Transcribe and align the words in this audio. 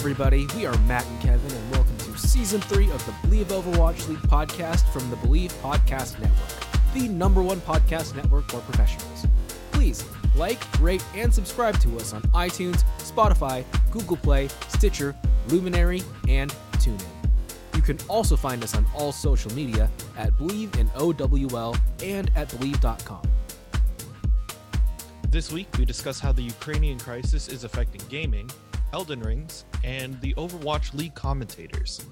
Everybody. 0.00 0.46
We 0.56 0.64
are 0.64 0.78
Matt 0.84 1.04
and 1.04 1.20
Kevin, 1.20 1.52
and 1.52 1.72
welcome 1.72 1.94
to 1.98 2.16
season 2.16 2.58
three 2.62 2.90
of 2.90 3.04
the 3.04 3.12
Believe 3.20 3.48
Overwatch 3.48 4.08
League 4.08 4.16
podcast 4.20 4.90
from 4.94 5.10
the 5.10 5.16
Believe 5.16 5.52
Podcast 5.62 6.18
Network, 6.18 6.94
the 6.94 7.06
number 7.06 7.42
one 7.42 7.60
podcast 7.60 8.16
network 8.16 8.50
for 8.50 8.60
professionals. 8.60 9.26
Please 9.72 10.02
like, 10.36 10.58
rate, 10.80 11.04
and 11.14 11.32
subscribe 11.32 11.78
to 11.80 11.98
us 11.98 12.14
on 12.14 12.22
iTunes, 12.32 12.82
Spotify, 12.96 13.62
Google 13.90 14.16
Play, 14.16 14.48
Stitcher, 14.68 15.14
Luminary, 15.48 16.02
and 16.28 16.50
TuneIn. 16.78 17.04
You 17.76 17.82
can 17.82 17.98
also 18.08 18.36
find 18.36 18.64
us 18.64 18.74
on 18.74 18.86
all 18.94 19.12
social 19.12 19.52
media 19.52 19.90
at 20.16 20.34
Believe 20.38 20.74
in 20.76 20.90
OWL 20.96 21.76
and 22.02 22.30
at 22.36 22.48
Believe.com. 22.58 23.20
This 25.28 25.52
week, 25.52 25.68
we 25.76 25.84
discuss 25.84 26.18
how 26.18 26.32
the 26.32 26.42
Ukrainian 26.42 26.98
crisis 26.98 27.48
is 27.48 27.64
affecting 27.64 28.00
gaming, 28.08 28.50
Elden 28.92 29.20
Rings, 29.20 29.64
and 29.84 30.20
the 30.20 30.34
Overwatch 30.34 30.94
League 30.94 31.14
commentators. 31.14 32.04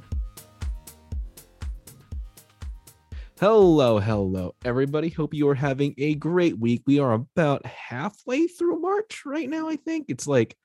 Hello, 3.40 3.98
hello, 3.98 4.54
everybody. 4.64 5.08
Hope 5.08 5.32
you 5.34 5.48
are 5.48 5.54
having 5.54 5.94
a 5.98 6.14
great 6.14 6.58
week. 6.58 6.82
We 6.86 6.98
are 6.98 7.12
about 7.12 7.64
halfway 7.66 8.46
through 8.48 8.80
March 8.80 9.22
right 9.24 9.48
now, 9.48 9.68
I 9.68 9.76
think. 9.76 10.06
It's 10.08 10.26
like, 10.26 10.56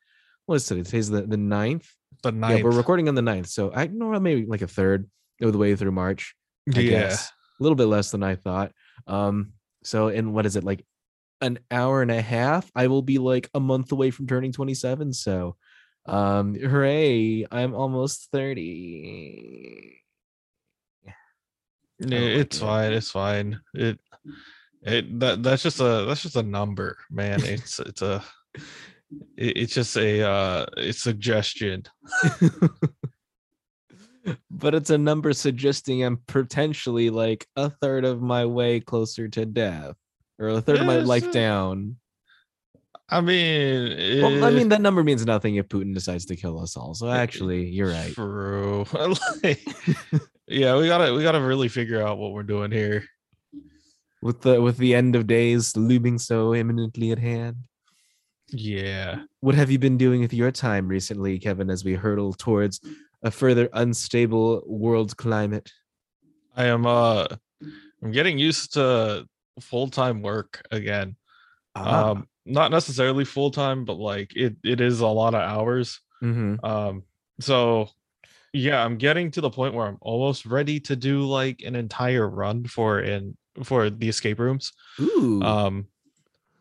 what 0.46 0.56
is 0.56 0.72
it? 0.72 0.86
Today's 0.86 1.10
the, 1.10 1.22
the 1.22 1.36
9th. 1.36 1.86
The 2.24 2.32
ninth. 2.32 2.58
Yeah, 2.60 2.64
we're 2.64 2.72
recording 2.72 3.08
on 3.10 3.16
the 3.16 3.22
9th. 3.22 3.48
So 3.48 3.72
I 3.74 3.88
know 3.88 4.20
maybe 4.20 4.46
like 4.46 4.62
a 4.64 4.68
third 4.68 5.10
of 5.42 5.52
the 5.52 5.58
way 5.58 5.76
through 5.76 5.92
March. 5.92 6.36
I 6.76 6.80
Yeah. 6.80 6.90
guess. 6.90 7.32
A 7.60 7.64
little 7.64 7.76
bit 7.76 7.86
less 7.86 8.10
than 8.12 8.24
I 8.24 8.36
thought. 8.36 8.72
Um, 9.08 9.54
so 9.84 10.08
in 10.08 10.34
what 10.34 10.46
is 10.48 10.56
it, 10.56 10.64
like 10.64 10.84
an 11.42 11.60
hour 11.70 12.02
and 12.02 12.10
a 12.12 12.22
half? 12.22 12.72
I 12.76 12.88
will 12.88 13.02
be 13.04 13.20
like 13.20 13.50
a 13.54 13.60
month 13.60 13.92
away 13.92 14.10
from 14.10 14.26
turning 14.26 14.52
27. 14.52 15.14
So 15.14 15.56
um 16.06 16.56
hooray, 16.56 17.46
I'm 17.52 17.74
almost 17.74 18.30
30. 18.32 20.00
Yeah, 22.00 22.20
like 22.20 22.22
it's 22.22 22.58
it. 22.58 22.60
fine. 22.60 22.94
It's 22.94 23.12
fine. 23.12 23.60
It 23.74 24.00
it 24.82 25.20
that 25.20 25.44
that's 25.44 25.64
just 25.64 25.80
a 25.80 26.06
that's 26.08 26.24
just 26.24 26.36
a 26.36 26.44
number, 26.44 26.98
man. 27.10 27.42
It's 27.44 27.80
it's 27.80 28.02
a 28.02 28.24
it- 29.38 29.58
it's 29.58 29.74
just 29.74 29.96
a 29.98 30.22
uh 30.28 30.66
a 30.78 30.92
suggestion. 30.92 31.84
but 34.52 34.74
it's 34.76 34.90
a 34.90 34.98
number 34.98 35.34
suggesting 35.34 36.04
I'm 36.04 36.18
potentially 36.28 37.10
like 37.10 37.48
a 37.56 37.70
third 37.70 38.06
of 38.06 38.22
my 38.22 38.46
way 38.46 38.80
closer 38.80 39.28
to 39.30 39.46
death 39.46 39.96
or 40.40 40.50
a 40.50 40.62
third 40.62 40.80
of 40.80 40.88
my 40.88 40.98
life 40.98 41.28
uh, 41.28 41.32
down. 41.32 41.98
I 43.10 43.22
mean, 43.22 44.22
Well, 44.22 44.44
I 44.44 44.48
eh, 44.48 44.52
mean, 44.52 44.70
that 44.70 44.82
number 44.82 45.04
means 45.04 45.26
nothing 45.26 45.56
if 45.56 45.68
Putin 45.68 45.94
decides 45.94 46.26
to 46.28 46.36
kill 46.36 46.60
us 46.60 46.78
all. 46.78 46.94
So 46.94 47.10
actually, 47.10 47.70
you're 47.70 47.90
right. 47.90 48.14
True. 48.14 48.86
Like, 49.44 49.62
yeah, 50.48 50.78
we 50.78 50.88
gotta 50.88 51.14
we 51.14 51.22
gotta 51.22 51.42
really 51.42 51.68
figure 51.68 52.02
out 52.02 52.18
what 52.18 52.32
we're 52.32 52.44
doing 52.44 52.72
here. 52.72 53.06
With 54.22 54.42
the 54.42 54.62
with 54.62 54.78
the 54.78 54.96
end 54.96 55.16
of 55.16 55.28
days 55.28 55.76
looming 55.76 56.18
so 56.18 56.56
imminently 56.56 57.12
at 57.12 57.20
hand. 57.20 57.58
Yeah. 58.50 59.24
What 59.42 59.56
have 59.56 59.70
you 59.70 59.80
been 59.80 59.98
doing 59.98 60.22
with 60.22 60.34
your 60.34 60.52
time 60.52 60.88
recently, 60.88 61.40
Kevin, 61.40 61.70
as 61.70 61.84
we 61.84 61.94
hurtle 61.96 62.34
towards 62.34 62.80
a 63.22 63.32
further 63.32 63.70
unstable 63.74 64.64
world 64.66 65.18
climate? 65.18 65.72
I 66.56 66.66
am 66.66 66.86
uh 66.86 67.28
I'm 68.02 68.12
getting 68.12 68.38
used 68.38 68.74
to 68.74 69.26
full-time 69.60 70.22
work 70.22 70.62
again. 70.72 71.16
Ah, 71.76 72.12
Um 72.12 72.28
not 72.46 72.72
necessarily 72.72 73.26
full-time, 73.26 73.86
but 73.86 73.96
like 73.98 74.36
it 74.36 74.56
it 74.64 74.82
is 74.82 75.00
a 75.00 75.08
lot 75.08 75.34
of 75.34 75.42
hours. 75.42 76.00
mhm. 76.22 76.64
Um 76.64 77.04
so 77.40 77.90
yeah, 78.52 78.84
I'm 78.84 78.98
getting 78.98 79.32
to 79.32 79.42
the 79.42 79.50
point 79.50 79.74
where 79.74 79.88
I'm 79.88 79.98
almost 80.02 80.46
ready 80.46 80.80
to 80.82 80.96
do 80.96 81.22
like 81.22 81.62
an 81.66 81.76
entire 81.76 82.30
run 82.30 82.66
for 82.66 83.00
in 83.00 83.36
for 83.64 83.90
the 83.90 84.10
escape 84.10 84.40
rooms. 84.40 84.72
Ooh. 85.00 85.42
um 85.42 85.88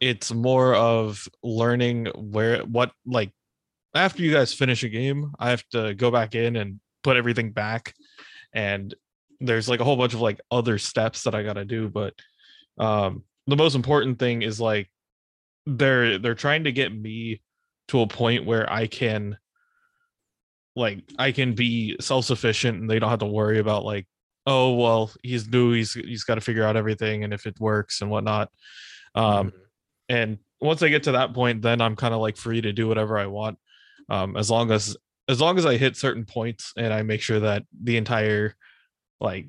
it's 0.01 0.33
more 0.35 0.75
of 0.75 1.29
learning 1.45 2.07
where 2.17 2.59
what 2.65 2.91
like 3.07 3.31
after 3.95 4.23
you 4.23 4.33
guys 4.33 4.53
finish 4.53 4.83
a 4.83 4.89
game 4.89 5.31
i 5.39 5.49
have 5.51 5.63
to 5.69 5.95
go 5.95 6.11
back 6.11 6.35
in 6.35 6.57
and 6.57 6.81
put 7.05 7.17
everything 7.17 7.53
back 7.53 7.95
and 8.53 8.95
there's 9.39 9.69
like 9.69 9.79
a 9.79 9.85
whole 9.85 9.97
bunch 9.97 10.13
of 10.13 10.21
like 10.21 10.41
other 10.51 10.77
steps 10.77 11.23
that 11.23 11.37
i 11.37 11.45
got 11.45 11.53
to 11.53 11.65
do 11.65 11.89
but 11.89 12.15
um 12.79 13.23
the 13.47 13.55
most 13.57 13.77
important 13.77 14.19
thing 14.19 14.43
is 14.43 14.61
like 14.61 14.91
they're 15.67 16.19
they're 16.19 16.35
trying 16.35 16.65
to 16.65 16.73
get 16.73 16.93
me 16.95 17.41
to 17.89 18.01
a 18.01 18.07
point 18.07 18.45
where 18.45 18.71
i 18.73 18.87
can 18.87 19.37
like 20.75 21.03
i 21.19 21.31
can 21.31 21.55
be 21.55 21.97
self-sufficient 22.01 22.81
and 22.81 22.91
they 22.91 22.99
don't 22.99 23.11
have 23.11 23.19
to 23.19 23.27
worry 23.27 23.59
about 23.59 23.85
like 23.85 24.07
oh 24.47 24.75
well 24.75 25.11
he's 25.23 25.47
new 25.49 25.73
he's 25.73 25.93
he's 25.93 26.25
got 26.25 26.35
to 26.37 26.41
figure 26.41 26.65
out 26.65 26.77
everything 26.77 27.23
and 27.25 27.33
if 27.33 27.47
it 27.47 27.59
works 27.61 28.01
and 28.01 28.11
whatnot 28.11 28.51
um 29.15 29.51
Mhm. 29.51 29.53
and 30.09 30.39
once 30.61 30.83
i 30.83 30.89
get 30.89 31.05
to 31.05 31.13
that 31.13 31.35
point 31.35 31.63
then 31.63 31.81
i'm 31.81 31.95
kind 31.97 32.15
of 32.15 32.21
like 32.21 32.37
free 32.37 32.61
to 32.61 32.73
do 32.73 32.89
whatever 32.89 33.19
i 33.19 33.27
want 33.27 33.59
um 34.09 34.37
as 34.37 34.51
long 34.51 34.71
as 34.73 34.97
as 35.29 35.41
long 35.41 35.59
as 35.59 35.67
i 35.67 35.77
hit 35.77 35.97
certain 35.97 36.25
points 36.25 36.73
and 36.77 36.93
i 36.93 37.03
make 37.03 37.21
sure 37.21 37.41
that 37.41 37.63
the 37.83 37.97
entire 37.97 38.57
like 39.21 39.47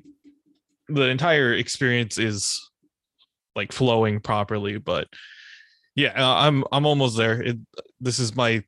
the 0.88 1.08
entire 1.08 1.54
experience 1.54 2.18
is 2.18 2.60
like 3.56 3.72
flowing 3.72 4.20
properly 4.20 4.76
but 4.78 5.08
yeah 5.94 6.12
uh, 6.16 6.34
i'm 6.46 6.64
i'm 6.72 6.86
almost 6.86 7.16
there. 7.16 7.40
It, 7.42 7.58
this 8.00 8.18
is 8.18 8.34
my 8.34 8.62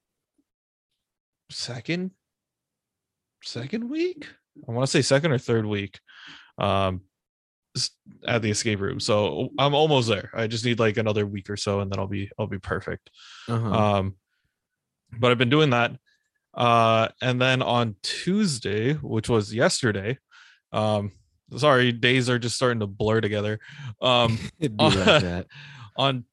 second 1.51 2.11
second 3.43 3.89
week? 3.89 4.27
I 4.69 4.73
want 4.73 4.87
to 4.87 4.91
say 4.91 5.03
second 5.03 5.33
or 5.33 5.39
third 5.39 5.67
week 5.67 6.01
um 6.59 7.03
at 8.27 8.41
the 8.41 8.51
escape 8.51 8.81
room. 8.81 9.01
So 9.01 9.51
i'm 9.59 9.75
almost 9.75 10.09
there. 10.09 10.31
I 10.35 10.47
just 10.47 10.65
need 10.65 10.79
like 10.79 10.97
another 10.97 11.27
week 11.27 11.51
or 11.51 11.57
so 11.57 11.81
and 11.81 11.91
then 11.91 11.99
i'll 11.99 12.07
be 12.07 12.31
i'll 12.39 12.47
be 12.47 12.59
perfect. 12.59 13.11
Uh-huh. 13.49 13.73
um 13.73 14.17
but 15.19 15.31
i've 15.31 15.39
been 15.39 15.51
doing 15.51 15.71
that 15.71 15.93
uh 16.55 17.09
and 17.23 17.41
then 17.41 17.63
on 17.63 17.95
tuesday 18.03 18.95
which 18.95 19.29
was 19.29 19.55
yesterday 19.55 20.19
um 20.73 21.13
sorry 21.57 21.93
days 21.93 22.29
are 22.29 22.39
just 22.39 22.57
starting 22.57 22.81
to 22.81 22.87
blur 22.87 23.21
together. 23.21 23.59
Um 24.01 24.39
that. 25.21 25.47
on 25.97 26.25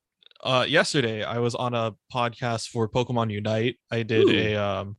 uh 0.44 0.66
yesterday 0.68 1.24
i 1.24 1.40
was 1.40 1.56
on 1.56 1.74
a 1.74 1.94
podcast 2.14 2.70
for 2.70 2.90
pokemon 2.90 3.32
unite. 3.32 3.78
I 3.92 4.04
did 4.04 4.30
Ooh. 4.30 4.32
a 4.32 4.56
um 4.56 4.98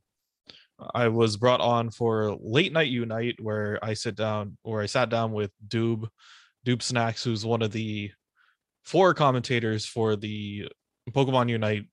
i 0.93 1.07
was 1.07 1.37
brought 1.37 1.61
on 1.61 1.89
for 1.89 2.37
late 2.41 2.73
night 2.73 2.89
unite 2.89 3.35
where 3.41 3.79
i 3.83 3.93
sit 3.93 4.15
down 4.15 4.57
where 4.63 4.81
i 4.81 4.85
sat 4.85 5.09
down 5.09 5.31
with 5.31 5.51
doob 5.67 6.07
doob 6.65 6.81
snacks 6.81 7.23
who's 7.23 7.45
one 7.45 7.61
of 7.61 7.71
the 7.71 8.11
four 8.83 9.13
commentators 9.13 9.85
for 9.85 10.15
the 10.15 10.67
pokemon 11.11 11.49
unite 11.49 11.85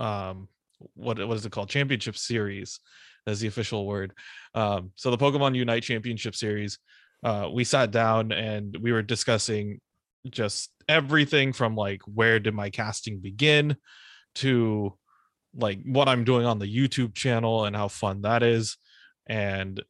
um 0.00 0.48
what 0.94 1.26
what 1.26 1.36
is 1.36 1.46
it 1.46 1.52
called? 1.52 1.68
Championship 1.68 2.16
series 2.16 2.80
as 3.26 3.40
the 3.40 3.48
official 3.48 3.86
word. 3.86 4.12
Um 4.54 4.92
so 4.94 5.10
the 5.10 5.18
pokemon 5.18 5.54
unite 5.54 5.82
championship 5.82 6.34
series 6.34 6.78
uh 7.22 7.48
we 7.52 7.64
sat 7.64 7.90
down 7.90 8.32
and 8.32 8.76
we 8.80 8.92
were 8.92 9.02
discussing 9.02 9.80
just 10.30 10.70
everything 10.88 11.52
from 11.52 11.76
like 11.76 12.02
where 12.02 12.38
did 12.40 12.54
my 12.54 12.70
casting 12.70 13.18
begin 13.18 13.76
to 14.36 14.94
like 15.56 15.80
what 15.84 16.08
I'm 16.08 16.24
doing 16.24 16.46
on 16.46 16.58
the 16.58 16.66
YouTube 16.66 17.14
channel 17.14 17.64
and 17.64 17.76
how 17.76 17.88
fun 17.88 18.22
that 18.22 18.42
is. 18.42 18.76
And 19.26 19.82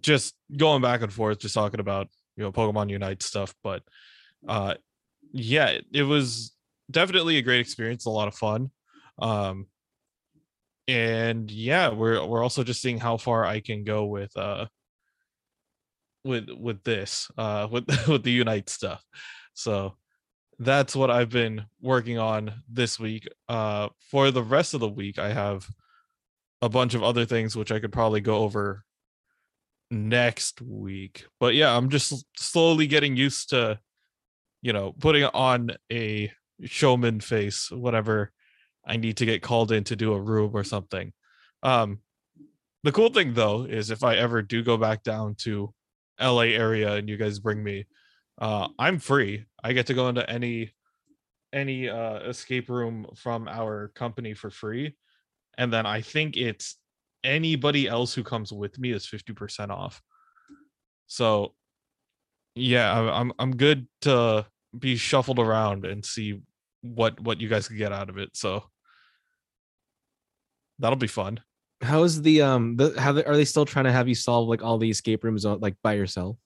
just 0.00 0.34
going 0.56 0.82
back 0.82 1.02
and 1.02 1.12
forth 1.12 1.38
just 1.38 1.54
talking 1.54 1.80
about 1.80 2.08
you 2.36 2.44
know 2.44 2.52
Pokemon 2.52 2.90
Unite 2.90 3.22
stuff 3.22 3.54
but 3.64 3.82
uh 4.46 4.74
yeah 5.32 5.78
it, 5.92 6.02
was 6.02 6.54
definitely 6.90 7.38
a 7.38 7.42
great 7.42 7.60
experience 7.60 8.04
a 8.04 8.10
lot 8.10 8.28
of 8.28 8.34
fun. 8.34 8.70
Um 9.18 9.66
and 10.88 11.50
yeah 11.50 11.88
we're 11.88 12.24
we're 12.24 12.42
also 12.42 12.62
just 12.62 12.82
seeing 12.82 12.98
how 12.98 13.16
far 13.16 13.44
I 13.44 13.60
can 13.60 13.84
go 13.84 14.04
with 14.04 14.36
uh 14.36 14.66
with 16.24 16.48
with 16.50 16.82
this 16.84 17.28
uh 17.38 17.66
with 17.70 17.86
with 18.08 18.22
the 18.22 18.30
unite 18.30 18.68
stuff 18.68 19.02
so 19.56 19.96
that's 20.58 20.94
what 20.94 21.10
i've 21.10 21.30
been 21.30 21.64
working 21.80 22.18
on 22.18 22.52
this 22.68 23.00
week. 23.00 23.26
Uh 23.48 23.88
for 24.10 24.30
the 24.30 24.42
rest 24.42 24.74
of 24.74 24.80
the 24.80 24.88
week 24.88 25.18
i 25.18 25.32
have 25.32 25.66
a 26.62 26.68
bunch 26.68 26.94
of 26.94 27.02
other 27.02 27.24
things 27.24 27.56
which 27.56 27.72
i 27.72 27.80
could 27.80 27.92
probably 27.92 28.20
go 28.20 28.38
over 28.38 28.84
next 29.90 30.60
week. 30.60 31.24
But 31.40 31.54
yeah 31.54 31.74
i'm 31.74 31.88
just 31.88 32.24
slowly 32.36 32.86
getting 32.86 33.16
used 33.16 33.50
to 33.50 33.78
you 34.62 34.72
know 34.72 34.92
putting 34.92 35.24
on 35.24 35.70
a 35.90 36.30
showman 36.64 37.20
face 37.20 37.70
whenever 37.70 38.32
i 38.86 38.96
need 38.96 39.16
to 39.18 39.26
get 39.26 39.42
called 39.42 39.72
in 39.72 39.84
to 39.84 39.96
do 39.96 40.12
a 40.12 40.20
room 40.20 40.52
or 40.54 40.64
something. 40.64 41.12
Um 41.62 42.00
the 42.84 42.92
cool 42.92 43.08
thing 43.08 43.32
though 43.32 43.64
is 43.64 43.90
if 43.90 44.04
i 44.04 44.16
ever 44.16 44.42
do 44.42 44.62
go 44.62 44.76
back 44.76 45.02
down 45.02 45.34
to 45.38 45.72
la 46.20 46.40
area 46.40 46.94
and 46.94 47.08
you 47.08 47.16
guys 47.16 47.38
bring 47.38 47.62
me 47.62 47.86
uh 48.38 48.68
i'm 48.78 48.98
free 48.98 49.44
i 49.64 49.72
get 49.72 49.86
to 49.86 49.94
go 49.94 50.08
into 50.08 50.28
any 50.28 50.72
any 51.52 51.88
uh 51.88 52.18
escape 52.20 52.68
room 52.68 53.06
from 53.14 53.48
our 53.48 53.88
company 53.94 54.34
for 54.34 54.50
free 54.50 54.94
and 55.58 55.72
then 55.72 55.86
i 55.86 56.00
think 56.00 56.36
it's 56.36 56.76
anybody 57.26 57.88
else 57.88 58.14
who 58.14 58.22
comes 58.22 58.52
with 58.52 58.78
me 58.78 58.92
is 58.92 59.06
50% 59.06 59.70
off. 59.70 60.00
So 61.06 61.54
yeah, 62.54 62.98
I'm 62.98 63.32
I'm 63.38 63.56
good 63.56 63.86
to 64.02 64.46
be 64.76 64.96
shuffled 64.96 65.38
around 65.38 65.84
and 65.84 66.04
see 66.04 66.40
what 66.80 67.20
what 67.20 67.40
you 67.40 67.48
guys 67.48 67.68
can 67.68 67.76
get 67.76 67.92
out 67.92 68.08
of 68.08 68.16
it. 68.16 68.30
So 68.34 68.64
that'll 70.78 70.96
be 70.96 71.06
fun. 71.06 71.40
How's 71.82 72.22
the 72.22 72.42
um 72.42 72.76
the 72.76 72.94
how 72.98 73.12
the, 73.12 73.26
are 73.26 73.36
they 73.36 73.44
still 73.44 73.66
trying 73.66 73.84
to 73.84 73.92
have 73.92 74.08
you 74.08 74.14
solve 74.14 74.48
like 74.48 74.62
all 74.62 74.78
the 74.78 74.90
escape 74.90 75.22
rooms 75.24 75.44
like 75.44 75.76
by 75.82 75.94
yourself? 75.94 76.38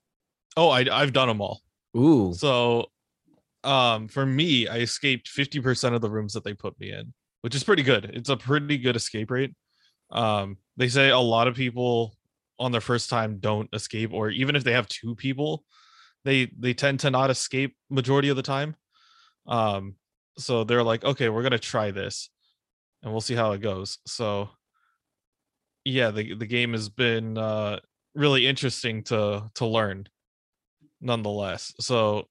Oh, 0.56 0.70
I 0.70 0.84
I've 0.90 1.12
done 1.12 1.28
them 1.28 1.40
all. 1.40 1.60
Ooh. 1.96 2.32
So 2.34 2.86
um 3.64 4.08
for 4.08 4.24
me, 4.24 4.68
I 4.68 4.78
escaped 4.78 5.28
50% 5.28 5.94
of 5.94 6.00
the 6.00 6.10
rooms 6.10 6.32
that 6.32 6.44
they 6.44 6.54
put 6.54 6.78
me 6.80 6.92
in, 6.92 7.12
which 7.42 7.54
is 7.54 7.64
pretty 7.64 7.82
good. 7.82 8.06
It's 8.14 8.28
a 8.30 8.36
pretty 8.36 8.78
good 8.78 8.96
escape 8.96 9.30
rate. 9.30 9.54
Um 10.10 10.58
they 10.76 10.88
say 10.88 11.10
a 11.10 11.18
lot 11.18 11.48
of 11.48 11.54
people 11.56 12.16
on 12.58 12.72
their 12.72 12.80
first 12.80 13.10
time 13.10 13.38
don't 13.38 13.68
escape 13.72 14.12
or 14.12 14.30
even 14.30 14.56
if 14.56 14.64
they 14.64 14.72
have 14.72 14.88
two 14.88 15.14
people, 15.14 15.64
they 16.24 16.50
they 16.58 16.74
tend 16.74 17.00
to 17.00 17.10
not 17.10 17.30
escape 17.30 17.76
majority 17.90 18.28
of 18.28 18.36
the 18.36 18.42
time. 18.42 18.76
Um 19.46 19.96
so 20.38 20.64
they're 20.64 20.82
like, 20.82 21.04
"Okay, 21.04 21.28
we're 21.28 21.42
going 21.42 21.52
to 21.52 21.58
try 21.58 21.90
this 21.90 22.30
and 23.02 23.12
we'll 23.12 23.20
see 23.20 23.34
how 23.34 23.52
it 23.52 23.60
goes." 23.60 23.98
So 24.06 24.50
yeah, 25.84 26.10
the 26.10 26.34
the 26.34 26.46
game 26.46 26.72
has 26.72 26.88
been 26.88 27.38
uh 27.38 27.80
really 28.14 28.46
interesting 28.46 29.02
to 29.04 29.50
to 29.54 29.66
learn 29.66 30.06
nonetheless. 31.00 31.72
So 31.80 32.28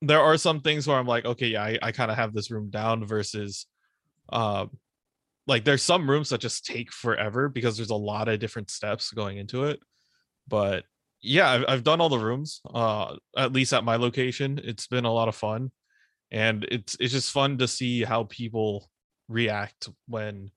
there 0.00 0.20
are 0.20 0.36
some 0.36 0.60
things 0.60 0.86
where 0.86 0.96
I'm 0.96 1.06
like, 1.06 1.24
okay, 1.24 1.48
yeah, 1.48 1.62
I, 1.62 1.78
I 1.82 1.92
kind 1.92 2.10
of 2.10 2.16
have 2.16 2.34
this 2.34 2.50
room 2.50 2.70
down 2.70 3.04
versus 3.04 3.66
um 4.30 4.70
like 5.46 5.64
there's 5.64 5.82
some 5.82 6.08
rooms 6.08 6.30
that 6.30 6.40
just 6.40 6.64
take 6.64 6.90
forever 6.92 7.48
because 7.48 7.76
there's 7.76 7.90
a 7.90 7.94
lot 7.94 8.28
of 8.28 8.38
different 8.38 8.70
steps 8.70 9.10
going 9.10 9.36
into 9.36 9.64
it. 9.64 9.78
But 10.48 10.84
yeah, 11.20 11.50
I've, 11.50 11.64
I've 11.68 11.84
done 11.84 12.00
all 12.00 12.08
the 12.08 12.18
rooms, 12.18 12.60
uh, 12.72 13.16
at 13.36 13.52
least 13.52 13.72
at 13.72 13.84
my 13.84 13.96
location. 13.96 14.60
It's 14.62 14.86
been 14.86 15.04
a 15.04 15.12
lot 15.12 15.28
of 15.28 15.34
fun. 15.34 15.70
And 16.30 16.66
it's 16.70 16.96
it's 16.98 17.12
just 17.12 17.30
fun 17.30 17.58
to 17.58 17.68
see 17.68 18.02
how 18.02 18.24
people 18.24 18.90
react 19.28 19.88
when 20.06 20.50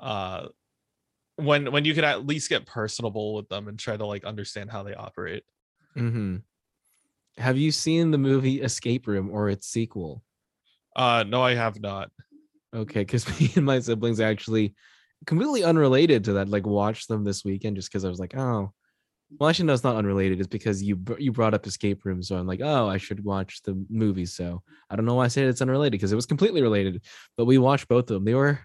uh 0.00 0.46
when 1.36 1.70
when 1.72 1.84
you 1.84 1.94
can 1.94 2.04
at 2.04 2.26
least 2.26 2.48
get 2.48 2.66
personable 2.66 3.34
with 3.34 3.48
them 3.48 3.68
and 3.68 3.78
try 3.78 3.96
to 3.96 4.06
like 4.06 4.24
understand 4.24 4.70
how 4.70 4.82
they 4.82 4.94
operate. 4.94 5.44
Mm-hmm. 5.96 6.36
Have 7.38 7.56
you 7.56 7.72
seen 7.72 8.10
the 8.10 8.18
movie 8.18 8.60
Escape 8.60 9.06
Room 9.06 9.30
or 9.30 9.48
its 9.48 9.66
sequel? 9.66 10.22
Uh 10.94 11.24
no, 11.26 11.42
I 11.42 11.54
have 11.54 11.80
not. 11.80 12.10
Okay, 12.74 13.00
because 13.00 13.28
me 13.40 13.52
and 13.56 13.64
my 13.64 13.80
siblings 13.80 14.20
actually 14.20 14.74
completely 15.26 15.64
unrelated 15.64 16.24
to 16.24 16.34
that, 16.34 16.48
like 16.48 16.66
watched 16.66 17.08
them 17.08 17.24
this 17.24 17.44
weekend 17.44 17.76
just 17.76 17.90
because 17.90 18.04
I 18.04 18.08
was 18.08 18.20
like, 18.20 18.36
oh, 18.36 18.72
well, 19.38 19.50
actually, 19.50 19.66
no, 19.66 19.74
it's 19.74 19.84
not 19.84 19.96
unrelated. 19.96 20.40
It's 20.40 20.48
because 20.48 20.82
you 20.82 20.98
you 21.18 21.32
brought 21.32 21.52
up 21.52 21.66
Escape 21.66 22.04
Room, 22.04 22.22
so 22.22 22.36
I'm 22.36 22.46
like, 22.46 22.62
oh, 22.62 22.88
I 22.88 22.96
should 22.96 23.24
watch 23.24 23.62
the 23.62 23.84
movie. 23.90 24.24
So 24.24 24.62
I 24.88 24.96
don't 24.96 25.04
know 25.04 25.16
why 25.16 25.24
I 25.24 25.28
said 25.28 25.46
it's 25.46 25.60
unrelated 25.60 25.92
because 25.92 26.12
it 26.12 26.16
was 26.16 26.26
completely 26.26 26.62
related. 26.62 27.04
But 27.36 27.44
we 27.44 27.58
watched 27.58 27.88
both 27.88 28.10
of 28.10 28.14
them. 28.14 28.24
They 28.24 28.34
were 28.34 28.60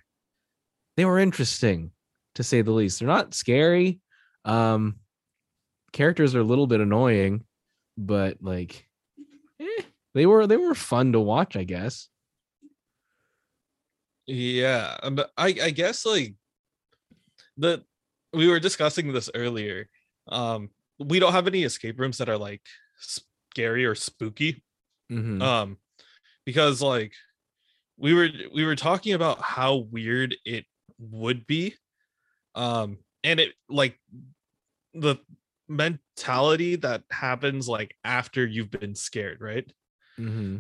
they 0.96 1.06
were 1.06 1.19
interesting 1.19 1.92
to 2.36 2.44
say 2.44 2.62
the 2.62 2.72
least. 2.72 3.00
They're 3.00 3.08
not 3.08 3.34
scary. 3.34 4.00
Um, 4.46 4.98
characters 5.92 6.34
are 6.34 6.40
a 6.40 6.46
little 6.46 6.68
bit 6.68 6.80
annoying, 6.80 7.44
but 7.98 8.38
like, 8.42 8.88
eh, 9.60 9.84
they 10.13 10.25
were 10.25 10.48
they 10.48 10.57
were 10.57 10.75
fun 10.75 11.13
to 11.13 11.19
watch, 11.19 11.56
I 11.56 11.63
guess. 11.63 12.10
Yeah, 14.25 14.98
and 15.04 15.19
I 15.38 15.48
I 15.62 15.69
guess 15.72 16.06
like 16.06 16.36
the 17.57 17.84
we 18.34 18.48
were 18.48 18.60
discussing 18.60 19.12
this 19.12 19.30
earlier. 19.36 19.90
Um, 20.28 20.69
we 21.00 21.19
don't 21.19 21.34
have 21.34 21.48
any 21.48 21.63
escape 21.63 22.00
rooms 22.00 22.18
that 22.18 22.30
are 22.30 22.38
like 22.38 22.62
scary 23.00 23.86
or 23.86 23.95
spooky. 23.95 24.63
Mhm. 25.12 25.42
Um, 25.42 25.78
because 26.45 26.81
like 26.81 27.13
we 27.98 28.13
were 28.13 28.30
we 28.54 28.66
were 28.66 28.75
talking 28.75 29.13
about 29.13 29.42
how 29.42 29.75
weird 29.75 30.36
it 30.45 30.66
would 31.00 31.45
be. 31.45 31.75
Um, 32.56 33.00
and 33.24 33.40
it 33.40 33.54
like 33.69 34.00
the 34.94 35.18
mentality 35.68 36.75
that 36.77 37.04
happens 37.12 37.68
like 37.68 37.95
after 38.04 38.45
you've 38.45 38.71
been 38.71 38.95
scared, 38.95 39.39
right? 39.42 39.71
Mm-hmm. 40.19 40.57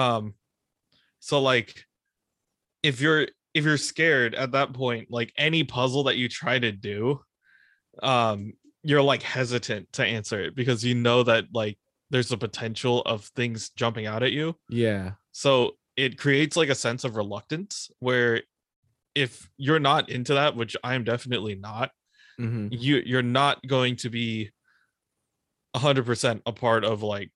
um 0.00 0.34
so 1.18 1.40
like 1.42 1.86
if 2.84 3.00
you're 3.00 3.26
if 3.52 3.64
you're 3.64 3.76
scared 3.76 4.32
at 4.36 4.52
that 4.52 4.72
point 4.72 5.08
like 5.10 5.32
any 5.36 5.64
puzzle 5.64 6.04
that 6.04 6.16
you 6.16 6.28
try 6.28 6.56
to 6.56 6.70
do 6.70 7.18
um 8.00 8.52
you're 8.84 9.02
like 9.02 9.22
hesitant 9.22 9.92
to 9.94 10.04
answer 10.04 10.40
it 10.40 10.54
because 10.54 10.84
you 10.84 10.94
know 10.94 11.24
that 11.24 11.46
like 11.52 11.78
there's 12.10 12.30
a 12.30 12.36
potential 12.36 13.02
of 13.02 13.24
things 13.34 13.70
jumping 13.70 14.06
out 14.06 14.22
at 14.22 14.30
you 14.30 14.54
Yeah. 14.68 15.12
so 15.32 15.72
it 15.96 16.16
creates 16.16 16.56
like 16.56 16.68
a 16.68 16.74
sense 16.76 17.02
of 17.02 17.16
reluctance 17.16 17.90
where 17.98 18.42
if 19.16 19.48
you're 19.56 19.80
not 19.80 20.10
into 20.10 20.34
that 20.34 20.54
which 20.54 20.76
i'm 20.84 21.02
definitely 21.02 21.56
not 21.56 21.90
Mm-hmm. 22.40 22.68
you 22.70 23.02
you're 23.06 23.22
not 23.22 23.66
going 23.66 23.96
to 23.96 24.10
be 24.10 24.50
100% 25.74 26.42
a 26.46 26.52
part 26.52 26.84
of 26.84 27.02
like 27.02 27.30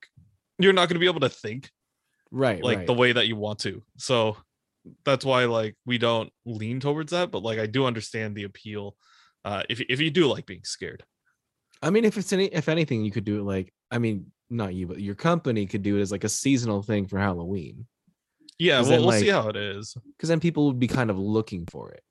you're 0.59 0.73
not 0.73 0.89
going 0.89 0.97
to 0.97 1.01
be 1.01 1.07
able 1.07 1.21
to 1.21 1.29
think 1.29 1.71
Right. 2.31 2.63
like 2.63 2.79
right. 2.79 2.87
the 2.87 2.93
way 2.93 3.13
that 3.13 3.27
you 3.27 3.35
want 3.37 3.59
to. 3.61 3.83
So 3.99 4.37
that's 5.05 5.25
why 5.25 5.47
like 5.47 5.77
we 5.85 5.99
don't 5.99 6.31
lean 6.47 6.81
towards 6.81 7.11
that, 7.13 7.31
but 7.31 7.43
like 7.43 7.59
I 7.59 7.67
do 7.67 7.87
understand 7.87 8.37
the 8.37 8.45
appeal. 8.45 8.97
Uh 9.45 9.63
if 9.69 9.81
if 9.81 10.01
you 10.01 10.11
do 10.11 10.27
like 10.27 10.47
being 10.47 10.65
scared. 10.65 11.03
I 11.83 11.91
mean, 11.91 12.05
if 12.05 12.19
it's 12.19 12.33
any, 12.33 12.47
if 12.47 12.69
anything, 12.69 13.05
you 13.05 13.11
could 13.11 13.25
do 13.25 13.41
it 13.41 13.45
like, 13.45 13.73
I 13.91 13.99
mean, 13.99 14.31
not 14.51 14.75
you, 14.75 14.87
but 14.87 15.01
your 15.01 15.15
company 15.15 15.65
could 15.65 15.83
do 15.83 15.97
it 15.97 16.03
as 16.03 16.13
like 16.13 16.25
a 16.25 16.29
seasonal 16.29 16.83
thing 16.83 17.07
for 17.07 17.19
Halloween, 17.19 17.87
yeah 18.59 18.81
we'll, 18.81 18.91
then, 18.91 19.01
we'll 19.01 19.19
see 19.19 19.29
how 19.29 19.49
it 19.49 19.57
is. 19.57 19.97
because 20.17 20.29
then 20.29 20.41
people 20.41 20.67
would 20.67 20.79
be 20.79 20.89
kind 20.89 21.09
of 21.09 21.19
looking 21.19 21.65
for 21.67 21.91
it. 21.91 22.03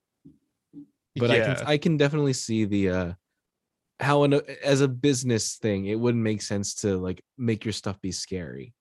But 1.15 1.31
I 1.31 1.39
can, 1.39 1.67
I 1.67 1.77
can 1.77 1.97
definitely 1.97 2.33
see 2.33 2.65
the 2.65 2.89
uh 2.89 3.13
how 3.99 4.23
an, 4.23 4.39
as 4.63 4.81
a 4.81 4.87
business 4.87 5.55
thing, 5.57 5.85
it 5.87 5.99
wouldn't 5.99 6.23
make 6.23 6.41
sense 6.41 6.75
to 6.75 6.97
like 6.97 7.21
make 7.37 7.65
your 7.65 7.73
stuff 7.73 7.99
be 8.01 8.11
scary. 8.11 8.73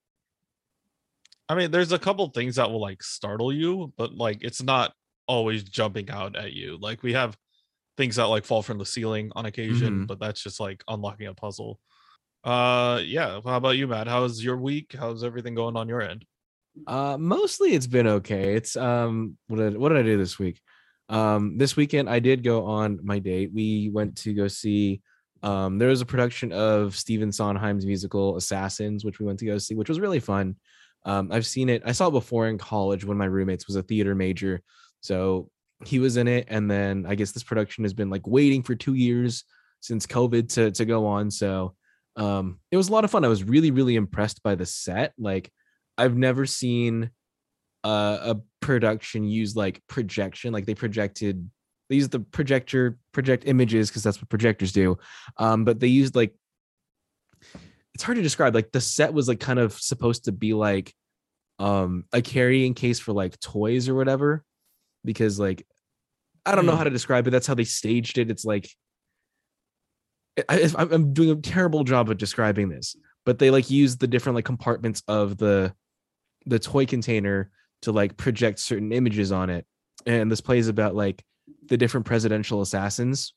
I 1.49 1.55
mean, 1.55 1.71
there's 1.71 1.91
a 1.91 1.99
couple 1.99 2.27
things 2.29 2.55
that 2.55 2.69
will 2.69 2.79
like 2.79 3.03
startle 3.03 3.51
you, 3.51 3.91
but 3.97 4.13
like 4.13 4.37
it's 4.41 4.61
not 4.61 4.93
always 5.27 5.63
jumping 5.63 6.09
out 6.09 6.35
at 6.35 6.53
you. 6.53 6.77
Like 6.79 7.03
we 7.03 7.13
have 7.13 7.35
things 7.97 8.15
that 8.15 8.25
like 8.25 8.45
fall 8.45 8.61
from 8.61 8.77
the 8.77 8.85
ceiling 8.85 9.31
on 9.35 9.45
occasion, 9.45 10.01
Mhm. 10.01 10.07
but 10.07 10.19
that's 10.19 10.41
just 10.41 10.59
like 10.59 10.83
unlocking 10.87 11.27
a 11.27 11.33
puzzle. 11.33 11.79
Uh 12.43 13.01
yeah, 13.03 13.41
how 13.43 13.57
about 13.57 13.77
you, 13.77 13.87
Matt? 13.87 14.07
How's 14.07 14.41
your 14.41 14.57
week? 14.57 14.95
How's 14.97 15.23
everything 15.23 15.55
going 15.55 15.75
on 15.75 15.89
your 15.89 16.01
end? 16.01 16.23
Uh, 16.87 17.17
mostly 17.19 17.73
it's 17.73 17.87
been 17.87 18.07
okay. 18.07 18.55
It's 18.55 18.77
um, 18.77 19.37
what 19.47 19.57
did 19.57 19.77
what 19.77 19.89
did 19.89 19.97
I 19.97 20.03
do 20.03 20.17
this 20.17 20.39
week? 20.39 20.61
Um, 21.09 21.57
this 21.57 21.75
weekend 21.75 22.09
I 22.09 22.19
did 22.19 22.43
go 22.43 22.65
on 22.65 22.99
my 23.03 23.19
date. 23.19 23.51
We 23.53 23.89
went 23.89 24.17
to 24.17 24.33
go 24.33 24.47
see. 24.47 25.01
Um, 25.41 25.77
there 25.77 25.89
was 25.89 26.01
a 26.01 26.05
production 26.05 26.51
of 26.51 26.95
Stephen 26.95 27.31
Sondheim's 27.31 27.85
musical 27.85 28.37
Assassins, 28.37 29.03
which 29.03 29.19
we 29.19 29.25
went 29.25 29.39
to 29.39 29.45
go 29.45 29.57
see, 29.57 29.75
which 29.75 29.89
was 29.89 29.99
really 29.99 30.19
fun. 30.19 30.55
Um, 31.05 31.31
I've 31.31 31.45
seen 31.45 31.69
it. 31.69 31.81
I 31.85 31.93
saw 31.93 32.07
it 32.07 32.11
before 32.11 32.47
in 32.47 32.57
college 32.57 33.05
when 33.05 33.17
my 33.17 33.25
roommates 33.25 33.65
was 33.67 33.75
a 33.75 33.83
theater 33.83 34.15
major, 34.15 34.61
so 35.01 35.49
he 35.85 35.99
was 35.99 36.17
in 36.17 36.27
it. 36.27 36.45
And 36.49 36.69
then 36.69 37.05
I 37.07 37.15
guess 37.15 37.31
this 37.31 37.43
production 37.43 37.85
has 37.85 37.93
been 37.93 38.09
like 38.09 38.27
waiting 38.27 38.63
for 38.63 38.75
two 38.75 38.95
years 38.95 39.45
since 39.79 40.05
COVID 40.05 40.49
to 40.55 40.71
to 40.71 40.85
go 40.85 41.07
on. 41.07 41.31
So 41.31 41.75
um, 42.15 42.59
it 42.69 42.77
was 42.77 42.89
a 42.89 42.91
lot 42.91 43.05
of 43.05 43.11
fun. 43.11 43.23
I 43.23 43.29
was 43.29 43.43
really 43.43 43.71
really 43.71 43.95
impressed 43.95 44.43
by 44.43 44.55
the 44.55 44.65
set. 44.65 45.13
Like 45.17 45.51
I've 45.97 46.17
never 46.17 46.45
seen 46.45 47.11
uh, 47.83 48.17
a 48.21 48.35
production 48.61 49.23
used 49.23 49.55
like 49.55 49.81
projection, 49.87 50.53
like 50.53 50.65
they 50.65 50.75
projected 50.75 51.49
they 51.89 51.95
used 51.95 52.11
the 52.11 52.19
projector 52.19 52.99
project 53.13 53.43
images 53.47 53.89
because 53.89 54.03
that's 54.03 54.19
what 54.21 54.29
projectors 54.29 54.71
do. 54.71 54.97
Um, 55.37 55.65
but 55.65 55.79
they 55.79 55.87
used 55.87 56.15
like 56.15 56.35
it's 57.95 58.03
hard 58.03 58.17
to 58.17 58.21
describe. 58.21 58.53
Like 58.53 58.71
the 58.71 58.81
set 58.81 59.13
was 59.13 59.27
like 59.27 59.39
kind 59.39 59.59
of 59.59 59.73
supposed 59.73 60.25
to 60.25 60.31
be 60.31 60.53
like 60.53 60.93
um 61.57 62.05
a 62.13 62.21
carrying 62.21 62.73
case 62.73 62.99
for 62.99 63.11
like 63.11 63.39
toys 63.39 63.89
or 63.89 63.95
whatever, 63.95 64.43
because 65.03 65.39
like 65.39 65.65
I 66.45 66.55
don't 66.55 66.65
know 66.65 66.73
Hmm. 66.73 66.77
how 66.77 66.83
to 66.85 66.89
describe 66.89 67.27
it. 67.27 67.31
That's 67.31 67.47
how 67.47 67.55
they 67.55 67.63
staged 67.65 68.17
it. 68.17 68.29
It's 68.29 68.45
like 68.45 68.69
I, 70.47 70.69
I'm 70.77 71.13
doing 71.13 71.31
a 71.31 71.35
terrible 71.35 71.83
job 71.83 72.09
of 72.09 72.17
describing 72.17 72.69
this, 72.69 72.95
but 73.25 73.39
they 73.39 73.51
like 73.51 73.69
used 73.69 73.99
the 73.99 74.07
different 74.07 74.35
like 74.35 74.45
compartments 74.45 75.03
of 75.07 75.37
the 75.37 75.73
the 76.45 76.59
toy 76.59 76.85
container 76.85 77.51
to 77.83 77.91
like 77.91 78.17
project 78.17 78.59
certain 78.59 78.91
images 78.91 79.31
on 79.31 79.49
it. 79.49 79.65
And 80.05 80.31
this 80.31 80.41
plays 80.41 80.67
about 80.67 80.95
like 80.95 81.23
the 81.67 81.77
different 81.77 82.05
presidential 82.05 82.61
assassins. 82.61 83.33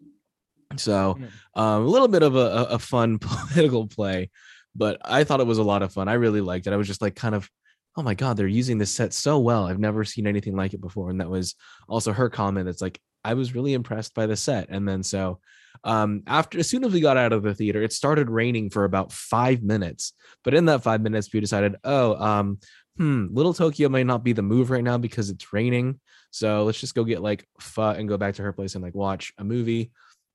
So 0.76 1.18
um, 1.54 1.82
a 1.82 1.86
little 1.86 2.08
bit 2.08 2.22
of 2.22 2.34
a, 2.36 2.38
a 2.38 2.62
a 2.64 2.78
fun 2.78 3.18
political 3.20 3.86
play, 3.86 4.30
but 4.74 4.98
I 5.04 5.24
thought 5.24 5.40
it 5.40 5.46
was 5.46 5.58
a 5.58 5.62
lot 5.62 5.82
of 5.82 5.92
fun. 5.92 6.08
I 6.08 6.14
really 6.14 6.40
liked 6.40 6.66
it. 6.66 6.72
I 6.72 6.76
was 6.76 6.86
just 6.86 7.02
like 7.02 7.14
kind 7.14 7.34
of, 7.34 7.48
oh 7.96 8.02
my 8.02 8.14
god, 8.14 8.36
they're 8.36 8.46
using 8.46 8.78
this 8.78 8.90
set 8.90 9.12
so 9.12 9.38
well. 9.38 9.66
I've 9.66 9.78
never 9.78 10.04
seen 10.04 10.26
anything 10.26 10.56
like 10.56 10.72
it 10.72 10.80
before. 10.80 11.10
And 11.10 11.20
that 11.20 11.30
was 11.30 11.54
also 11.88 12.12
her 12.12 12.30
comment. 12.30 12.68
It's 12.68 12.82
like 12.82 13.00
I 13.24 13.34
was 13.34 13.54
really 13.54 13.74
impressed 13.74 14.14
by 14.14 14.26
the 14.26 14.36
set. 14.36 14.68
And 14.70 14.88
then 14.88 15.02
so 15.02 15.40
um 15.84 16.22
after 16.26 16.58
as 16.58 16.68
soon 16.68 16.84
as 16.84 16.92
we 16.92 17.00
got 17.00 17.16
out 17.16 17.32
of 17.32 17.42
the 17.42 17.54
theater, 17.54 17.82
it 17.82 17.92
started 17.92 18.30
raining 18.30 18.70
for 18.70 18.84
about 18.84 19.12
five 19.12 19.62
minutes. 19.62 20.12
But 20.44 20.54
in 20.54 20.66
that 20.66 20.82
five 20.82 21.02
minutes, 21.02 21.32
we 21.32 21.40
decided, 21.40 21.76
oh, 21.84 22.14
um, 22.16 22.58
hmm, 22.96 23.26
Little 23.30 23.54
Tokyo 23.54 23.88
might 23.88 24.06
not 24.06 24.24
be 24.24 24.32
the 24.32 24.42
move 24.42 24.70
right 24.70 24.84
now 24.84 24.98
because 24.98 25.30
it's 25.30 25.52
raining. 25.52 26.00
So 26.30 26.64
let's 26.64 26.80
just 26.80 26.94
go 26.94 27.04
get 27.04 27.22
like 27.22 27.46
pho 27.60 27.90
and 27.90 28.08
go 28.08 28.16
back 28.16 28.34
to 28.36 28.42
her 28.42 28.52
place 28.52 28.74
and 28.74 28.84
like 28.84 28.94
watch 28.94 29.32
a 29.38 29.44
movie. 29.44 29.92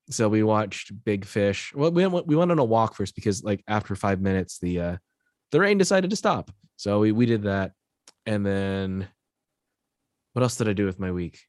So 0.09 0.29
we 0.29 0.43
watched 0.43 0.91
Big 1.03 1.25
Fish. 1.25 1.73
Well, 1.75 1.91
we 1.91 2.05
went 2.05 2.27
we 2.27 2.35
went 2.35 2.51
on 2.51 2.59
a 2.59 2.63
walk 2.63 2.95
first 2.95 3.15
because 3.15 3.43
like 3.43 3.63
after 3.67 3.95
five 3.95 4.21
minutes, 4.21 4.59
the 4.59 4.79
uh 4.79 4.97
the 5.51 5.59
rain 5.59 5.77
decided 5.77 6.09
to 6.09 6.15
stop. 6.15 6.51
So 6.77 6.99
we 6.99 7.11
we 7.11 7.25
did 7.25 7.43
that. 7.43 7.71
And 8.25 8.45
then 8.45 9.07
what 10.33 10.43
else 10.43 10.55
did 10.55 10.69
I 10.69 10.73
do 10.73 10.85
with 10.85 10.99
my 10.99 11.11
week? 11.11 11.39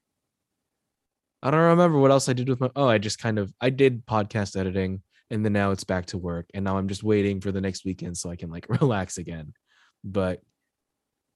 I 1.43 1.51
don't 1.51 1.61
remember 1.61 1.99
what 1.99 2.11
else 2.11 2.29
I 2.29 2.33
did 2.33 2.49
with 2.49 2.61
my 2.61 2.71
oh, 2.75 2.89
I 2.89 2.99
just 2.99 3.21
kind 3.21 3.39
of 3.39 3.53
I 3.61 3.71
did 3.71 4.05
podcast 4.07 4.59
editing 4.59 5.03
and 5.31 5.45
then 5.45 5.53
now 5.53 5.71
it's 5.71 5.85
back 5.85 6.07
to 6.07 6.19
work. 6.19 6.47
And 6.55 6.65
now 6.65 6.79
I'm 6.79 6.89
just 6.89 7.03
waiting 7.03 7.41
for 7.41 7.53
the 7.53 7.61
next 7.61 7.85
weekend 7.85 8.17
so 8.17 8.31
I 8.31 8.37
can 8.37 8.51
like 8.51 8.67
relax 8.81 9.19
again. 9.19 9.53
But 10.03 10.41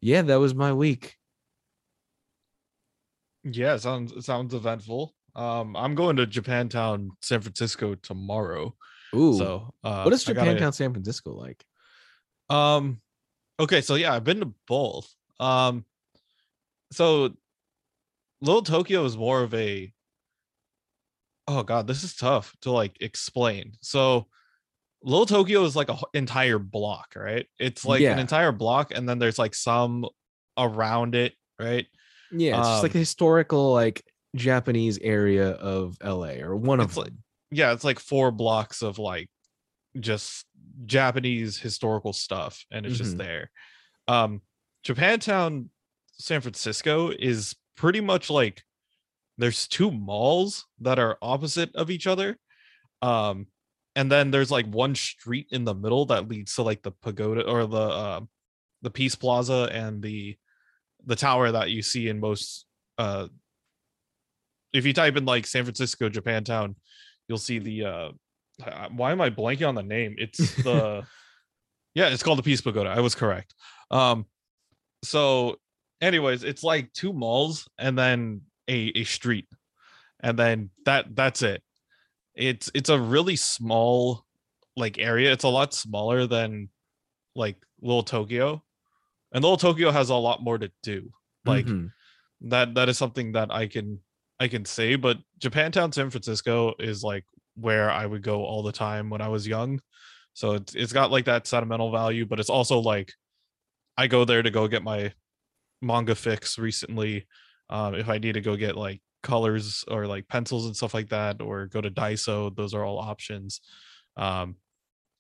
yeah, 0.03 0.21
that 0.23 0.37
was 0.37 0.55
my 0.55 0.73
week. 0.75 1.17
Yeah, 3.45 3.77
sounds 3.77 4.25
sounds 4.25 4.53
eventful. 4.55 5.15
Um, 5.35 5.75
I'm 5.77 5.95
going 5.95 6.17
to 6.17 6.27
Japantown, 6.27 7.09
San 7.21 7.41
Francisco 7.41 7.95
tomorrow. 7.95 8.75
Ooh. 9.15 9.37
So, 9.39 9.75
uh, 9.83 10.03
what 10.03 10.13
is 10.13 10.29
I 10.29 10.33
gotta- 10.35 10.55
Japantown, 10.55 10.75
San 10.75 10.93
Francisco 10.93 11.33
like? 11.35 11.65
Um, 12.51 13.01
okay, 13.59 13.81
so 13.81 13.95
yeah, 13.95 14.13
I've 14.15 14.25
been 14.25 14.41
to 14.41 14.53
both. 14.67 15.13
Um, 15.41 15.85
so 16.93 17.35
Little 18.41 18.63
Tokyo 18.63 19.05
is 19.05 19.17
more 19.17 19.43
of 19.43 19.55
a. 19.55 19.93
Oh 21.49 21.63
god, 21.63 21.87
this 21.87 22.05
is 22.05 22.15
tough 22.15 22.55
to 22.63 22.71
like 22.71 22.97
explain. 23.01 23.73
So, 23.81 24.29
Little 25.05 25.27
Tokyo 25.27 25.65
is 25.65 25.75
like 25.77 25.89
a 25.89 25.95
h- 25.95 26.05
entire 26.15 26.59
block, 26.59 27.15
right? 27.17 27.47
It's 27.59 27.85
like 27.85 28.01
Yeah. 28.01 28.13
an 28.13 28.19
entire 28.19 28.53
block, 28.53 28.93
and 28.95 29.09
then 29.09 29.19
there's 29.19 29.39
like 29.39 29.55
some 29.55 30.07
around 30.57 31.15
it, 31.15 31.35
right? 31.59 31.87
Yeah, 32.31 32.59
it's 32.61 32.69
just 32.69 32.83
like 32.83 32.93
Um, 32.95 32.97
a 32.97 33.01
historical 33.01 33.73
like 33.73 34.05
Japanese 34.37 34.99
area 34.99 35.51
of 35.51 35.97
LA 36.03 36.41
or 36.41 36.57
one 36.57 36.81
of 36.81 36.97
like- 36.97 37.13
yeah, 37.51 37.73
it's 37.73 37.85
like 37.85 37.99
four 37.99 38.31
blocks 38.31 38.81
of 38.83 38.99
like 38.99 39.29
just 40.01 40.47
Japanese 40.87 41.59
historical 41.59 42.13
stuff, 42.13 42.65
and 42.71 42.87
it's 42.87 42.95
Mhm. 42.95 42.99
just 42.99 43.19
there. 43.19 43.51
Um, 44.09 44.41
Japantown, 44.85 45.69
San 46.19 46.41
Francisco 46.41 47.11
is 47.11 47.55
pretty 47.77 48.01
much 48.01 48.31
like 48.31 48.63
there's 49.39 49.67
two 49.67 49.91
malls 49.91 50.67
that 50.79 50.99
are 50.99 51.19
opposite 51.23 51.75
of 51.75 51.91
each 51.91 52.07
other. 52.07 52.39
Um, 53.01 53.47
and 53.95 54.11
then 54.11 54.31
there's 54.31 54.51
like 54.51 54.67
one 54.67 54.95
street 54.95 55.49
in 55.51 55.65
the 55.65 55.75
middle 55.75 56.07
that 56.07 56.29
leads 56.29 56.55
to 56.55 56.63
like 56.63 56.83
the 56.83 56.93
pagoda 56.93 57.43
or 57.49 57.67
the 57.67 57.77
uh, 57.77 58.21
the 58.83 58.91
Peace 58.91 59.15
Plaza 59.15 59.69
and 59.73 60.03
the 60.03 60.37
the 61.05 61.17
tower 61.17 61.51
that 61.51 61.71
you 61.71 61.83
see 61.83 62.09
in 62.09 62.21
most 62.21 62.67
uh 62.99 63.27
if 64.73 64.87
you 64.87 64.93
type 64.93 65.17
in 65.17 65.25
like 65.25 65.47
San 65.47 65.65
Francisco 65.65 66.09
Japantown, 66.09 66.75
you'll 67.29 67.39
see 67.39 67.59
the 67.59 67.85
uh 67.85 68.11
uh, 68.65 68.89
why 68.91 69.13
am 69.13 69.21
I 69.21 69.31
blanking 69.31 69.69
on 69.69 69.75
the 69.75 69.83
name? 69.83 70.15
It's 70.19 70.55
the 70.63 71.05
yeah, 71.95 72.09
it's 72.09 72.23
called 72.23 72.39
the 72.39 72.43
Peace 72.43 72.61
Pagoda. 72.61 72.91
I 72.91 73.01
was 73.01 73.15
correct. 73.15 73.55
Um 73.91 74.27
so 75.05 75.57
anyways, 76.01 76.45
it's 76.45 76.63
like 76.63 76.93
two 76.93 77.13
malls 77.13 77.69
and 77.79 77.99
then 77.99 78.43
a 78.69 78.93
a 78.95 79.05
street. 79.05 79.47
And 80.21 80.39
then 80.39 80.71
that 80.87 81.15
that's 81.15 81.43
it. 81.43 81.63
It's 82.35 82.71
it's 82.75 82.89
a 82.89 83.01
really 83.01 83.37
small 83.37 84.25
like 84.77 84.99
area. 84.99 85.33
It's 85.33 85.45
a 85.45 85.49
lot 85.49 85.75
smaller 85.75 86.27
than 86.27 86.71
like 87.35 87.59
Little 87.81 88.03
Tokyo. 88.03 88.65
And 89.33 89.43
Little 89.45 89.57
Tokyo 89.59 89.91
has 89.91 90.11
a 90.11 90.15
lot 90.17 90.43
more 90.43 90.59
to 90.59 90.71
do. 90.83 91.11
Like 91.47 91.67
Mhm. 91.67 91.93
that 92.43 92.75
that 92.75 92.89
is 92.89 92.99
something 92.99 93.33
that 93.33 93.53
I 93.53 93.67
can 93.69 94.01
I 94.41 94.49
can 94.49 94.65
say, 94.65 94.97
but 94.97 95.19
Japantown, 95.41 95.95
San 95.95 96.11
Francisco 96.11 96.75
is 96.79 97.03
like 97.05 97.25
where 97.55 97.91
I 97.91 98.07
would 98.07 98.23
go 98.23 98.45
all 98.45 98.62
the 98.62 98.73
time 98.73 99.11
when 99.11 99.21
I 99.21 99.29
was 99.29 99.47
young. 99.47 99.81
So 100.35 100.53
it's 100.55 100.75
it's 100.75 100.93
got 100.93 101.11
like 101.11 101.27
that 101.27 101.47
sentimental 101.47 101.93
value, 101.93 102.27
but 102.27 102.41
it's 102.41 102.51
also 102.51 102.79
like 102.81 103.12
I 103.97 104.07
go 104.07 104.25
there 104.25 104.43
to 104.43 104.51
go 104.51 104.69
get 104.69 104.83
my 104.83 105.12
manga 105.83 106.15
fix 106.15 106.59
recently. 106.59 107.27
Um, 107.71 107.95
if 107.95 108.09
I 108.09 108.19
need 108.19 108.35
to 108.35 108.41
go 108.41 108.57
get 108.57 108.77
like 108.77 109.03
colors 109.23 109.85
or 109.88 110.07
like 110.07 110.29
pencils 110.29 110.67
and 110.67 110.76
stuff 110.76 110.95
like 110.95 111.09
that, 111.11 111.41
or 111.41 111.67
go 111.67 111.81
to 111.81 111.91
Daiso, 111.91 112.55
those 112.55 112.75
are 112.75 112.85
all 112.85 112.99
options. 112.99 113.61
Um, 114.17 114.57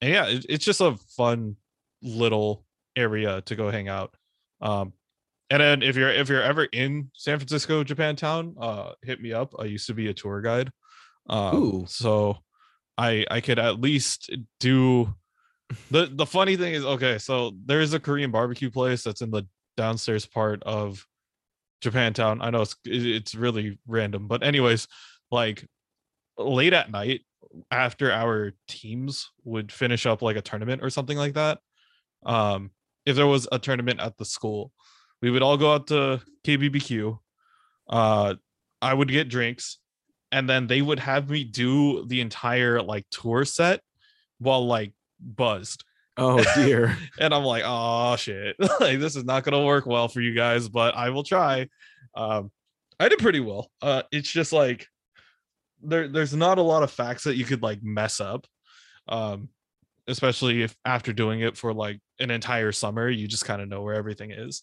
and 0.00 0.12
yeah, 0.12 0.26
it, 0.26 0.46
it's 0.48 0.64
just 0.64 0.80
a 0.80 0.96
fun 1.16 1.56
little 2.02 2.64
area 2.96 3.40
to 3.42 3.56
go 3.56 3.70
hang 3.70 3.88
out. 3.88 4.14
Um, 4.60 4.92
and 5.50 5.60
then 5.60 5.82
if 5.82 5.96
you're 5.96 6.10
if 6.10 6.28
you're 6.28 6.42
ever 6.42 6.64
in 6.64 7.10
San 7.14 7.38
Francisco, 7.38 7.84
Japantown, 7.84 8.54
uh, 8.58 8.92
hit 9.02 9.20
me 9.20 9.32
up. 9.32 9.54
I 9.58 9.64
used 9.64 9.86
to 9.88 9.94
be 9.94 10.08
a 10.08 10.14
tour 10.14 10.40
guide. 10.40 10.70
Um, 11.28 11.56
Ooh. 11.56 11.84
so 11.86 12.38
I 12.96 13.26
I 13.30 13.40
could 13.40 13.58
at 13.58 13.80
least 13.80 14.34
do 14.60 15.14
the 15.90 16.08
the 16.10 16.26
funny 16.26 16.56
thing 16.56 16.74
is 16.74 16.84
okay, 16.84 17.18
so 17.18 17.52
there's 17.66 17.92
a 17.92 18.00
Korean 18.00 18.30
barbecue 18.30 18.70
place 18.70 19.02
that's 19.02 19.20
in 19.20 19.30
the 19.30 19.46
downstairs 19.76 20.26
part 20.26 20.62
of 20.62 21.06
Japantown. 21.82 22.38
I 22.40 22.50
know 22.50 22.62
it's 22.62 22.76
it's 22.84 23.34
really 23.34 23.78
random, 23.86 24.28
but 24.28 24.42
anyways, 24.42 24.88
like 25.30 25.66
late 26.38 26.72
at 26.72 26.90
night 26.90 27.22
after 27.70 28.10
our 28.10 28.52
teams 28.68 29.30
would 29.44 29.70
finish 29.70 30.06
up 30.06 30.22
like 30.22 30.36
a 30.36 30.42
tournament 30.42 30.82
or 30.82 30.90
something 30.90 31.18
like 31.18 31.34
that. 31.34 31.58
Um, 32.24 32.70
if 33.04 33.16
there 33.16 33.26
was 33.26 33.48
a 33.50 33.58
tournament 33.58 34.00
at 34.00 34.16
the 34.16 34.24
school, 34.24 34.72
we 35.20 35.30
would 35.30 35.42
all 35.42 35.56
go 35.56 35.74
out 35.74 35.88
to 35.88 36.20
KBBQ. 36.44 37.18
Uh, 37.88 38.34
I 38.80 38.94
would 38.94 39.08
get 39.08 39.28
drinks, 39.28 39.78
and 40.30 40.48
then 40.48 40.66
they 40.66 40.82
would 40.82 41.00
have 41.00 41.28
me 41.28 41.44
do 41.44 42.06
the 42.06 42.20
entire 42.20 42.80
like 42.80 43.06
tour 43.10 43.44
set 43.44 43.80
while 44.38 44.66
like 44.66 44.92
buzzed. 45.20 45.84
Oh 46.16 46.42
dear. 46.54 46.96
And 47.18 47.32
I'm 47.34 47.44
like, 47.44 47.62
oh 47.64 48.16
shit, 48.16 48.56
like 48.80 48.98
this 48.98 49.16
is 49.16 49.24
not 49.24 49.44
gonna 49.44 49.64
work 49.64 49.86
well 49.86 50.08
for 50.08 50.20
you 50.20 50.34
guys, 50.34 50.68
but 50.68 50.96
I 50.96 51.10
will 51.10 51.24
try. 51.24 51.68
Um, 52.14 52.50
I 52.98 53.08
did 53.08 53.18
pretty 53.18 53.40
well. 53.40 53.70
Uh, 53.80 54.02
it's 54.12 54.30
just 54.30 54.52
like 54.52 54.86
there, 55.82 56.08
there's 56.08 56.34
not 56.34 56.58
a 56.58 56.62
lot 56.62 56.82
of 56.82 56.90
facts 56.90 57.24
that 57.24 57.36
you 57.36 57.44
could 57.44 57.62
like 57.62 57.82
mess 57.82 58.20
up. 58.20 58.46
Um, 59.08 59.48
especially 60.08 60.62
if 60.62 60.76
after 60.84 61.12
doing 61.12 61.40
it 61.40 61.56
for 61.56 61.72
like 61.72 62.00
an 62.18 62.30
entire 62.30 62.72
summer, 62.72 63.08
you 63.08 63.28
just 63.28 63.44
kind 63.44 63.62
of 63.62 63.68
know 63.68 63.82
where 63.82 63.94
everything 63.94 64.30
is. 64.30 64.62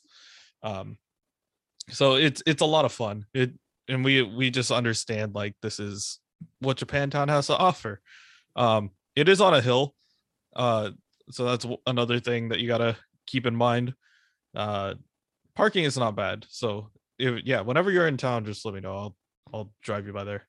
Um, 0.64 0.98
so 1.90 2.16
it's 2.16 2.44
it's 2.46 2.62
a 2.62 2.66
lot 2.66 2.86
of 2.86 2.92
fun. 2.92 3.26
It 3.34 3.54
and 3.88 4.04
we 4.04 4.22
we 4.22 4.52
just 4.52 4.72
understand 4.72 5.34
like 5.34 5.56
this 5.62 5.80
is 5.80 6.20
what 6.60 6.78
Japantown 6.78 7.30
has 7.30 7.48
to 7.48 7.58
offer. 7.58 8.02
Um, 8.56 8.92
it 9.16 9.28
is 9.28 9.42
on 9.42 9.54
a 9.54 9.62
hill. 9.62 9.96
Uh, 10.56 10.92
so 11.32 11.46
that's 11.46 11.66
another 11.86 12.20
thing 12.20 12.50
that 12.50 12.60
you 12.60 12.68
gotta 12.68 12.98
keep 13.26 13.46
in 13.46 13.56
mind. 13.56 13.94
Uh, 14.56 14.96
parking 15.56 15.84
is 15.84 15.98
not 15.98 16.16
bad. 16.16 16.46
So 16.50 16.90
if 17.18 17.44
yeah, 17.46 17.62
whenever 17.62 17.92
you're 17.92 18.08
in 18.08 18.18
town, 18.18 18.46
just 18.46 18.66
let 18.66 18.74
me 18.74 18.80
know. 18.82 18.96
I'll 18.96 19.16
I'll 19.54 19.74
drive 19.82 20.08
you 20.08 20.14
by 20.14 20.24
there. 20.24 20.48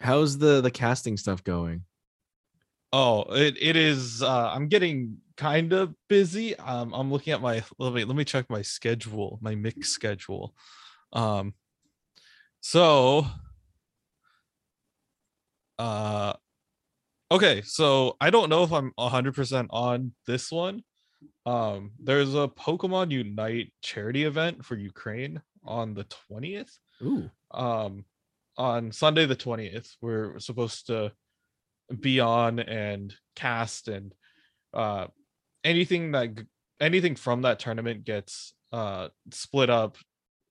How's 0.00 0.38
the 0.38 0.60
the 0.60 0.70
casting 0.70 1.16
stuff 1.16 1.42
going? 1.42 1.84
Oh, 2.92 3.22
it, 3.34 3.56
it 3.60 3.76
is 3.76 4.22
uh 4.22 4.50
I'm 4.50 4.68
getting 4.68 5.18
kind 5.36 5.72
of 5.72 5.94
busy. 6.08 6.56
Um 6.56 6.92
I'm 6.94 7.12
looking 7.12 7.32
at 7.32 7.42
my 7.42 7.62
let 7.78 7.92
me 7.92 8.04
let 8.04 8.16
me 8.16 8.24
check 8.24 8.48
my 8.48 8.62
schedule, 8.62 9.38
my 9.42 9.54
mix 9.54 9.90
schedule. 9.90 10.54
Um 11.12 11.54
so 12.60 13.26
uh 15.78 16.32
okay, 17.30 17.62
so 17.62 18.16
I 18.20 18.30
don't 18.30 18.48
know 18.48 18.62
if 18.62 18.72
I'm 18.72 18.92
100% 18.98 19.66
on 19.70 20.12
this 20.26 20.50
one. 20.50 20.82
Um 21.46 21.92
there's 22.00 22.34
a 22.34 22.46
Pokemon 22.48 23.10
Unite 23.10 23.72
charity 23.82 24.24
event 24.24 24.64
for 24.64 24.76
Ukraine 24.76 25.42
on 25.64 25.94
the 25.94 26.04
20th 26.30 26.70
Ooh. 27.02 27.28
um 27.50 28.04
on 28.56 28.92
Sunday 28.92 29.26
the 29.26 29.36
20th 29.36 29.90
we're 30.00 30.38
supposed 30.38 30.86
to 30.86 31.12
be 32.00 32.20
on 32.20 32.60
and 32.60 33.14
cast 33.34 33.88
and 33.88 34.14
uh 34.74 35.06
anything 35.64 36.12
that 36.12 36.30
anything 36.80 37.16
from 37.16 37.42
that 37.42 37.58
tournament 37.58 38.04
gets 38.04 38.54
uh 38.72 39.08
split 39.32 39.70
up 39.70 39.96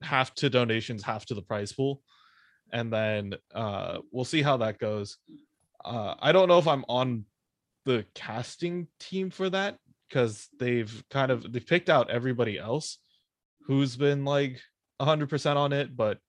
half 0.01 0.33
to 0.35 0.49
donations 0.49 1.03
half 1.03 1.25
to 1.25 1.33
the 1.33 1.41
prize 1.41 1.71
pool 1.71 2.01
and 2.73 2.91
then 2.91 3.33
uh 3.55 3.99
we'll 4.11 4.25
see 4.25 4.41
how 4.41 4.57
that 4.57 4.79
goes 4.79 5.17
uh 5.85 6.15
i 6.19 6.31
don't 6.31 6.47
know 6.47 6.59
if 6.59 6.67
i'm 6.67 6.85
on 6.87 7.25
the 7.85 8.05
casting 8.13 8.87
team 8.99 9.29
for 9.29 9.49
that 9.49 9.77
because 10.09 10.47
they've 10.59 11.03
kind 11.09 11.31
of 11.31 11.51
they've 11.51 11.65
picked 11.65 11.89
out 11.89 12.09
everybody 12.09 12.57
else 12.57 12.99
who's 13.65 13.95
been 13.95 14.25
like 14.25 14.59
100% 15.01 15.55
on 15.55 15.73
it 15.73 15.95
but 15.95 16.19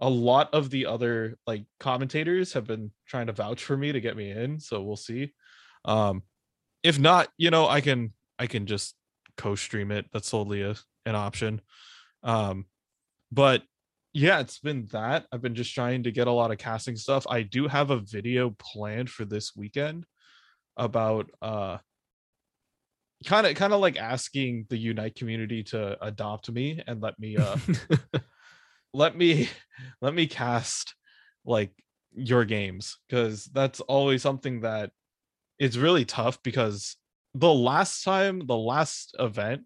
a 0.00 0.08
lot 0.08 0.52
of 0.54 0.70
the 0.70 0.86
other 0.86 1.36
like 1.46 1.64
commentators 1.80 2.52
have 2.52 2.66
been 2.66 2.92
trying 3.06 3.26
to 3.26 3.32
vouch 3.32 3.64
for 3.64 3.76
me 3.76 3.92
to 3.92 4.00
get 4.00 4.16
me 4.16 4.30
in, 4.30 4.60
so 4.60 4.82
we'll 4.82 4.96
see. 4.96 5.32
Um, 5.84 6.22
if 6.82 6.98
not, 6.98 7.28
you 7.36 7.50
know, 7.50 7.68
I 7.68 7.80
can 7.80 8.12
I 8.38 8.46
can 8.46 8.66
just 8.66 8.94
co-stream 9.36 9.90
it. 9.90 10.06
That's 10.12 10.30
totally 10.30 10.62
a, 10.62 10.76
an 11.04 11.16
option. 11.16 11.60
Um, 12.22 12.66
but 13.32 13.62
yeah, 14.18 14.40
it's 14.40 14.58
been 14.58 14.88
that. 14.90 15.26
I've 15.30 15.42
been 15.42 15.54
just 15.54 15.72
trying 15.72 16.02
to 16.02 16.10
get 16.10 16.26
a 16.26 16.32
lot 16.32 16.50
of 16.50 16.58
casting 16.58 16.96
stuff. 16.96 17.24
I 17.30 17.42
do 17.42 17.68
have 17.68 17.90
a 17.90 18.00
video 18.00 18.50
planned 18.58 19.08
for 19.08 19.24
this 19.24 19.54
weekend 19.54 20.06
about 20.76 21.30
uh 21.40 21.78
kind 23.24 23.46
of 23.46 23.54
kind 23.54 23.72
of 23.72 23.80
like 23.80 23.96
asking 23.96 24.66
the 24.70 24.76
unite 24.76 25.14
community 25.14 25.62
to 25.64 25.96
adopt 26.04 26.50
me 26.50 26.82
and 26.86 27.00
let 27.00 27.18
me 27.18 27.36
uh 27.36 27.56
let 28.92 29.16
me 29.16 29.48
let 30.02 30.14
me 30.14 30.26
cast 30.26 30.94
like 31.44 31.72
your 32.12 32.44
games 32.44 32.98
because 33.08 33.44
that's 33.46 33.80
always 33.82 34.20
something 34.20 34.62
that 34.62 34.90
is 35.60 35.78
really 35.78 36.04
tough 36.04 36.42
because 36.42 36.96
the 37.34 37.52
last 37.52 38.02
time 38.02 38.42
the 38.46 38.56
last 38.56 39.14
event 39.20 39.62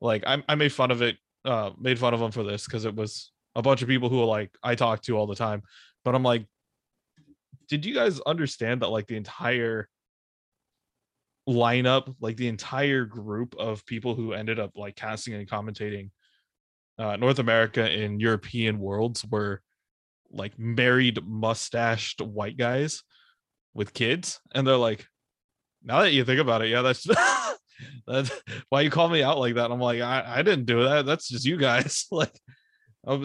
like 0.00 0.24
I, 0.26 0.42
I 0.48 0.54
made 0.54 0.72
fun 0.72 0.90
of 0.90 1.02
it 1.02 1.16
uh 1.44 1.70
made 1.78 1.98
fun 1.98 2.14
of 2.14 2.20
them 2.20 2.30
for 2.30 2.42
this 2.42 2.64
because 2.64 2.86
it 2.86 2.94
was 2.94 3.32
a 3.54 3.62
bunch 3.62 3.82
of 3.82 3.88
people 3.88 4.08
who 4.08 4.20
are 4.20 4.26
like 4.26 4.50
i 4.62 4.74
talk 4.74 5.02
to 5.02 5.16
all 5.16 5.26
the 5.26 5.34
time 5.34 5.62
but 6.04 6.14
i'm 6.14 6.22
like 6.22 6.46
did 7.68 7.84
you 7.84 7.94
guys 7.94 8.20
understand 8.20 8.82
that 8.82 8.88
like 8.88 9.06
the 9.06 9.16
entire 9.16 9.88
lineup 11.48 12.14
like 12.20 12.36
the 12.36 12.48
entire 12.48 13.04
group 13.04 13.54
of 13.58 13.84
people 13.86 14.14
who 14.14 14.32
ended 14.32 14.60
up 14.60 14.70
like 14.76 14.94
casting 14.94 15.34
and 15.34 15.48
commentating 15.48 16.10
uh 16.98 17.16
north 17.16 17.38
america 17.38 17.82
and 17.82 18.20
european 18.20 18.78
worlds 18.78 19.24
were 19.24 19.60
like 20.32 20.58
married 20.58 21.18
mustached 21.26 22.20
white 22.20 22.56
guys 22.56 23.02
with 23.74 23.94
kids? 23.94 24.40
And 24.54 24.66
they're 24.66 24.76
like 24.76 25.06
now 25.84 26.00
that 26.02 26.12
you 26.12 26.24
think 26.24 26.40
about 26.40 26.62
it 26.62 26.68
yeah 26.68 26.82
that's 26.82 27.04
that's 28.06 28.30
why 28.68 28.82
you 28.82 28.90
call 28.90 29.08
me 29.08 29.22
out 29.22 29.38
like 29.38 29.54
that? 29.54 29.70
I'm 29.70 29.80
like 29.80 30.00
i, 30.00 30.24
I 30.26 30.42
didn't 30.42 30.66
do 30.66 30.84
that. 30.84 31.06
That's 31.06 31.28
just 31.28 31.44
you 31.46 31.56
guys. 31.56 32.06
Like 32.12 32.38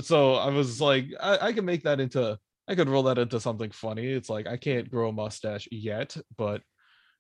so 0.02 0.34
i 0.36 0.50
was 0.50 0.82
like 0.82 1.06
I, 1.20 1.38
I 1.48 1.54
can 1.54 1.66
make 1.66 1.84
that 1.84 2.00
into 2.00 2.38
i 2.68 2.76
could 2.76 2.90
roll 2.90 3.04
that 3.04 3.18
into 3.18 3.40
something 3.40 3.72
funny 3.72 4.08
it's 4.08 4.30
like 4.30 4.48
i 4.48 4.58
can't 4.58 4.90
grow 4.90 5.10
a 5.10 5.14
mustache 5.14 5.68
yet 5.72 6.16
but 6.38 6.62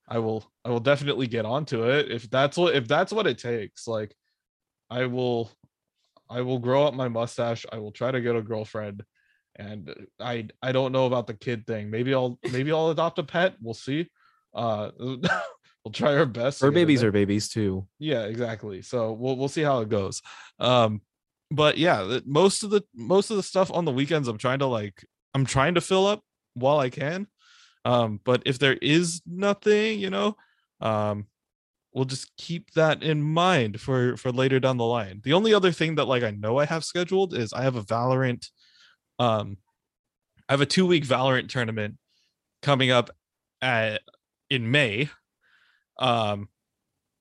I 0.07 0.19
will 0.19 0.49
I 0.63 0.69
will 0.69 0.79
definitely 0.79 1.27
get 1.27 1.45
onto 1.45 1.83
it 1.83 2.09
if 2.09 2.29
that's 2.29 2.57
what 2.57 2.75
if 2.75 2.87
that's 2.87 3.11
what 3.11 3.27
it 3.27 3.37
takes. 3.37 3.87
Like 3.87 4.15
I 4.89 5.05
will 5.05 5.51
I 6.29 6.41
will 6.41 6.59
grow 6.59 6.85
up 6.85 6.93
my 6.93 7.09
mustache. 7.09 7.65
I 7.71 7.79
will 7.79 7.91
try 7.91 8.11
to 8.11 8.21
get 8.21 8.35
a 8.35 8.41
girlfriend. 8.41 9.03
And 9.57 9.93
I 10.19 10.47
I 10.61 10.71
don't 10.71 10.91
know 10.91 11.07
about 11.07 11.27
the 11.27 11.33
kid 11.33 11.67
thing. 11.67 11.89
Maybe 11.89 12.13
I'll 12.13 12.39
maybe 12.51 12.71
I'll 12.71 12.89
adopt 12.89 13.19
a 13.19 13.23
pet. 13.23 13.55
We'll 13.61 13.73
see. 13.73 14.09
Uh 14.53 14.91
we'll 14.99 15.91
try 15.91 16.15
our 16.15 16.25
best. 16.25 16.63
Or 16.63 16.71
babies 16.71 17.03
are 17.03 17.11
babies 17.11 17.49
too. 17.49 17.87
Yeah, 17.99 18.23
exactly. 18.23 18.81
So 18.83 19.11
we'll 19.11 19.35
we'll 19.35 19.49
see 19.49 19.63
how 19.63 19.81
it 19.81 19.89
goes. 19.89 20.21
Um 20.59 21.01
but 21.49 21.77
yeah, 21.77 22.19
most 22.25 22.63
of 22.63 22.69
the 22.69 22.83
most 22.93 23.31
of 23.31 23.37
the 23.37 23.43
stuff 23.43 23.71
on 23.71 23.85
the 23.85 23.91
weekends 23.91 24.27
I'm 24.27 24.37
trying 24.37 24.59
to 24.59 24.65
like 24.65 25.05
I'm 25.33 25.45
trying 25.45 25.75
to 25.75 25.81
fill 25.81 26.07
up 26.07 26.23
while 26.53 26.79
I 26.79 26.89
can 26.89 27.27
um, 27.87 28.19
but 28.25 28.43
if 28.45 28.59
there 28.59 28.77
is 28.81 29.21
nothing, 29.25 30.01
you 30.01 30.09
know, 30.09 30.35
um, 30.81 31.25
we'll 31.93 32.03
just 32.03 32.35
keep 32.35 32.71
that 32.71 33.01
in 33.01 33.21
mind 33.23 33.79
for 33.79 34.17
for 34.17 34.29
later 34.29 34.59
down 34.59 34.75
the 34.75 34.83
line. 34.83 35.21
The 35.23 35.31
only 35.31 35.53
other 35.53 35.71
thing 35.71 35.95
that 35.95 36.03
like 36.03 36.21
I 36.21 36.31
know 36.31 36.57
I 36.57 36.65
have 36.65 36.83
scheduled 36.83 37.33
is 37.33 37.53
I 37.53 37.61
have 37.61 37.77
a 37.77 37.81
Valorant, 37.81 38.49
um, 39.19 39.55
I 40.49 40.53
have 40.53 40.59
a 40.59 40.65
two 40.65 40.85
week 40.85 41.05
Valorant 41.05 41.47
tournament 41.47 41.95
coming 42.61 42.91
up 42.91 43.09
at 43.61 44.01
in 44.49 44.69
May, 44.69 45.09
um, 45.97 46.49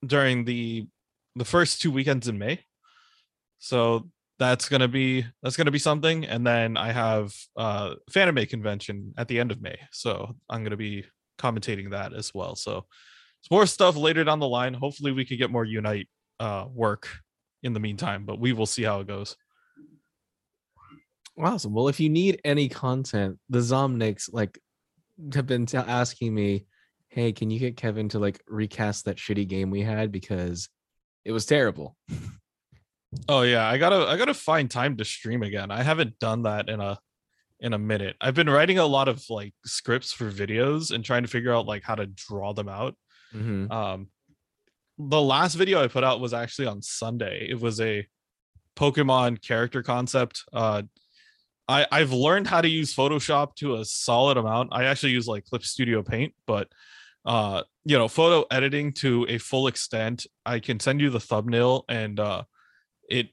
during 0.04 0.46
the 0.46 0.88
the 1.36 1.44
first 1.44 1.80
two 1.80 1.92
weekends 1.92 2.26
in 2.26 2.38
May. 2.38 2.64
So 3.60 4.10
that's 4.38 4.68
gonna 4.68 4.88
be 4.88 5.24
that's 5.42 5.56
gonna 5.56 5.70
be 5.70 5.78
something 5.78 6.24
and 6.26 6.46
then 6.46 6.76
i 6.76 6.92
have 6.92 7.32
uh 7.56 7.94
fanime 8.10 8.48
convention 8.48 9.14
at 9.16 9.28
the 9.28 9.40
end 9.40 9.50
of 9.50 9.62
may 9.62 9.78
so 9.92 10.34
i'm 10.50 10.62
gonna 10.62 10.76
be 10.76 11.04
commentating 11.38 11.90
that 11.90 12.12
as 12.12 12.32
well 12.34 12.54
so 12.54 12.84
it's 13.46 13.50
more 13.52 13.66
stuff 13.66 13.94
later 13.94 14.24
down 14.24 14.40
the 14.40 14.48
line. 14.48 14.74
Hopefully 14.74 15.12
we 15.12 15.24
can 15.24 15.38
get 15.38 15.52
more 15.52 15.64
unite 15.64 16.08
uh 16.40 16.66
work 16.68 17.08
in 17.62 17.72
the 17.72 17.78
meantime 17.78 18.24
but 18.24 18.40
we 18.40 18.52
will 18.52 18.66
see 18.66 18.82
how 18.82 18.98
it 18.98 19.06
goes. 19.06 19.36
Awesome. 21.38 21.72
Well 21.72 21.86
if 21.86 22.00
you 22.00 22.08
need 22.08 22.40
any 22.44 22.68
content 22.68 23.38
the 23.48 23.60
zomnics 23.60 24.28
like 24.32 24.58
have 25.32 25.46
been 25.46 25.64
t- 25.64 25.78
asking 25.78 26.34
me 26.34 26.66
hey 27.08 27.30
can 27.30 27.48
you 27.48 27.60
get 27.60 27.76
kevin 27.76 28.08
to 28.08 28.18
like 28.18 28.42
recast 28.48 29.04
that 29.04 29.16
shitty 29.16 29.46
game 29.46 29.70
we 29.70 29.82
had? 29.82 30.10
Because 30.10 30.68
it 31.24 31.30
was 31.30 31.46
terrible 31.46 31.96
Oh 33.28 33.42
yeah, 33.42 33.66
I 33.66 33.78
gotta 33.78 34.06
I 34.06 34.16
gotta 34.16 34.34
find 34.34 34.70
time 34.70 34.96
to 34.96 35.04
stream 35.04 35.42
again. 35.42 35.70
I 35.70 35.82
haven't 35.82 36.18
done 36.18 36.42
that 36.42 36.68
in 36.68 36.80
a 36.80 36.98
in 37.60 37.72
a 37.72 37.78
minute. 37.78 38.16
I've 38.20 38.34
been 38.34 38.50
writing 38.50 38.78
a 38.78 38.86
lot 38.86 39.08
of 39.08 39.24
like 39.30 39.54
scripts 39.64 40.12
for 40.12 40.30
videos 40.30 40.90
and 40.92 41.04
trying 41.04 41.22
to 41.22 41.28
figure 41.28 41.54
out 41.54 41.66
like 41.66 41.82
how 41.82 41.94
to 41.94 42.06
draw 42.06 42.52
them 42.52 42.68
out. 42.68 42.94
Mhm. 43.34 43.70
Um 43.70 44.08
the 44.98 45.20
last 45.20 45.54
video 45.54 45.82
I 45.82 45.88
put 45.88 46.04
out 46.04 46.20
was 46.20 46.32
actually 46.34 46.68
on 46.68 46.82
Sunday. 46.82 47.46
It 47.50 47.60
was 47.60 47.80
a 47.80 48.06
Pokemon 48.76 49.42
character 49.42 49.82
concept. 49.82 50.44
Uh 50.52 50.82
I 51.68 51.86
I've 51.90 52.12
learned 52.12 52.46
how 52.46 52.60
to 52.60 52.68
use 52.68 52.94
Photoshop 52.94 53.54
to 53.56 53.76
a 53.76 53.84
solid 53.84 54.36
amount. 54.36 54.70
I 54.72 54.84
actually 54.84 55.12
use 55.12 55.26
like 55.26 55.44
Clip 55.44 55.64
Studio 55.64 56.02
Paint, 56.02 56.34
but 56.46 56.68
uh 57.24 57.62
you 57.84 57.96
know, 57.96 58.08
photo 58.08 58.44
editing 58.50 58.92
to 58.94 59.26
a 59.28 59.38
full 59.38 59.66
extent. 59.66 60.26
I 60.44 60.60
can 60.60 60.78
send 60.80 61.00
you 61.00 61.10
the 61.10 61.20
thumbnail 61.20 61.84
and 61.88 62.20
uh 62.20 62.42
it 63.08 63.28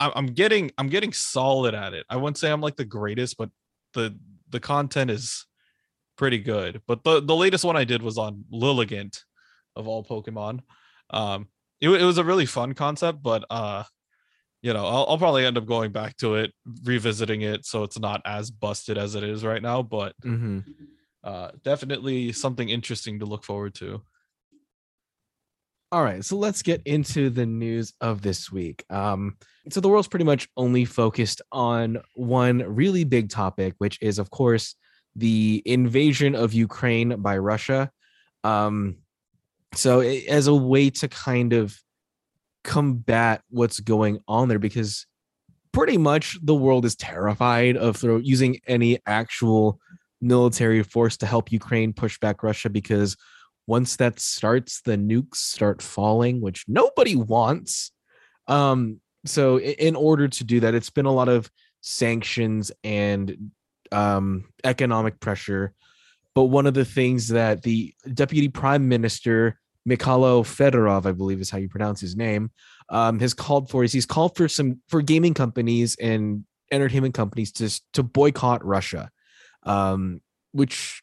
i'm 0.00 0.26
getting 0.26 0.70
i'm 0.78 0.88
getting 0.88 1.12
solid 1.12 1.74
at 1.74 1.94
it. 1.94 2.04
I 2.10 2.16
wouldn't 2.16 2.38
say 2.38 2.50
i'm 2.50 2.60
like 2.60 2.76
the 2.76 2.84
greatest 2.84 3.36
but 3.38 3.50
the 3.94 4.18
the 4.50 4.60
content 4.60 5.10
is 5.10 5.46
pretty 6.16 6.38
good. 6.38 6.80
But 6.86 7.04
the 7.04 7.20
the 7.20 7.36
latest 7.36 7.64
one 7.64 7.76
i 7.76 7.84
did 7.84 8.02
was 8.02 8.18
on 8.18 8.44
lilligant 8.52 9.18
of 9.74 9.86
all 9.88 10.04
pokemon. 10.04 10.60
Um 11.10 11.48
it, 11.80 11.88
it 11.90 12.04
was 12.04 12.18
a 12.18 12.24
really 12.24 12.46
fun 12.46 12.72
concept 12.74 13.22
but 13.22 13.44
uh 13.50 13.84
you 14.62 14.72
know 14.72 14.86
I'll, 14.86 15.06
I'll 15.08 15.18
probably 15.18 15.44
end 15.44 15.58
up 15.58 15.66
going 15.66 15.92
back 15.92 16.16
to 16.18 16.36
it 16.36 16.52
revisiting 16.84 17.42
it 17.42 17.64
so 17.66 17.82
it's 17.82 17.98
not 17.98 18.22
as 18.24 18.50
busted 18.50 18.96
as 18.98 19.14
it 19.14 19.22
is 19.22 19.44
right 19.44 19.62
now 19.62 19.82
but 19.82 20.14
Mhm. 20.24 20.64
uh 21.24 21.50
definitely 21.64 22.32
something 22.32 22.68
interesting 22.68 23.18
to 23.20 23.26
look 23.26 23.44
forward 23.44 23.74
to 23.76 24.02
All 25.92 26.02
right, 26.02 26.24
so 26.24 26.36
let's 26.36 26.62
get 26.62 26.82
into 26.84 27.30
the 27.30 27.46
news 27.46 27.92
of 28.00 28.20
this 28.20 28.50
week. 28.50 28.84
Um, 28.90 29.36
so 29.70 29.80
the 29.80 29.88
world's 29.88 30.08
pretty 30.08 30.24
much 30.24 30.48
only 30.56 30.84
focused 30.84 31.42
on 31.52 31.98
one 32.14 32.58
really 32.58 33.04
big 33.04 33.30
topic, 33.30 33.74
which 33.78 33.98
is, 34.02 34.18
of 34.18 34.30
course, 34.30 34.74
the 35.14 35.62
invasion 35.64 36.34
of 36.34 36.52
Ukraine 36.52 37.20
by 37.22 37.38
Russia. 37.38 37.90
Um, 38.42 38.96
so 39.74 40.02
a- 40.02 40.26
as 40.26 40.48
a 40.48 40.54
way 40.54 40.90
to 40.90 41.08
kind 41.08 41.52
of 41.52 41.76
combat 42.64 43.42
what's 43.48 43.78
going 43.78 44.18
on 44.26 44.48
there, 44.48 44.58
because 44.58 45.06
pretty 45.70 45.98
much 45.98 46.36
the 46.42 46.54
world 46.54 46.84
is 46.84 46.96
terrified 46.96 47.76
of 47.76 47.96
throw, 47.96 48.16
using 48.16 48.58
any 48.66 48.98
actual 49.06 49.78
military 50.20 50.82
force 50.82 51.16
to 51.18 51.26
help 51.26 51.52
Ukraine 51.52 51.92
push 51.92 52.18
back 52.18 52.42
Russia 52.42 52.70
because 52.70 53.16
once 53.66 53.96
that 53.96 54.20
starts 54.20 54.80
the 54.82 54.96
nukes 54.96 55.36
start 55.36 55.82
falling 55.82 56.40
which 56.40 56.64
nobody 56.68 57.16
wants. 57.16 57.92
Um 58.46 59.00
so 59.24 59.58
in 59.58 59.96
order 59.96 60.28
to 60.28 60.44
do 60.44 60.60
that 60.60 60.74
it's 60.74 60.90
been 60.90 61.06
a 61.06 61.12
lot 61.12 61.28
of 61.28 61.50
sanctions 61.80 62.72
and 62.84 63.50
um 63.92 64.44
economic 64.64 65.20
pressure. 65.20 65.72
But 66.34 66.44
one 66.44 66.66
of 66.66 66.74
the 66.74 66.84
things 66.84 67.28
that 67.28 67.62
the 67.62 67.94
deputy 68.12 68.48
prime 68.48 68.88
minister 68.88 69.58
Mikhailo 69.88 70.42
Fedorov, 70.42 71.06
I 71.06 71.12
believe 71.12 71.40
is 71.40 71.48
how 71.48 71.58
you 71.58 71.68
pronounce 71.68 72.00
his 72.00 72.16
name, 72.16 72.50
um, 72.88 73.20
has 73.20 73.34
called 73.34 73.70
for 73.70 73.84
is 73.84 73.92
he's 73.92 74.06
called 74.06 74.36
for 74.36 74.48
some 74.48 74.80
for 74.88 75.00
gaming 75.00 75.34
companies 75.34 75.96
and 76.00 76.44
entertainment 76.72 77.14
companies 77.14 77.52
to 77.52 77.80
to 77.92 78.02
boycott 78.02 78.64
Russia, 78.64 79.10
um, 79.62 80.20
which 80.52 81.02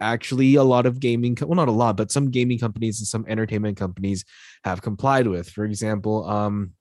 actually 0.00 0.54
a 0.54 0.62
lot 0.62 0.86
of 0.86 1.00
gaming 1.00 1.34
co- 1.34 1.46
well 1.46 1.56
not 1.56 1.68
a 1.68 1.72
lot 1.72 1.96
but 1.96 2.10
some 2.10 2.30
gaming 2.30 2.58
companies 2.58 3.00
and 3.00 3.06
some 3.06 3.24
entertainment 3.28 3.76
companies 3.76 4.24
have 4.64 4.82
complied 4.82 5.26
with. 5.26 5.48
For 5.48 5.64
example 5.64 6.28
um 6.28 6.72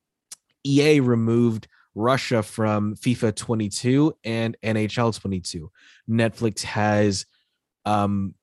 ea 0.66 1.00
removed 1.00 1.68
russia 1.94 2.44
from 2.44 2.96
fifa 2.96 3.34
22 3.34 4.14
and 4.26 4.58
nhl 4.64 5.20
22 5.20 5.72
netflix 6.10 6.62
has 6.64 7.26
um 7.86 8.34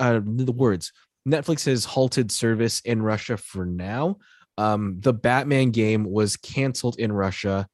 uh, 0.00 0.20
the 0.24 0.52
words 0.52 0.92
netflix 1.28 1.66
has 1.66 1.84
halted 1.84 2.30
service 2.30 2.80
in 2.80 3.02
russia 3.02 3.36
for 3.36 3.66
now. 3.66 4.16
Um 4.56 4.96
the 5.00 5.12
batman 5.12 5.70
game 5.70 6.04
was 6.04 6.36
canceled 6.36 6.98
in 6.98 7.12
russia. 7.12 7.68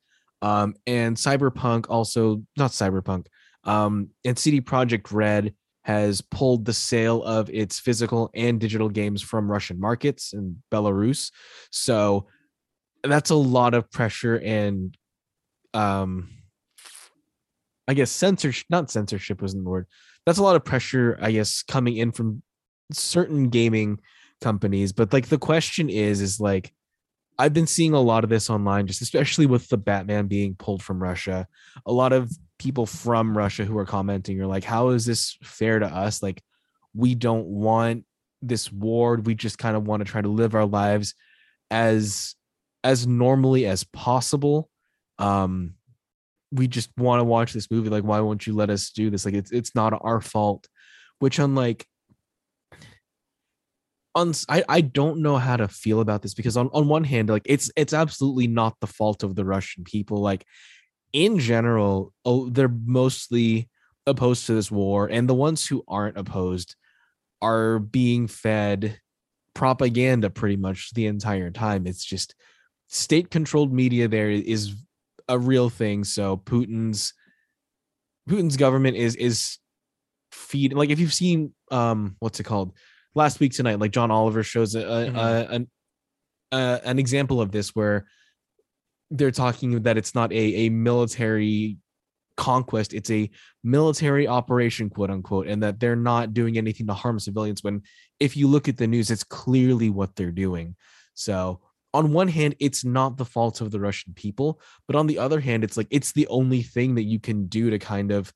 Um, 0.45 0.75
and 0.87 1.17
Cyberpunk 1.17 1.87
also 1.89 2.43
not 2.59 2.73
Cyberpunk. 2.73 3.29
Um, 3.65 4.11
and 4.27 4.39
CD 4.39 4.61
Projekt 4.61 5.11
Red 5.11 5.55
has 5.85 6.21
pulled 6.21 6.65
the 6.65 6.73
sale 6.73 7.23
of 7.23 7.51
its 7.51 7.79
physical 7.79 8.31
and 8.35 8.59
digital 8.59 8.89
games 8.89 9.23
from 9.23 9.51
Russian 9.51 9.79
markets 9.79 10.33
and 10.33 10.57
Belarus. 10.73 11.31
So 11.71 12.27
that's 13.03 13.31
a 13.31 13.35
lot 13.35 13.75
of 13.75 13.91
pressure 13.91 14.37
and 14.37 14.97
um 15.75 16.31
I 17.87 17.93
guess 17.93 18.11
censorship 18.11 18.67
not 18.71 18.91
censorship 18.91 19.43
wasn't 19.43 19.65
the 19.65 19.71
word. 19.71 19.87
That's 20.25 20.39
a 20.39 20.43
lot 20.43 20.57
of 20.57 20.65
pressure, 20.65 21.19
I 21.21 21.33
guess, 21.33 21.63
coming 21.63 21.99
in 21.99 22.13
from 22.13 22.43
certain 22.93 23.51
gaming 23.51 23.99
companies. 24.41 24.93
But 24.93 25.13
like 25.13 25.29
the 25.29 25.39
question 25.39 25.91
is, 25.91 26.23
is 26.23 26.41
like 26.41 26.73
I've 27.39 27.53
been 27.53 27.67
seeing 27.67 27.95
a 27.95 28.01
lot 28.01 28.25
of 28.25 28.31
this 28.31 28.49
online, 28.49 28.87
just 28.87 29.03
especially 29.03 29.47
with 29.47 29.69
the 29.69 29.77
Batman 29.77 30.27
being 30.27 30.55
pulled 30.55 30.83
from 30.83 31.03
Russia. 31.03 31.47
A 31.87 31.93
lot 31.93 32.13
of 32.13 32.31
people 32.59 32.87
from 32.87 33.37
Russia 33.37 33.65
who 33.65 33.77
are 33.79 33.85
commenting 33.85 34.41
are 34.41 34.47
like, 34.47 34.65
how 34.65 34.91
is 34.91 35.05
this 35.05 35.37
fair 35.43 35.79
to 35.79 35.87
us? 35.87 36.23
Like, 36.23 36.43
we 36.95 37.15
don't 37.15 37.47
want 37.47 38.05
this 38.41 38.71
war. 38.71 39.17
We 39.17 39.35
just 39.35 39.59
kind 39.59 39.77
of 39.77 39.87
want 39.87 40.05
to 40.05 40.11
try 40.11 40.21
to 40.21 40.29
live 40.29 40.55
our 40.55 40.67
lives 40.67 41.15
as 41.71 42.35
as 42.85 43.07
normally 43.07 43.67
as 43.67 43.83
possible. 43.85 44.69
Um, 45.19 45.75
we 46.53 46.69
just 46.69 46.91
want 46.97 47.21
to 47.21 47.25
watch 47.25 47.53
this 47.53 47.71
movie. 47.71 47.89
Like, 47.89 48.05
why 48.05 48.21
won't 48.21 48.47
you 48.47 48.55
let 48.55 48.71
us 48.71 48.91
do 48.91 49.11
this? 49.11 49.25
Like, 49.25 49.35
it's 49.35 49.51
it's 49.51 49.75
not 49.75 49.99
our 50.03 50.21
fault. 50.21 50.69
Which, 51.19 51.39
unlike 51.39 51.87
on 54.15 54.33
I, 54.49 54.65
I 54.69 54.81
don't 54.81 55.23
know 55.23 55.37
how 55.37 55.57
to 55.57 55.69
feel 55.69 56.01
about 56.01 56.23
this 56.23 56.35
because 56.35 56.57
on, 56.57 56.69
on 56.73 56.89
one 56.89 57.05
hand 57.05 57.29
like 57.29 57.43
it's 57.47 57.71
it's 57.77 57.93
absolutely 57.93 58.47
not 58.47 58.79
the 58.81 58.87
fault 58.87 59.23
of 59.23 59.35
the 59.35 59.45
russian 59.45 59.85
people 59.85 60.19
like 60.19 60.47
in 61.15 61.39
general, 61.39 62.13
oh, 62.25 62.51
they're 62.51 62.69
mostly 62.69 63.71
opposed 64.05 64.47
to 64.47 64.53
this 64.53 64.71
war, 64.71 65.07
and 65.07 65.27
the 65.27 65.35
ones 65.35 65.67
who 65.67 65.83
aren't 65.89 66.19
opposed 66.19 66.75
are 67.41 67.79
being 67.79 68.27
fed 68.27 69.01
propaganda 69.55 70.29
pretty 70.29 70.57
much 70.57 70.91
the 70.95 71.07
entire 71.07 71.51
time. 71.51 71.87
It's 71.87 72.05
just 72.05 72.35
state 72.89 73.31
controlled 73.31 73.73
media 73.73 74.09
there 74.09 74.29
is 74.29 74.75
a 75.29 75.39
real 75.39 75.71
thing. 75.71 76.03
So 76.03 76.37
Putin's 76.37 77.15
Putin's 78.29 78.57
government 78.57 78.97
is 78.97 79.15
is 79.15 79.59
feed 80.33 80.73
like 80.73 80.91
if 80.91 80.99
you've 80.99 81.15
seen 81.15 81.55
um 81.71 82.17
what's 82.19 82.41
it 82.41 82.45
called 82.45 82.73
last 83.15 83.41
week 83.41 83.53
tonight 83.53 83.79
like 83.79 83.93
John 83.93 84.11
Oliver 84.11 84.43
shows 84.43 84.75
a, 84.75 84.83
mm-hmm. 84.83 85.17
a, 85.17 85.47
an 85.51 85.71
a, 86.53 86.81
an 86.85 86.99
example 86.99 87.41
of 87.41 87.51
this 87.51 87.75
where 87.75 88.07
they're 89.11 89.31
talking 89.31 89.83
that 89.83 89.97
it's 89.97 90.15
not 90.15 90.33
a, 90.33 90.67
a 90.67 90.69
military 90.69 91.79
conquest 92.37 92.93
it's 92.93 93.11
a 93.11 93.31
military 93.63 94.27
operation 94.27 94.91
quote 94.91 95.11
unquote 95.11 95.47
and 95.47 95.63
that 95.63 95.79
they're 95.79 95.95
not 95.95 96.35
doing 96.35 96.59
anything 96.59 96.87
to 96.87 96.95
harm 96.95 97.19
civilians 97.19 97.63
when 97.63 97.81
if 98.19 98.37
you 98.37 98.49
look 98.49 98.69
at 98.69 98.77
the 98.77 98.89
news 98.89 99.11
it's 99.11 99.23
clearly 99.23 99.89
what 99.89 100.17
they're 100.17 100.33
doing 100.33 100.75
so 101.15 101.61
on 101.93 102.13
one 102.13 102.27
hand 102.27 102.57
it's 102.59 102.85
not 102.85 103.17
the 103.17 103.25
fault 103.25 103.61
of 103.61 103.71
the 103.71 103.79
russian 103.79 104.13
people 104.15 104.61
but 104.89 104.97
on 104.97 105.07
the 105.07 105.17
other 105.17 105.39
hand 105.39 105.63
it's 105.63 105.77
like 105.77 105.87
it's 105.91 106.11
the 106.11 106.27
only 106.27 106.61
thing 106.61 106.97
that 106.97 107.05
you 107.05 107.21
can 107.21 107.47
do 107.47 107.71
to 107.71 107.79
kind 107.79 108.11
of 108.11 108.33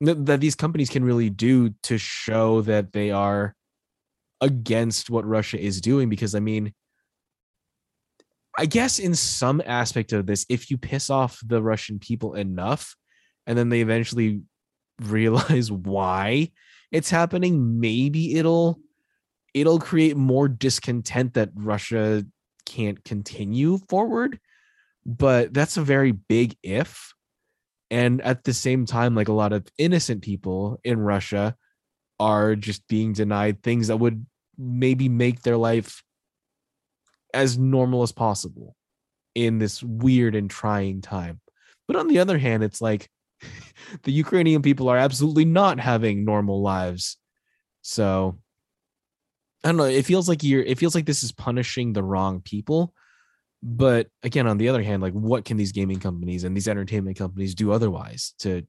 that 0.00 0.38
these 0.38 0.54
companies 0.54 0.88
can 0.88 1.04
really 1.04 1.28
do 1.28 1.70
to 1.82 1.98
show 1.98 2.60
that 2.62 2.92
they 2.92 3.10
are 3.10 3.56
against 4.40 5.10
what 5.10 5.26
russia 5.26 5.58
is 5.58 5.80
doing 5.80 6.08
because 6.08 6.34
i 6.34 6.40
mean 6.40 6.72
I 8.58 8.66
guess 8.66 8.98
in 8.98 9.14
some 9.14 9.62
aspect 9.64 10.12
of 10.12 10.26
this, 10.26 10.44
if 10.48 10.68
you 10.68 10.78
piss 10.78 11.10
off 11.10 11.38
the 11.46 11.62
Russian 11.62 12.00
people 12.00 12.34
enough, 12.34 12.96
and 13.46 13.56
then 13.56 13.68
they 13.68 13.80
eventually 13.80 14.42
realize 15.00 15.70
why 15.70 16.50
it's 16.90 17.08
happening, 17.08 17.78
maybe 17.78 18.34
it'll 18.36 18.80
it'll 19.54 19.78
create 19.78 20.16
more 20.16 20.48
discontent 20.48 21.34
that 21.34 21.50
Russia 21.54 22.24
can't 22.66 23.02
continue 23.04 23.78
forward. 23.88 24.40
But 25.06 25.54
that's 25.54 25.76
a 25.76 25.82
very 25.82 26.12
big 26.12 26.56
if. 26.62 27.14
And 27.90 28.20
at 28.20 28.44
the 28.44 28.52
same 28.52 28.84
time, 28.84 29.14
like 29.14 29.28
a 29.28 29.32
lot 29.32 29.52
of 29.52 29.66
innocent 29.78 30.22
people 30.22 30.78
in 30.84 30.98
Russia 30.98 31.56
are 32.20 32.56
just 32.56 32.86
being 32.88 33.12
denied 33.12 33.62
things 33.62 33.88
that 33.88 33.98
would 33.98 34.26
maybe 34.56 35.08
make 35.08 35.42
their 35.42 35.56
life 35.56 36.02
as 37.32 37.58
normal 37.58 38.02
as 38.02 38.12
possible 38.12 38.74
in 39.34 39.58
this 39.58 39.82
weird 39.82 40.34
and 40.34 40.50
trying 40.50 41.00
time. 41.00 41.40
But 41.86 41.96
on 41.96 42.08
the 42.08 42.18
other 42.18 42.38
hand, 42.38 42.62
it's 42.62 42.80
like 42.80 43.08
the 44.02 44.12
Ukrainian 44.12 44.62
people 44.62 44.88
are 44.88 44.98
absolutely 44.98 45.44
not 45.44 45.78
having 45.78 46.24
normal 46.24 46.60
lives. 46.60 47.16
So 47.82 48.38
I 49.64 49.68
don't 49.68 49.76
know. 49.76 49.84
It 49.84 50.04
feels 50.04 50.28
like 50.28 50.42
you're, 50.42 50.62
it 50.62 50.78
feels 50.78 50.94
like 50.94 51.06
this 51.06 51.22
is 51.22 51.32
punishing 51.32 51.92
the 51.92 52.02
wrong 52.02 52.40
people. 52.40 52.94
But 53.62 54.08
again, 54.22 54.46
on 54.46 54.58
the 54.58 54.68
other 54.68 54.82
hand, 54.82 55.02
like 55.02 55.14
what 55.14 55.44
can 55.44 55.56
these 55.56 55.72
gaming 55.72 55.98
companies 55.98 56.44
and 56.44 56.56
these 56.56 56.68
entertainment 56.68 57.16
companies 57.16 57.54
do 57.54 57.72
otherwise 57.72 58.34
to 58.40 58.66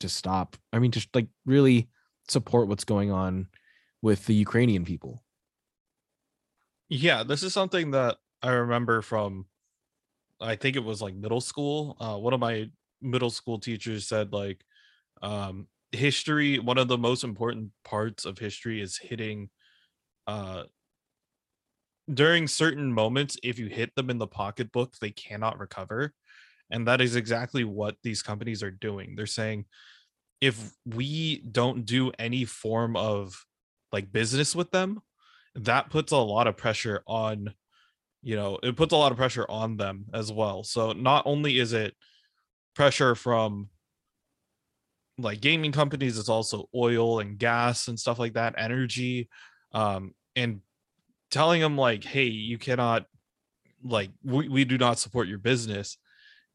to 0.00 0.08
stop? 0.08 0.56
I 0.72 0.80
mean, 0.80 0.90
to 0.92 1.06
like 1.14 1.28
really 1.46 1.88
support 2.28 2.68
what's 2.68 2.84
going 2.84 3.10
on 3.10 3.48
with 4.02 4.26
the 4.26 4.34
Ukrainian 4.34 4.84
people. 4.84 5.24
Yeah, 6.88 7.22
this 7.22 7.42
is 7.42 7.52
something 7.52 7.92
that 7.92 8.16
I 8.42 8.50
remember 8.50 9.02
from 9.02 9.46
I 10.40 10.56
think 10.56 10.76
it 10.76 10.84
was 10.84 11.00
like 11.00 11.14
middle 11.14 11.40
school. 11.40 11.96
Uh, 12.00 12.18
one 12.18 12.34
of 12.34 12.40
my 12.40 12.70
middle 13.00 13.30
school 13.30 13.58
teachers 13.58 14.06
said 14.06 14.32
like 14.32 14.62
um, 15.22 15.68
history 15.94 16.58
one 16.58 16.78
of 16.78 16.88
the 16.88 16.98
most 16.98 17.24
important 17.24 17.70
parts 17.84 18.24
of 18.24 18.38
history 18.38 18.80
is 18.80 18.98
hitting 18.98 19.48
uh 20.26 20.64
during 22.12 22.46
certain 22.46 22.92
moments 22.92 23.36
if 23.42 23.58
you 23.58 23.66
hit 23.66 23.94
them 23.94 24.10
in 24.10 24.18
the 24.18 24.26
pocketbook 24.26 24.94
they 24.98 25.10
cannot 25.10 25.58
recover 25.58 26.12
and 26.70 26.86
that 26.86 27.00
is 27.00 27.16
exactly 27.16 27.64
what 27.64 27.96
these 28.02 28.22
companies 28.22 28.62
are 28.62 28.70
doing 28.70 29.14
they're 29.14 29.26
saying 29.26 29.64
if 30.40 30.72
we 30.84 31.38
don't 31.50 31.84
do 31.84 32.12
any 32.18 32.44
form 32.44 32.96
of 32.96 33.44
like 33.92 34.12
business 34.12 34.54
with 34.54 34.70
them 34.70 35.00
that 35.54 35.90
puts 35.90 36.12
a 36.12 36.16
lot 36.16 36.46
of 36.46 36.56
pressure 36.56 37.02
on 37.06 37.54
you 38.22 38.36
know 38.36 38.58
it 38.62 38.76
puts 38.76 38.92
a 38.92 38.96
lot 38.96 39.12
of 39.12 39.18
pressure 39.18 39.46
on 39.48 39.76
them 39.76 40.06
as 40.12 40.32
well. 40.32 40.64
So 40.64 40.92
not 40.92 41.24
only 41.26 41.58
is 41.58 41.72
it 41.72 41.94
pressure 42.74 43.14
from 43.14 43.68
like 45.18 45.40
gaming 45.40 45.70
companies 45.70 46.18
it's 46.18 46.28
also 46.28 46.68
oil 46.74 47.20
and 47.20 47.38
gas 47.38 47.86
and 47.86 48.00
stuff 48.00 48.18
like 48.18 48.32
that 48.32 48.54
energy 48.58 49.28
um 49.72 50.12
and 50.34 50.60
telling 51.30 51.60
them 51.60 51.78
like 51.78 52.02
hey 52.02 52.24
you 52.24 52.58
cannot 52.58 53.06
like 53.84 54.10
we, 54.24 54.48
we 54.48 54.64
do 54.64 54.76
not 54.76 54.98
support 54.98 55.28
your 55.28 55.38
business 55.38 55.98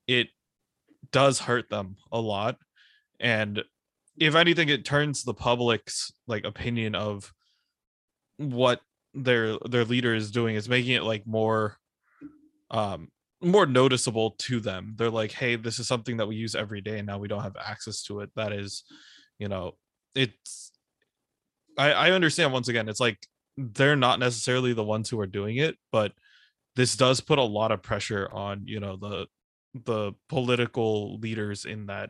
it 0.07 0.27
does 1.13 1.39
hurt 1.39 1.69
them 1.69 1.95
a 2.11 2.19
lot 2.19 2.57
and 3.19 3.63
if 4.17 4.35
anything 4.35 4.69
it 4.69 4.85
turns 4.85 5.23
the 5.23 5.33
public's 5.33 6.11
like 6.27 6.45
opinion 6.45 6.95
of 6.95 7.31
what 8.37 8.81
their 9.13 9.57
their 9.69 9.85
leader 9.85 10.13
is 10.13 10.31
doing 10.31 10.55
is 10.55 10.69
making 10.69 10.93
it 10.93 11.03
like 11.03 11.25
more 11.25 11.77
um 12.71 13.09
more 13.41 13.65
noticeable 13.65 14.31
to 14.31 14.59
them. 14.59 14.93
They're 14.97 15.09
like 15.09 15.31
hey 15.31 15.55
this 15.55 15.79
is 15.79 15.87
something 15.87 16.17
that 16.17 16.27
we 16.27 16.35
use 16.35 16.55
every 16.55 16.81
day 16.81 16.99
and 16.99 17.07
now 17.07 17.17
we 17.17 17.27
don't 17.27 17.43
have 17.43 17.55
access 17.57 18.03
to 18.03 18.19
it. 18.19 18.29
That 18.35 18.51
is 18.51 18.83
you 19.39 19.47
know 19.47 19.75
it's 20.13 20.71
i 21.77 21.91
i 21.91 22.11
understand 22.11 22.53
once 22.53 22.67
again 22.67 22.87
it's 22.89 22.99
like 22.99 23.17
they're 23.57 23.95
not 23.95 24.19
necessarily 24.19 24.73
the 24.73 24.83
ones 24.83 25.09
who 25.09 25.19
are 25.19 25.27
doing 25.27 25.57
it 25.57 25.75
but 25.91 26.11
this 26.75 26.95
does 26.95 27.19
put 27.19 27.39
a 27.39 27.43
lot 27.43 27.71
of 27.71 27.81
pressure 27.81 28.29
on 28.31 28.63
you 28.65 28.79
know 28.79 28.95
the 28.97 29.25
the 29.85 30.13
political 30.27 31.19
leaders 31.19 31.65
in 31.65 31.87
that 31.87 32.09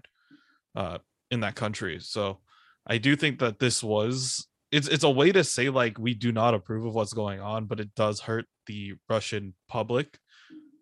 uh 0.80 0.98
in 1.30 1.42
that 1.42 1.56
country. 1.56 2.00
So 2.00 2.40
i 2.88 2.98
do 2.98 3.16
think 3.16 3.40
that 3.40 3.60
this 3.60 3.84
was 3.84 4.48
it's 4.72 4.88
it's 4.88 5.04
a 5.04 5.10
way 5.10 5.32
to 5.32 5.44
say 5.44 5.70
like 5.70 6.00
we 6.00 6.14
do 6.14 6.32
not 6.32 6.54
approve 6.54 6.86
of 6.86 6.96
what's 6.96 7.14
going 7.14 7.40
on 7.40 7.66
but 7.66 7.80
it 7.80 7.94
does 7.96 8.22
hurt 8.22 8.46
the 8.66 8.94
russian 9.10 9.54
public 9.68 10.18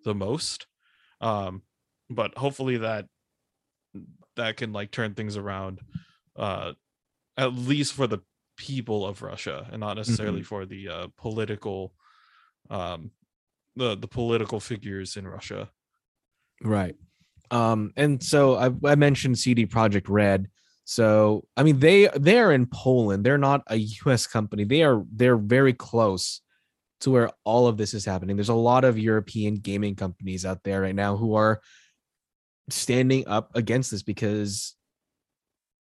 the 0.05 0.13
most. 0.13 0.67
Um 1.19 1.63
but 2.09 2.37
hopefully 2.37 2.77
that 2.77 3.05
that 4.35 4.55
can 4.57 4.71
like 4.71 4.91
turn 4.91 5.15
things 5.15 5.35
around 5.35 5.81
uh 6.35 6.73
at 7.35 7.53
least 7.53 7.93
for 7.93 8.07
the 8.07 8.19
people 8.57 9.05
of 9.05 9.21
russia 9.21 9.67
and 9.71 9.79
not 9.79 9.97
necessarily 9.97 10.41
mm-hmm. 10.41 10.47
for 10.47 10.65
the 10.65 10.87
uh 10.87 11.07
political 11.17 11.93
um 12.69 13.11
the 13.75 13.95
the 13.95 14.07
political 14.07 14.59
figures 14.59 15.17
in 15.17 15.27
russia. 15.27 15.69
Right 16.61 16.95
um 17.51 17.91
and 17.95 18.21
so 18.21 18.55
i, 18.55 18.91
I 18.91 18.95
mentioned 18.95 19.37
cd 19.37 19.65
projekt 19.65 20.05
red 20.07 20.47
so 20.89 21.43
I 21.57 21.63
mean 21.63 21.79
they 21.79 22.07
they're 22.15 22.53
in 22.53 22.65
Poland. 22.65 23.25
They're 23.25 23.37
not 23.37 23.61
a 23.67 23.75
US 23.75 24.25
company. 24.25 24.63
They 24.63 24.83
are 24.83 25.03
they're 25.11 25.35
very 25.35 25.73
close 25.73 26.39
to 27.01 27.11
where 27.11 27.29
all 27.43 27.67
of 27.67 27.75
this 27.75 27.93
is 27.93 28.05
happening. 28.05 28.37
There's 28.37 28.47
a 28.47 28.53
lot 28.53 28.85
of 28.85 28.97
European 28.97 29.55
gaming 29.55 29.95
companies 29.95 30.45
out 30.45 30.63
there 30.63 30.79
right 30.79 30.95
now 30.95 31.17
who 31.17 31.35
are 31.35 31.59
standing 32.69 33.27
up 33.27 33.53
against 33.53 33.91
this 33.91 34.01
because 34.01 34.75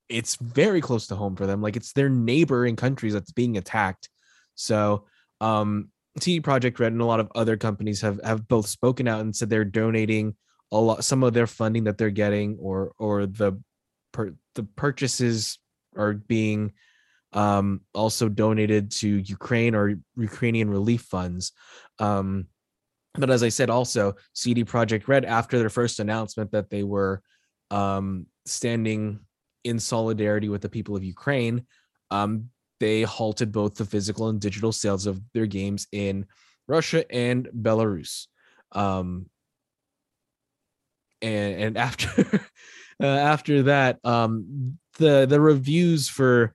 it's 0.09 0.35
very 0.35 0.81
close 0.81 1.07
to 1.07 1.15
home 1.15 1.37
for 1.37 1.47
them. 1.47 1.61
Like 1.61 1.77
it's 1.77 1.93
their 1.93 2.09
neighboring 2.09 2.75
countries 2.75 3.13
that's 3.13 3.31
being 3.31 3.55
attacked. 3.55 4.09
So 4.55 5.05
um 5.39 5.89
CD 6.19 6.41
Projekt 6.41 6.79
Red 6.79 6.91
and 6.91 7.01
a 7.01 7.05
lot 7.05 7.21
of 7.21 7.31
other 7.33 7.55
companies 7.55 8.01
have 8.01 8.19
have 8.25 8.45
both 8.45 8.67
spoken 8.67 9.07
out 9.07 9.21
and 9.21 9.33
said 9.33 9.49
they're 9.49 9.63
donating 9.63 10.35
a 10.71 10.77
lot 10.77 11.03
some 11.03 11.23
of 11.23 11.33
their 11.33 11.47
funding 11.47 11.85
that 11.85 11.97
they're 11.97 12.09
getting 12.09 12.57
or 12.59 12.91
or 12.97 13.25
the 13.25 13.61
per, 14.11 14.33
the 14.55 14.63
purchases 14.63 15.59
are 15.95 16.13
being 16.13 16.73
um 17.33 17.81
also 17.93 18.29
donated 18.29 18.91
to 18.91 19.07
Ukraine 19.07 19.75
or 19.75 19.95
Ukrainian 20.15 20.69
relief 20.69 21.01
funds. 21.01 21.51
Um 21.99 22.47
but 23.15 23.29
as 23.29 23.43
I 23.43 23.49
said 23.49 23.69
also 23.69 24.15
CD 24.33 24.63
Projekt 24.63 25.07
Red 25.07 25.25
after 25.25 25.57
their 25.57 25.69
first 25.69 25.99
announcement 25.99 26.51
that 26.51 26.69
they 26.69 26.83
were 26.83 27.21
um 27.71 28.27
standing 28.45 29.19
in 29.63 29.79
solidarity 29.79 30.49
with 30.49 30.61
the 30.61 30.69
people 30.69 30.95
of 30.95 31.03
Ukraine, 31.03 31.65
um, 32.09 32.49
they 32.79 33.03
halted 33.03 33.51
both 33.51 33.75
the 33.75 33.85
physical 33.85 34.29
and 34.29 34.39
digital 34.39 34.71
sales 34.71 35.05
of 35.05 35.21
their 35.33 35.45
games 35.45 35.87
in 35.91 36.25
Russia 36.67 37.09
and 37.11 37.47
Belarus. 37.53 38.27
Um, 38.71 39.27
and 41.21 41.61
and 41.61 41.77
after 41.77 42.41
uh, 43.03 43.05
after 43.05 43.63
that, 43.63 43.99
um, 44.03 44.77
the 44.97 45.25
the 45.25 45.39
reviews 45.39 46.09
for 46.09 46.53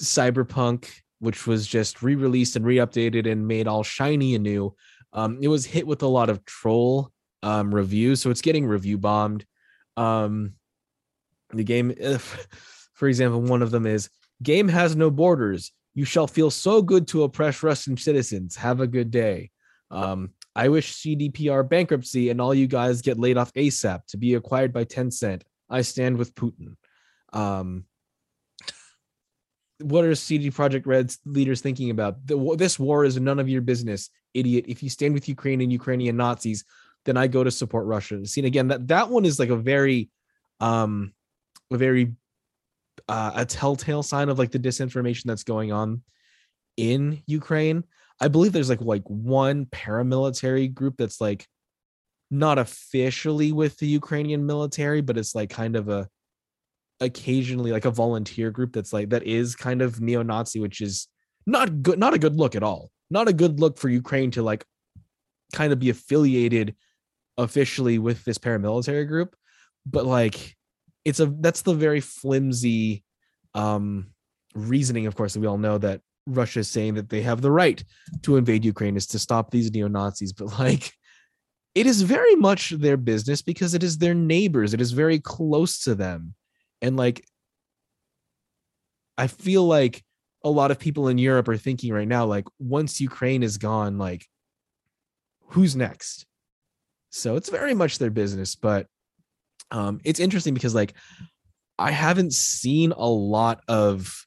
Cyberpunk, 0.00 0.88
which 1.20 1.46
was 1.46 1.66
just 1.66 2.02
re-released 2.02 2.56
and 2.56 2.64
re-updated 2.64 3.30
and 3.30 3.46
made 3.46 3.68
all 3.68 3.82
shiny 3.82 4.34
and 4.34 4.44
new, 4.44 4.74
um, 5.12 5.38
it 5.42 5.48
was 5.48 5.64
hit 5.64 5.86
with 5.86 6.02
a 6.02 6.08
lot 6.08 6.30
of 6.30 6.44
troll 6.44 7.10
um, 7.42 7.74
reviews, 7.74 8.20
so 8.20 8.30
it's 8.30 8.40
getting 8.40 8.66
review 8.66 8.98
bombed. 8.98 9.44
Um, 9.96 10.54
the 11.50 11.64
game, 11.64 11.92
if, 11.96 12.46
for 12.94 13.08
example, 13.08 13.40
one 13.40 13.62
of 13.62 13.70
them 13.70 13.86
is 13.86 14.08
game 14.42 14.68
has 14.68 14.96
no 14.96 15.10
borders. 15.10 15.72
You 15.94 16.04
shall 16.04 16.26
feel 16.26 16.50
so 16.50 16.80
good 16.80 17.06
to 17.08 17.24
oppress 17.24 17.62
Russian 17.62 17.96
citizens. 17.96 18.56
Have 18.56 18.80
a 18.80 18.86
good 18.86 19.10
day. 19.10 19.50
Um, 19.90 20.30
I 20.54 20.68
wish 20.68 20.94
CDPR 20.94 21.68
bankruptcy 21.68 22.30
and 22.30 22.40
all 22.40 22.54
you 22.54 22.66
guys 22.66 23.02
get 23.02 23.18
laid 23.18 23.38
off 23.38 23.52
ASAP 23.54 24.06
to 24.08 24.16
be 24.16 24.34
acquired 24.34 24.72
by 24.72 24.84
Tencent. 24.84 25.42
I 25.70 25.80
stand 25.82 26.18
with 26.18 26.34
Putin. 26.34 26.76
Um, 27.32 27.84
what 29.80 30.04
are 30.04 30.14
CD 30.14 30.50
Projekt 30.50 30.86
Red's 30.86 31.18
leaders 31.24 31.60
thinking 31.60 31.90
about? 31.90 32.26
The, 32.26 32.56
this 32.56 32.78
war 32.78 33.04
is 33.04 33.18
none 33.18 33.38
of 33.38 33.48
your 33.48 33.62
business, 33.62 34.10
idiot. 34.34 34.66
If 34.68 34.82
you 34.82 34.90
stand 34.90 35.14
with 35.14 35.28
Ukraine 35.28 35.60
and 35.60 35.72
Ukrainian 35.72 36.16
Nazis, 36.16 36.64
then 37.04 37.16
I 37.16 37.26
go 37.26 37.42
to 37.42 37.50
support 37.50 37.86
Russia. 37.86 38.24
See, 38.26 38.44
again, 38.44 38.68
that 38.68 38.86
that 38.88 39.08
one 39.08 39.24
is 39.24 39.38
like 39.38 39.48
a 39.48 39.56
very 39.56 40.10
um 40.60 41.12
a 41.72 41.76
very 41.76 42.14
uh, 43.08 43.32
a 43.36 43.44
telltale 43.44 44.02
sign 44.02 44.28
of 44.28 44.38
like 44.38 44.52
the 44.52 44.58
disinformation 44.58 45.24
that's 45.24 45.44
going 45.44 45.72
on 45.72 46.02
in 46.76 47.22
Ukraine. 47.26 47.84
I 48.22 48.28
believe 48.28 48.52
there's 48.52 48.70
like 48.70 48.80
like 48.80 49.02
one 49.06 49.66
paramilitary 49.66 50.72
group 50.72 50.94
that's 50.96 51.20
like 51.20 51.44
not 52.30 52.56
officially 52.56 53.50
with 53.50 53.76
the 53.78 53.86
Ukrainian 53.88 54.46
military, 54.46 55.00
but 55.00 55.18
it's 55.18 55.34
like 55.34 55.50
kind 55.50 55.74
of 55.74 55.88
a 55.88 56.08
occasionally 57.00 57.72
like 57.72 57.84
a 57.84 57.90
volunteer 57.90 58.52
group 58.52 58.72
that's 58.72 58.92
like 58.92 59.10
that 59.10 59.24
is 59.24 59.56
kind 59.56 59.82
of 59.82 60.00
neo-Nazi, 60.00 60.60
which 60.60 60.80
is 60.80 61.08
not 61.46 61.82
good, 61.82 61.98
not 61.98 62.14
a 62.14 62.18
good 62.18 62.36
look 62.36 62.54
at 62.54 62.62
all. 62.62 62.92
Not 63.10 63.26
a 63.26 63.32
good 63.32 63.58
look 63.58 63.76
for 63.76 63.88
Ukraine 63.88 64.30
to 64.30 64.42
like 64.42 64.64
kind 65.52 65.72
of 65.72 65.80
be 65.80 65.90
affiliated 65.90 66.76
officially 67.36 67.98
with 67.98 68.24
this 68.24 68.38
paramilitary 68.38 69.06
group. 69.06 69.34
But 69.84 70.06
like 70.06 70.56
it's 71.04 71.18
a 71.18 71.26
that's 71.26 71.62
the 71.62 71.74
very 71.74 72.00
flimsy 72.00 73.02
um 73.54 74.12
reasoning 74.54 75.06
of 75.06 75.16
course 75.16 75.36
we 75.36 75.46
all 75.46 75.58
know 75.58 75.76
that 75.78 76.00
russia 76.26 76.62
saying 76.62 76.94
that 76.94 77.08
they 77.08 77.22
have 77.22 77.40
the 77.40 77.50
right 77.50 77.82
to 78.22 78.36
invade 78.36 78.64
ukraine 78.64 78.96
is 78.96 79.06
to 79.06 79.18
stop 79.18 79.50
these 79.50 79.72
neo-nazis 79.72 80.32
but 80.32 80.58
like 80.58 80.92
it 81.74 81.86
is 81.86 82.02
very 82.02 82.34
much 82.34 82.70
their 82.70 82.96
business 82.96 83.40
because 83.40 83.72
it 83.74 83.82
is 83.82 83.96
their 83.96 84.14
neighbors. 84.14 84.74
It 84.74 84.80
is 84.80 84.92
very 84.92 85.18
close 85.18 85.82
to 85.84 85.94
them. 85.94 86.34
And 86.82 86.96
like 86.96 87.24
i 89.18 89.26
feel 89.26 89.64
like 89.64 90.02
a 90.42 90.50
lot 90.50 90.70
of 90.70 90.78
people 90.78 91.08
in 91.08 91.18
europe 91.18 91.46
are 91.48 91.56
thinking 91.56 91.92
right 91.92 92.08
now 92.08 92.24
like 92.24 92.46
once 92.58 93.00
ukraine 93.00 93.42
is 93.42 93.58
gone 93.58 93.98
like 93.98 94.26
who's 95.48 95.76
next? 95.76 96.24
So 97.10 97.36
it's 97.36 97.50
very 97.50 97.74
much 97.74 97.98
their 97.98 98.10
business 98.10 98.56
but 98.56 98.86
um 99.70 100.00
it's 100.02 100.18
interesting 100.18 100.54
because 100.54 100.74
like 100.74 100.94
i 101.78 101.90
haven't 101.90 102.32
seen 102.32 102.92
a 102.92 103.06
lot 103.06 103.60
of 103.68 104.26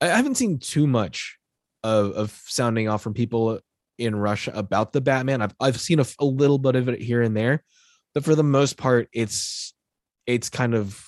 i 0.00 0.06
haven't 0.06 0.36
seen 0.36 0.58
too 0.58 0.86
much 0.86 1.38
of 1.82 2.12
of 2.12 2.42
sounding 2.46 2.88
off 2.88 3.02
from 3.02 3.14
people 3.14 3.60
in 3.98 4.14
russia 4.14 4.52
about 4.54 4.92
the 4.92 5.00
batman. 5.00 5.42
I've, 5.42 5.54
I've 5.60 5.80
seen 5.80 5.98
a, 5.98 6.06
a 6.20 6.24
little 6.24 6.58
bit 6.58 6.76
of 6.76 6.88
it 6.88 7.00
here 7.00 7.22
and 7.22 7.36
there 7.36 7.64
but 8.14 8.24
for 8.24 8.34
the 8.34 8.44
most 8.44 8.76
part 8.76 9.08
it's 9.12 9.74
it's 10.26 10.50
kind 10.50 10.74
of 10.74 11.04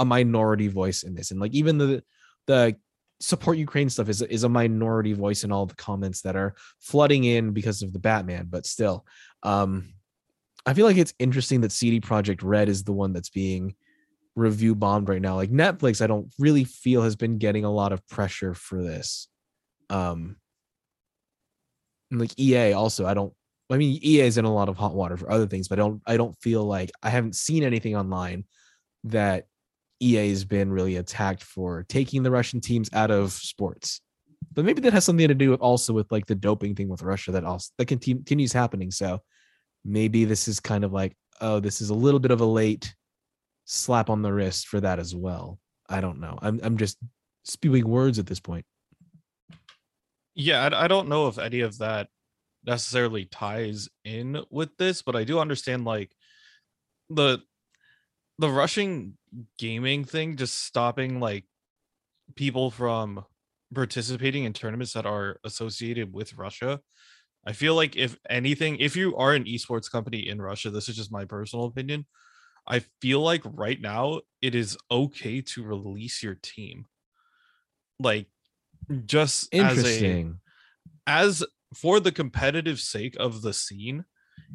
a 0.00 0.04
minority 0.04 0.68
voice 0.68 1.02
in 1.02 1.14
this. 1.14 1.30
And 1.30 1.40
like 1.40 1.52
even 1.52 1.78
the 1.78 2.02
the 2.46 2.76
support 3.20 3.58
ukraine 3.58 3.90
stuff 3.90 4.08
is, 4.08 4.22
is 4.22 4.44
a 4.44 4.48
minority 4.48 5.12
voice 5.12 5.44
in 5.44 5.52
all 5.52 5.66
the 5.66 5.74
comments 5.74 6.22
that 6.22 6.36
are 6.36 6.54
flooding 6.80 7.24
in 7.24 7.52
because 7.52 7.82
of 7.82 7.92
the 7.92 7.98
batman 7.98 8.46
but 8.48 8.64
still 8.64 9.04
um 9.42 9.92
I 10.64 10.72
feel 10.72 10.86
like 10.86 10.96
it's 10.96 11.12
interesting 11.18 11.60
that 11.60 11.72
CD 11.72 12.00
Projekt 12.00 12.40
Red 12.42 12.70
is 12.70 12.82
the 12.82 12.92
one 12.92 13.12
that's 13.12 13.28
being 13.28 13.74
review 14.36 14.74
bombed 14.74 15.08
right 15.08 15.20
now. 15.20 15.36
Like 15.36 15.50
Netflix, 15.50 16.02
I 16.02 16.06
don't 16.06 16.32
really 16.38 16.64
feel 16.64 17.02
has 17.02 17.16
been 17.16 17.38
getting 17.38 17.64
a 17.64 17.72
lot 17.72 17.92
of 17.92 18.06
pressure 18.08 18.54
for 18.54 18.82
this. 18.82 19.28
Um 19.88 20.36
like 22.10 22.38
EA 22.38 22.72
also, 22.72 23.06
I 23.06 23.14
don't 23.14 23.32
I 23.70 23.76
mean 23.76 24.00
EA 24.02 24.22
is 24.22 24.38
in 24.38 24.44
a 24.44 24.52
lot 24.52 24.68
of 24.68 24.76
hot 24.76 24.94
water 24.94 25.16
for 25.16 25.30
other 25.30 25.46
things, 25.46 25.68
but 25.68 25.78
I 25.78 25.82
don't 25.82 26.02
I 26.06 26.16
don't 26.16 26.36
feel 26.40 26.64
like 26.64 26.90
I 27.02 27.10
haven't 27.10 27.36
seen 27.36 27.62
anything 27.62 27.96
online 27.96 28.44
that 29.04 29.46
EA 30.00 30.28
has 30.30 30.44
been 30.44 30.72
really 30.72 30.96
attacked 30.96 31.42
for 31.42 31.84
taking 31.88 32.22
the 32.22 32.30
Russian 32.30 32.60
teams 32.60 32.90
out 32.92 33.10
of 33.10 33.32
sports. 33.32 34.00
But 34.54 34.64
maybe 34.64 34.80
that 34.82 34.94
has 34.94 35.04
something 35.04 35.28
to 35.28 35.34
do 35.34 35.50
with 35.50 35.60
also 35.60 35.92
with 35.92 36.10
like 36.10 36.26
the 36.26 36.34
doping 36.34 36.74
thing 36.74 36.88
with 36.88 37.02
Russia 37.02 37.32
that 37.32 37.44
also 37.44 37.70
that 37.78 37.86
continues 37.86 38.52
happening. 38.52 38.90
So 38.90 39.20
maybe 39.84 40.24
this 40.24 40.48
is 40.48 40.58
kind 40.58 40.84
of 40.84 40.92
like, 40.92 41.14
oh, 41.40 41.60
this 41.60 41.80
is 41.80 41.90
a 41.90 41.94
little 41.94 42.20
bit 42.20 42.30
of 42.30 42.40
a 42.40 42.46
late 42.46 42.94
slap 43.70 44.10
on 44.10 44.22
the 44.22 44.32
wrist 44.32 44.68
for 44.68 44.80
that 44.80 44.98
as 44.98 45.14
well. 45.14 45.58
I 45.88 46.00
don't 46.00 46.20
know. 46.20 46.38
I'm 46.42 46.60
I'm 46.62 46.76
just 46.76 46.98
spewing 47.44 47.88
words 47.88 48.18
at 48.18 48.26
this 48.26 48.40
point. 48.40 48.64
Yeah, 50.34 50.62
I, 50.62 50.84
I 50.84 50.88
don't 50.88 51.08
know 51.08 51.28
if 51.28 51.38
any 51.38 51.60
of 51.60 51.78
that 51.78 52.08
necessarily 52.64 53.24
ties 53.26 53.88
in 54.04 54.42
with 54.50 54.76
this, 54.76 55.02
but 55.02 55.16
I 55.16 55.24
do 55.24 55.38
understand 55.38 55.84
like 55.84 56.12
the 57.08 57.38
the 58.38 58.50
rushing 58.50 59.16
gaming 59.58 60.04
thing 60.04 60.36
just 60.36 60.64
stopping 60.64 61.20
like 61.20 61.44
people 62.34 62.70
from 62.70 63.24
participating 63.74 64.44
in 64.44 64.52
tournaments 64.52 64.94
that 64.94 65.06
are 65.06 65.38
associated 65.44 66.12
with 66.12 66.34
Russia 66.34 66.80
I 67.46 67.52
feel 67.52 67.74
like 67.74 67.96
if 67.96 68.18
anything, 68.28 68.76
if 68.76 68.96
you 68.96 69.16
are 69.16 69.32
an 69.32 69.44
esports 69.44 69.90
company 69.90 70.28
in 70.28 70.42
Russia, 70.42 70.70
this 70.70 70.88
is 70.88 70.96
just 70.96 71.12
my 71.12 71.24
personal 71.24 71.64
opinion. 71.64 72.06
I 72.66 72.80
feel 73.00 73.20
like 73.20 73.42
right 73.44 73.80
now 73.80 74.20
it 74.40 74.54
is 74.54 74.76
okay 74.90 75.40
to 75.40 75.64
release 75.64 76.22
your 76.22 76.36
team. 76.40 76.86
Like 77.98 78.26
just 79.04 79.52
interesting 79.52 80.40
as, 81.06 81.42
a, 81.42 81.46
as 81.46 81.48
for 81.74 82.00
the 82.00 82.12
competitive 82.12 82.80
sake 82.80 83.16
of 83.18 83.42
the 83.42 83.52
scene, 83.52 84.04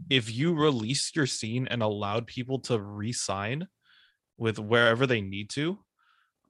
if 0.09 0.33
you 0.33 0.53
release 0.53 1.11
your 1.15 1.27
scene 1.27 1.67
and 1.69 1.81
allowed 1.81 2.27
people 2.27 2.59
to 2.59 2.79
re-sign 2.79 3.67
with 4.37 4.59
wherever 4.59 5.05
they 5.05 5.21
need 5.21 5.49
to, 5.51 5.77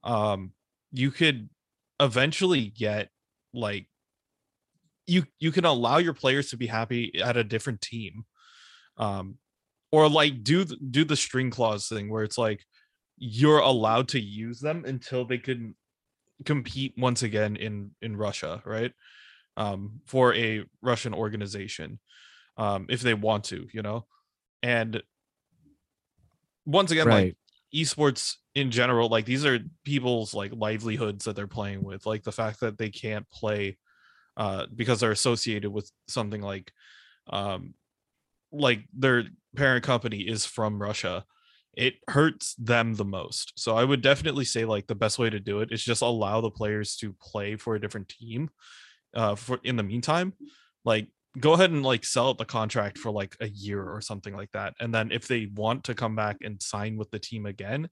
um, 0.03 0.53
you 0.91 1.11
could 1.11 1.49
eventually 1.99 2.67
get 2.67 3.09
like 3.53 3.87
you 5.07 5.25
you 5.39 5.51
can 5.51 5.65
allow 5.65 5.97
your 5.97 6.13
players 6.13 6.49
to 6.49 6.57
be 6.57 6.67
happy 6.67 7.19
at 7.21 7.37
a 7.37 7.43
different 7.43 7.81
team 7.81 8.25
um 8.97 9.37
or 9.95 10.09
like 10.09 10.43
do 10.43 10.65
do 10.65 11.05
the 11.05 11.15
string 11.15 11.49
clause 11.49 11.87
thing 11.87 12.09
where 12.09 12.23
it's 12.23 12.37
like 12.37 12.65
you're 13.17 13.59
allowed 13.59 14.09
to 14.09 14.19
use 14.19 14.59
them 14.59 14.83
until 14.85 15.23
they 15.23 15.37
can 15.37 15.73
compete 16.43 16.93
once 16.97 17.23
again 17.23 17.55
in 17.55 17.91
in 18.01 18.17
Russia 18.17 18.61
right 18.65 18.91
um 19.55 20.01
for 20.05 20.33
a 20.33 20.65
Russian 20.81 21.13
organization 21.13 21.97
um 22.57 22.87
if 22.89 22.99
they 22.99 23.13
want 23.13 23.45
to 23.45 23.67
you 23.71 23.81
know 23.81 24.05
and 24.61 25.01
once 26.65 26.91
again 26.91 27.07
right. 27.07 27.25
like 27.27 27.35
esports 27.73 28.35
in 28.53 28.71
general 28.71 29.07
like 29.07 29.23
these 29.23 29.45
are 29.45 29.59
people's 29.85 30.33
like 30.33 30.51
livelihoods 30.53 31.23
that 31.23 31.37
they're 31.37 31.47
playing 31.47 31.81
with 31.81 32.05
like 32.05 32.23
the 32.23 32.33
fact 32.33 32.59
that 32.59 32.77
they 32.77 32.89
can't 32.89 33.29
play 33.31 33.77
uh, 34.35 34.65
because 34.75 34.99
they're 34.99 35.11
associated 35.11 35.71
with 35.71 35.89
something 36.09 36.41
like 36.41 36.69
um, 37.27 37.73
like 38.55 38.85
their 38.93 39.25
parent 39.55 39.83
company 39.83 40.21
is 40.21 40.45
from 40.45 40.81
Russia 40.81 41.25
it 41.75 41.95
hurts 42.07 42.55
them 42.55 42.95
the 42.95 43.05
most. 43.05 43.53
So 43.57 43.75
I 43.75 43.83
would 43.83 44.01
definitely 44.01 44.45
say 44.45 44.65
like 44.65 44.87
the 44.87 44.95
best 44.95 45.19
way 45.19 45.29
to 45.29 45.39
do 45.39 45.59
it 45.59 45.71
is 45.71 45.83
just 45.83 46.01
allow 46.01 46.41
the 46.41 46.51
players 46.51 46.95
to 46.97 47.13
play 47.13 47.57
for 47.57 47.75
a 47.75 47.81
different 47.81 48.09
team 48.09 48.49
uh 49.13 49.35
for 49.35 49.59
in 49.63 49.75
the 49.75 49.83
meantime. 49.83 50.33
Like 50.83 51.07
go 51.37 51.53
ahead 51.53 51.71
and 51.71 51.83
like 51.83 52.05
sell 52.05 52.33
the 52.33 52.45
contract 52.45 52.97
for 52.97 53.11
like 53.11 53.35
a 53.41 53.49
year 53.49 53.83
or 53.83 53.99
something 53.99 54.35
like 54.35 54.51
that. 54.53 54.73
And 54.79 54.93
then 54.93 55.11
if 55.11 55.27
they 55.27 55.47
want 55.53 55.83
to 55.85 55.95
come 55.95 56.15
back 56.15 56.37
and 56.41 56.61
sign 56.61 56.97
with 56.97 57.11
the 57.11 57.19
team 57.19 57.45
again, 57.45 57.89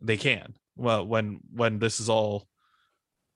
they 0.00 0.16
can. 0.16 0.54
Well, 0.76 1.04
when 1.04 1.40
when 1.52 1.80
this 1.80 1.98
is 1.98 2.08
all 2.08 2.46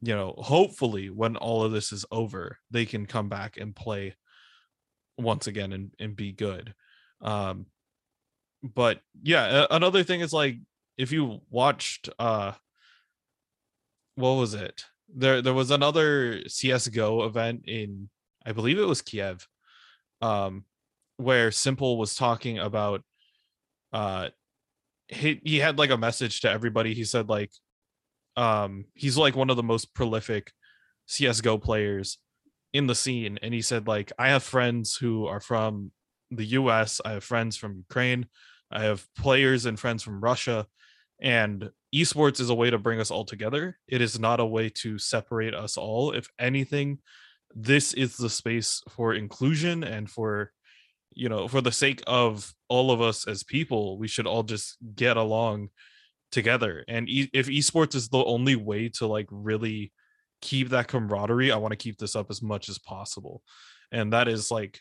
you 0.04 0.14
know, 0.16 0.34
hopefully 0.36 1.10
when 1.10 1.36
all 1.36 1.62
of 1.62 1.70
this 1.70 1.92
is 1.92 2.04
over, 2.10 2.58
they 2.72 2.84
can 2.84 3.06
come 3.06 3.28
back 3.28 3.56
and 3.56 3.74
play 3.74 4.14
once 5.22 5.46
again 5.46 5.72
and, 5.72 5.92
and 5.98 6.16
be 6.16 6.32
good. 6.32 6.74
Um 7.20 7.66
but 8.62 9.00
yeah, 9.22 9.66
another 9.70 10.04
thing 10.04 10.20
is 10.20 10.32
like 10.32 10.58
if 10.96 11.12
you 11.12 11.40
watched 11.50 12.08
uh 12.18 12.52
what 14.14 14.32
was 14.32 14.54
it? 14.54 14.84
There 15.14 15.42
there 15.42 15.54
was 15.54 15.70
another 15.70 16.46
CS:GO 16.48 17.24
event 17.24 17.64
in 17.66 18.08
I 18.44 18.52
believe 18.52 18.78
it 18.78 18.86
was 18.86 19.02
Kiev 19.02 19.46
um 20.20 20.64
where 21.16 21.50
s1mple 21.50 21.98
was 21.98 22.14
talking 22.14 22.58
about 22.58 23.02
uh 23.92 24.28
he 25.08 25.40
he 25.44 25.58
had 25.58 25.78
like 25.78 25.90
a 25.90 25.96
message 25.96 26.40
to 26.40 26.50
everybody. 26.50 26.94
He 26.94 27.04
said 27.04 27.28
like 27.28 27.50
um 28.36 28.86
he's 28.94 29.18
like 29.18 29.36
one 29.36 29.50
of 29.50 29.56
the 29.56 29.62
most 29.62 29.94
prolific 29.94 30.52
CS:GO 31.06 31.58
players 31.58 32.18
in 32.72 32.86
the 32.86 32.94
scene 32.94 33.38
and 33.42 33.52
he 33.52 33.62
said 33.62 33.86
like 33.86 34.12
I 34.18 34.28
have 34.28 34.42
friends 34.42 34.96
who 34.96 35.26
are 35.26 35.40
from 35.40 35.92
the 36.30 36.44
US, 36.46 37.00
I 37.04 37.12
have 37.12 37.24
friends 37.24 37.56
from 37.56 37.76
Ukraine, 37.76 38.26
I 38.70 38.82
have 38.82 39.06
players 39.16 39.66
and 39.66 39.78
friends 39.78 40.02
from 40.02 40.20
Russia, 40.20 40.66
and 41.20 41.70
esports 41.94 42.40
is 42.40 42.48
a 42.48 42.54
way 42.54 42.70
to 42.70 42.78
bring 42.78 43.00
us 43.00 43.10
all 43.10 43.24
together. 43.24 43.78
It 43.86 44.00
is 44.00 44.18
not 44.18 44.40
a 44.40 44.46
way 44.46 44.70
to 44.76 44.98
separate 44.98 45.54
us 45.54 45.76
all. 45.76 46.12
If 46.12 46.28
anything, 46.38 46.98
this 47.54 47.92
is 47.92 48.16
the 48.16 48.30
space 48.30 48.82
for 48.88 49.14
inclusion 49.14 49.84
and 49.84 50.10
for 50.10 50.52
you 51.14 51.28
know 51.28 51.48
for 51.48 51.60
the 51.60 51.72
sake 51.72 52.02
of 52.06 52.52
all 52.68 52.90
of 52.90 53.00
us 53.02 53.28
as 53.28 53.42
people 53.42 53.98
we 53.98 54.08
should 54.08 54.26
all 54.26 54.42
just 54.42 54.78
get 54.94 55.18
along 55.18 55.68
together 56.30 56.84
and 56.88 57.08
e- 57.08 57.30
if 57.34 57.48
esports 57.48 57.94
is 57.94 58.08
the 58.08 58.24
only 58.24 58.56
way 58.56 58.88
to 58.88 59.06
like 59.06 59.26
really 59.30 59.92
keep 60.42 60.68
that 60.68 60.88
camaraderie 60.88 61.50
i 61.52 61.56
want 61.56 61.72
to 61.72 61.76
keep 61.76 61.96
this 61.98 62.14
up 62.14 62.26
as 62.28 62.42
much 62.42 62.68
as 62.68 62.78
possible. 62.78 63.42
And 63.90 64.12
that 64.12 64.28
is 64.28 64.50
like 64.50 64.80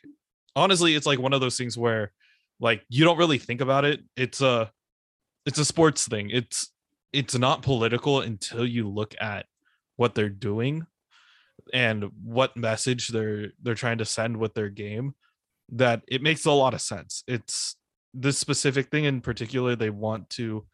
honestly 0.56 0.96
it's 0.96 1.06
like 1.06 1.20
one 1.20 1.34
of 1.34 1.42
those 1.42 1.58
things 1.58 1.78
where 1.78 2.12
like 2.60 2.84
you 2.90 3.04
don't 3.04 3.18
really 3.18 3.38
think 3.38 3.62
about 3.62 3.86
it. 3.86 4.02
It's 4.16 4.42
a 4.42 4.72
it's 5.46 5.60
a 5.60 5.66
sports 5.66 6.08
thing. 6.08 6.30
It's 6.30 6.72
it's 7.12 7.38
not 7.38 7.62
political 7.64 8.22
until 8.22 8.66
you 8.66 8.88
look 8.88 9.16
at 9.20 9.46
what 9.98 10.16
they're 10.16 10.30
doing 10.30 10.86
and 11.74 12.06
what 12.24 12.58
message 12.58 13.10
they're 13.10 13.50
they're 13.62 13.76
trying 13.76 13.98
to 13.98 14.06
send 14.06 14.38
with 14.38 14.54
their 14.54 14.70
game 14.70 15.14
that 15.74 16.04
it 16.08 16.22
makes 16.22 16.46
a 16.46 16.52
lot 16.52 16.74
of 16.74 16.82
sense. 16.82 17.24
It's 17.28 17.76
this 18.14 18.38
specific 18.38 18.90
thing 18.90 19.06
in 19.06 19.22
particular 19.22 19.76
they 19.76 19.90
want 19.90 20.30
to 20.30 20.66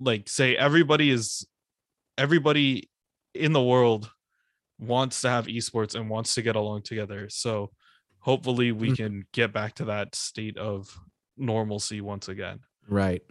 like 0.00 0.28
say 0.28 0.56
everybody 0.56 1.10
is 1.10 1.46
everybody 2.16 2.88
in 3.38 3.52
the 3.52 3.62
world 3.62 4.10
wants 4.78 5.20
to 5.22 5.28
have 5.28 5.46
esports 5.46 5.94
and 5.94 6.08
wants 6.08 6.34
to 6.34 6.42
get 6.42 6.56
along 6.56 6.82
together 6.82 7.28
so 7.28 7.70
hopefully 8.20 8.72
we 8.72 8.88
mm-hmm. 8.88 8.94
can 8.94 9.26
get 9.32 9.52
back 9.52 9.74
to 9.74 9.86
that 9.86 10.14
state 10.14 10.56
of 10.58 11.00
normalcy 11.38 12.00
once 12.00 12.28
again. 12.28 12.60
Right. 12.88 13.22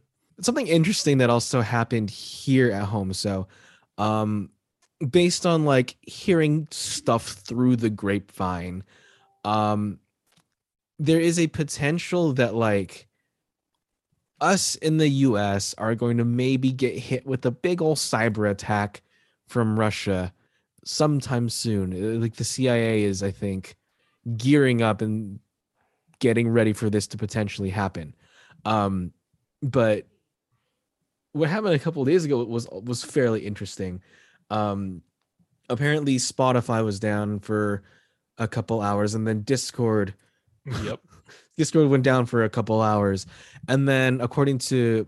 Something 0.41 0.67
interesting 0.67 1.17
that 1.19 1.29
also 1.29 1.61
happened 1.61 2.09
here 2.09 2.71
at 2.71 2.83
home. 2.83 3.13
So, 3.13 3.47
um, 3.97 4.49
based 5.11 5.45
on 5.45 5.65
like 5.65 5.97
hearing 6.01 6.67
stuff 6.71 7.27
through 7.27 7.75
the 7.75 7.89
grapevine, 7.89 8.83
um, 9.43 9.99
there 10.99 11.19
is 11.19 11.39
a 11.39 11.47
potential 11.47 12.33
that 12.33 12.55
like 12.55 13.07
us 14.39 14.75
in 14.75 14.97
the 14.97 15.09
US 15.09 15.73
are 15.77 15.95
going 15.95 16.17
to 16.17 16.25
maybe 16.25 16.71
get 16.71 16.97
hit 16.97 17.25
with 17.25 17.45
a 17.45 17.51
big 17.51 17.81
old 17.81 17.97
cyber 17.97 18.49
attack 18.49 19.01
from 19.47 19.79
Russia 19.79 20.33
sometime 20.85 21.49
soon. 21.49 22.21
Like 22.21 22.35
the 22.35 22.43
CIA 22.43 23.03
is, 23.03 23.23
I 23.23 23.31
think, 23.31 23.75
gearing 24.35 24.81
up 24.81 25.01
and 25.01 25.39
getting 26.19 26.49
ready 26.49 26.73
for 26.73 26.89
this 26.89 27.07
to 27.07 27.17
potentially 27.17 27.69
happen. 27.69 28.15
Um, 28.65 29.13
but 29.61 30.05
what 31.31 31.49
happened 31.49 31.73
a 31.73 31.79
couple 31.79 32.03
days 32.05 32.25
ago 32.25 32.43
was 32.43 32.67
was 32.69 33.03
fairly 33.03 33.45
interesting. 33.45 34.01
Um, 34.49 35.01
apparently, 35.69 36.17
Spotify 36.17 36.83
was 36.83 36.99
down 36.99 37.39
for 37.39 37.83
a 38.37 38.47
couple 38.47 38.81
hours, 38.81 39.15
and 39.15 39.27
then 39.27 39.41
Discord. 39.41 40.13
Yep. 40.83 40.99
Discord 41.57 41.89
went 41.89 42.03
down 42.03 42.25
for 42.27 42.43
a 42.43 42.49
couple 42.49 42.81
hours, 42.81 43.25
and 43.67 43.87
then 43.87 44.21
according 44.21 44.59
to 44.59 45.07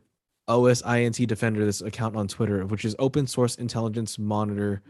OSINT 0.49 1.27
Defender, 1.27 1.63
this 1.63 1.81
account 1.81 2.15
on 2.15 2.27
Twitter, 2.27 2.65
which 2.65 2.83
is 2.83 2.95
Open 2.99 3.27
Source 3.27 3.55
Intelligence 3.55 4.19
Monitor, 4.19 4.81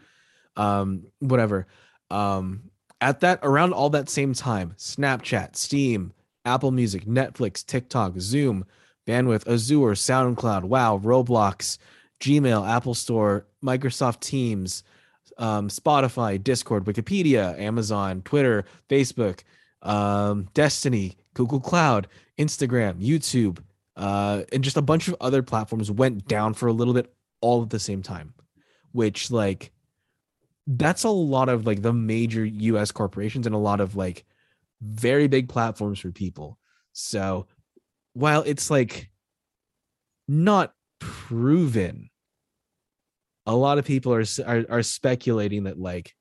um, 0.56 1.04
whatever. 1.19 1.67
Um, 2.10 2.63
at 3.02 3.19
that 3.19 3.39
around 3.43 3.74
all 3.74 3.89
that 3.91 4.10
same 4.10 4.34
time, 4.34 4.74
Snapchat, 4.78 5.56
Steam, 5.56 6.13
Apple 6.45 6.72
Music, 6.72 7.06
Netflix, 7.06 7.65
TikTok, 7.65 8.13
Zoom, 8.19 8.65
Bandwidth, 9.08 9.48
Azure, 9.48 9.93
SoundCloud, 9.93 10.63
Wow, 10.63 11.00
Roblox, 11.00 11.78
Gmail, 12.19 12.67
Apple 12.67 12.95
Store, 12.95 13.45
Microsoft 13.63 14.19
Teams, 14.22 14.84
um, 15.38 15.69
Spotify, 15.69 16.41
Discord, 16.41 16.86
Wikipedia, 16.86 17.58
Amazon, 17.60 18.22
Twitter, 18.24 18.65
Facebook, 18.89 19.39
um, 19.82 20.48
Destiny, 20.54 21.17
Google 21.34 21.60
Cloud, 21.60 22.08
Instagram, 22.38 23.02
YouTube, 23.02 23.60
uh, 24.00 24.44
and 24.54 24.64
just 24.64 24.78
a 24.78 24.82
bunch 24.82 25.10
of 25.10 25.16
other 25.20 25.44
platforms 25.44 25.92
went 25.92 26.26
down 26.26 26.54
for 26.54 26.68
a 26.68 26.74
little 26.74 26.94
bit 26.94 27.14
all 27.42 27.62
at 27.62 27.70
the 27.70 27.80
same 27.80 28.02
time, 28.02 28.34
which 28.94 29.30
like 29.30 29.72
that's 30.66 31.04
a 31.04 31.10
lot 31.10 31.50
of 31.50 31.68
like 31.68 31.82
the 31.82 31.92
major 31.92 32.46
US 32.46 32.92
corporations 32.92 33.46
and 33.46 33.54
a 33.54 33.60
lot 33.60 33.82
of 33.82 33.98
like 33.98 34.26
very 34.82 35.28
big 35.28 35.50
platforms 35.50 36.00
for 36.00 36.12
people. 36.12 36.58
So 36.94 37.48
while 38.14 38.42
it's 38.46 38.72
like 38.72 39.10
not 40.30 40.74
proven, 41.00 42.10
a 43.46 43.56
lot 43.56 43.80
of 43.80 43.86
people 43.86 44.14
are, 44.14 44.24
are 44.48 44.66
are, 44.70 44.84
speculating 44.84 45.64
that 45.64 45.78
like 45.78 46.16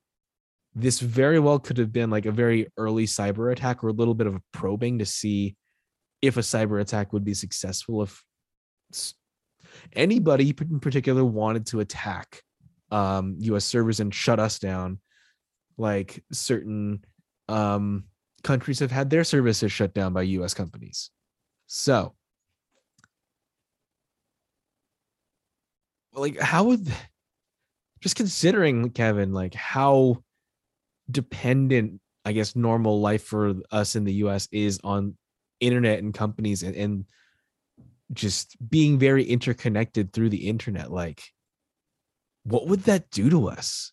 this 0.75 0.99
very 0.99 1.39
well 1.39 1.59
could 1.59 1.77
have 1.77 1.93
been 1.93 2.09
like 2.09 2.25
a 2.25 2.31
very 2.31 2.67
early 2.75 3.05
cyber 3.05 3.53
attack 3.53 3.83
or 3.83 3.87
a 3.87 3.93
little 3.93 4.15
bit 4.15 4.27
of 4.27 4.35
a 4.35 4.41
probing 4.51 4.99
to 4.99 5.05
see 5.05 5.55
if 6.21 6.37
a 6.37 6.41
cyber 6.41 6.81
attack 6.81 7.13
would 7.13 7.23
be 7.23 7.33
successful 7.33 8.03
if 8.03 8.23
anybody 9.93 10.55
in 10.61 10.79
particular 10.79 11.23
wanted 11.23 11.65
to 11.67 11.79
attack 11.79 12.41
um, 12.91 13.35
U.S. 13.39 13.65
servers 13.65 13.99
and 13.99 14.13
shut 14.13 14.39
us 14.39 14.59
down, 14.59 14.99
like 15.77 16.23
certain 16.31 17.05
um, 17.47 18.05
countries 18.43 18.79
have 18.79 18.91
had 18.91 19.09
their 19.09 19.23
services 19.23 19.71
shut 19.71 19.93
down 19.93 20.13
by 20.13 20.23
U.S. 20.23 20.53
companies. 20.53 21.11
So, 21.67 22.15
like, 26.13 26.39
how 26.39 26.65
would 26.65 26.91
just 28.01 28.15
considering 28.15 28.89
Kevin, 28.91 29.33
like 29.33 29.53
how 29.53 30.23
dependent 31.09 31.99
I 32.25 32.31
guess 32.31 32.55
normal 32.55 33.01
life 33.01 33.23
for 33.23 33.55
us 33.71 33.95
in 33.95 34.03
the 34.03 34.13
US 34.13 34.47
is 34.51 34.79
on 34.83 35.17
internet 35.59 35.99
and 35.99 36.13
companies 36.13 36.63
and, 36.63 36.75
and 36.75 37.05
just 38.13 38.57
being 38.69 38.97
very 38.97 39.23
interconnected 39.23 40.13
through 40.13 40.29
the 40.29 40.47
internet. 40.47 40.91
Like, 40.91 41.23
what 42.43 42.67
would 42.67 42.83
that 42.83 43.09
do 43.11 43.29
to 43.29 43.49
us? 43.49 43.91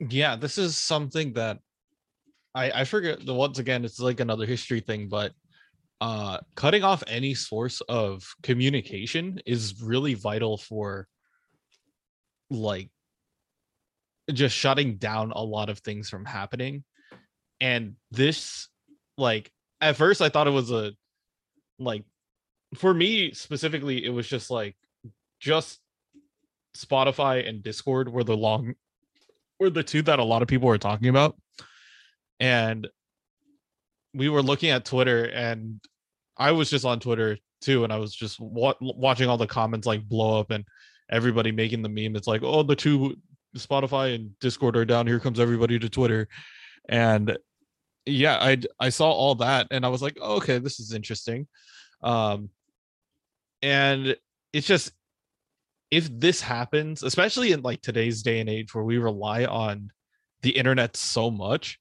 Yeah, 0.00 0.36
this 0.36 0.58
is 0.58 0.76
something 0.76 1.34
that 1.34 1.58
I 2.54 2.70
I 2.70 2.84
forget 2.84 3.24
the 3.24 3.34
once 3.34 3.58
again 3.58 3.84
it's 3.84 4.00
like 4.00 4.20
another 4.20 4.46
history 4.46 4.80
thing, 4.80 5.08
but 5.08 5.32
uh 6.00 6.38
cutting 6.56 6.82
off 6.82 7.04
any 7.06 7.34
source 7.34 7.80
of 7.82 8.26
communication 8.42 9.40
is 9.46 9.80
really 9.80 10.14
vital 10.14 10.58
for 10.58 11.06
like 12.50 12.90
just 14.32 14.56
shutting 14.56 14.96
down 14.96 15.32
a 15.32 15.42
lot 15.42 15.68
of 15.68 15.78
things 15.80 16.08
from 16.08 16.24
happening. 16.24 16.84
And 17.60 17.94
this 18.10 18.68
like 19.16 19.50
at 19.80 19.96
first 19.96 20.20
I 20.20 20.28
thought 20.28 20.46
it 20.46 20.50
was 20.50 20.70
a 20.70 20.92
like 21.78 22.04
for 22.74 22.92
me 22.94 23.32
specifically 23.32 24.04
it 24.04 24.10
was 24.10 24.28
just 24.28 24.50
like 24.50 24.76
just 25.40 25.80
Spotify 26.76 27.46
and 27.48 27.62
Discord 27.62 28.10
were 28.10 28.24
the 28.24 28.36
long 28.36 28.74
were 29.58 29.70
the 29.70 29.82
two 29.82 30.02
that 30.02 30.18
a 30.18 30.24
lot 30.24 30.42
of 30.42 30.48
people 30.48 30.68
were 30.68 30.78
talking 30.78 31.08
about. 31.08 31.36
And 32.40 32.88
we 34.14 34.28
were 34.28 34.42
looking 34.42 34.70
at 34.70 34.84
Twitter 34.84 35.24
and 35.24 35.80
I 36.36 36.52
was 36.52 36.70
just 36.70 36.84
on 36.84 36.98
Twitter 36.98 37.38
too, 37.60 37.84
and 37.84 37.92
I 37.92 37.98
was 37.98 38.14
just 38.14 38.40
wa- 38.40 38.74
watching 38.80 39.28
all 39.28 39.38
the 39.38 39.46
comments 39.46 39.86
like 39.86 40.08
blow 40.08 40.40
up 40.40 40.50
and 40.50 40.64
everybody 41.10 41.52
making 41.52 41.82
the 41.82 41.88
meme. 41.88 42.16
It's 42.16 42.26
like, 42.26 42.42
oh, 42.42 42.62
the 42.62 42.74
two 42.74 43.16
Spotify 43.56 44.14
and 44.14 44.38
Discord 44.40 44.76
are 44.76 44.84
down. 44.84 45.06
Here 45.06 45.20
comes 45.20 45.38
everybody 45.38 45.78
to 45.78 45.88
Twitter, 45.88 46.28
and 46.88 47.36
yeah, 48.06 48.36
I 48.40 48.58
I 48.80 48.88
saw 48.88 49.10
all 49.10 49.36
that 49.36 49.68
and 49.70 49.84
I 49.86 49.88
was 49.88 50.02
like, 50.02 50.18
oh, 50.20 50.36
okay, 50.36 50.58
this 50.58 50.80
is 50.80 50.92
interesting. 50.92 51.46
Um, 52.02 52.50
and 53.62 54.16
it's 54.52 54.66
just 54.66 54.92
if 55.90 56.08
this 56.10 56.40
happens, 56.40 57.02
especially 57.02 57.52
in 57.52 57.62
like 57.62 57.82
today's 57.82 58.22
day 58.22 58.40
and 58.40 58.48
age 58.48 58.74
where 58.74 58.84
we 58.84 58.98
rely 58.98 59.44
on 59.44 59.90
the 60.42 60.50
internet 60.50 60.96
so 60.96 61.30
much, 61.30 61.78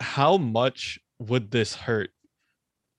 how 0.00 0.36
much 0.36 0.98
would 1.18 1.50
this 1.50 1.74
hurt? 1.74 2.10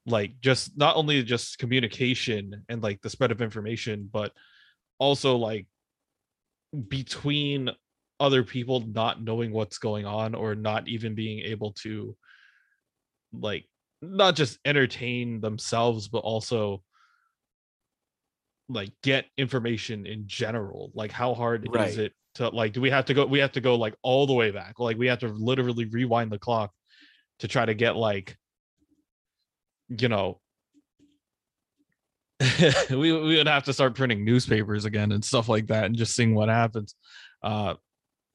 Like 0.06 0.40
just 0.42 0.78
not 0.78 0.96
only 0.96 1.22
just 1.24 1.60
communication 1.60 2.66
and 2.70 2.82
like 2.82 3.02
the 3.02 3.10
spread 3.10 3.32
of 3.32 3.42
information, 3.42 4.10
but 4.12 4.32
also 4.98 5.36
like 5.36 5.68
between 6.88 7.70
other 8.22 8.44
people 8.44 8.82
not 8.82 9.22
knowing 9.22 9.52
what's 9.52 9.80
going 9.80 10.06
on 10.06 10.36
or 10.36 10.56
not 10.56 10.88
even 10.88 11.16
being 11.16 11.40
able 11.40 11.74
to 11.74 12.16
like 13.34 13.66
not 14.02 14.36
just 14.36 14.60
entertain 14.64 15.42
themselves 15.42 16.08
but 16.08 16.20
also 16.20 16.84
like 18.70 18.92
get 19.04 19.26
information 19.38 20.06
in 20.06 20.24
general. 20.28 20.92
Like 20.94 21.12
how 21.12 21.34
hard 21.34 21.68
Right. 21.70 21.90
is 21.90 21.98
it 21.98 22.14
to 22.36 22.48
like 22.50 22.74
do 22.74 22.80
we 22.80 22.90
have 22.90 23.06
to 23.06 23.14
go 23.14 23.26
we 23.26 23.40
have 23.40 23.52
to 23.54 23.62
go 23.62 23.76
like 23.76 23.96
all 24.02 24.26
the 24.28 24.34
way 24.34 24.52
back? 24.52 24.80
Like 24.80 24.98
we 24.98 25.08
have 25.08 25.20
to 25.20 25.28
literally 25.28 25.86
rewind 25.86 26.32
the 26.32 26.40
clock 26.40 26.72
to 27.40 27.48
try 27.48 27.66
to 27.66 27.74
get 27.74 27.96
like 27.96 28.38
you 29.90 30.08
know 30.08 30.40
we, 32.90 33.12
we 33.12 33.38
would 33.38 33.48
have 33.48 33.66
to 33.66 33.74
start 33.74 33.96
printing 33.96 34.26
newspapers 34.26 34.86
again 34.86 35.12
and 35.12 35.24
stuff 35.24 35.48
like 35.50 35.68
that 35.68 35.86
and 35.86 35.96
just 35.96 36.16
seeing 36.16 36.34
what 36.34 36.50
happens. 36.50 36.96
Uh 37.44 37.76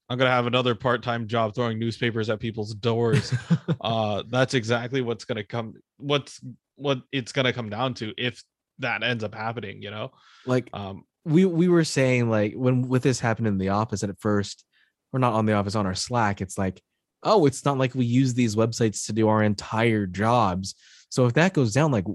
i'm 0.08 0.18
gonna 0.18 0.30
have 0.30 0.46
another 0.46 0.74
part-time 0.74 1.26
job 1.26 1.54
throwing 1.54 1.78
newspapers 1.78 2.30
at 2.30 2.40
people's 2.40 2.74
doors. 2.74 3.34
Uh 3.80 4.22
that's 4.28 4.54
exactly 4.54 5.00
what's 5.00 5.24
gonna 5.24 5.44
come 5.44 5.74
what's 5.98 6.40
what 6.76 7.02
it's 7.12 7.32
gonna 7.32 7.52
come 7.52 7.68
down 7.68 7.94
to 7.94 8.12
if 8.16 8.42
that 8.78 9.02
ends 9.02 9.22
up 9.22 9.34
happening 9.34 9.82
you 9.82 9.90
know? 9.90 10.10
Like 10.44 10.68
um 10.72 11.04
we 11.24 11.44
we 11.44 11.68
were 11.68 11.84
saying 11.84 12.30
like 12.30 12.54
when 12.54 12.88
with 12.88 13.02
this 13.02 13.20
happened 13.20 13.46
in 13.48 13.58
the 13.58 13.68
office 13.68 14.02
at 14.02 14.18
first 14.20 14.64
we're 15.12 15.20
not 15.20 15.34
on 15.34 15.46
the 15.46 15.52
office 15.52 15.74
on 15.74 15.86
our 15.86 15.94
slack 15.94 16.40
it's 16.40 16.58
like 16.58 16.80
oh 17.22 17.46
it's 17.46 17.64
not 17.64 17.78
like 17.78 17.94
we 17.94 18.04
use 18.04 18.34
these 18.34 18.56
websites 18.56 19.06
to 19.06 19.12
do 19.12 19.28
our 19.28 19.42
entire 19.42 20.06
jobs. 20.06 20.74
So 21.08 21.26
if 21.26 21.34
that 21.34 21.54
goes 21.54 21.72
down 21.72 21.90
like 21.90 22.06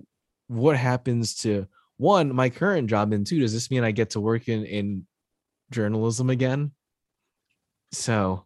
what 0.48 0.76
happens 0.76 1.36
to 1.36 1.68
one 1.98 2.36
my 2.36 2.50
current 2.50 2.90
job 2.90 3.14
and 3.14 3.26
two 3.26 3.40
does 3.40 3.54
this 3.54 3.70
mean 3.72 3.84
i 3.84 3.92
get 3.92 4.10
to 4.10 4.20
work 4.20 4.50
in 4.50 4.66
in 4.66 5.06
journalism 5.70 6.30
again 6.30 6.72
so 7.92 8.46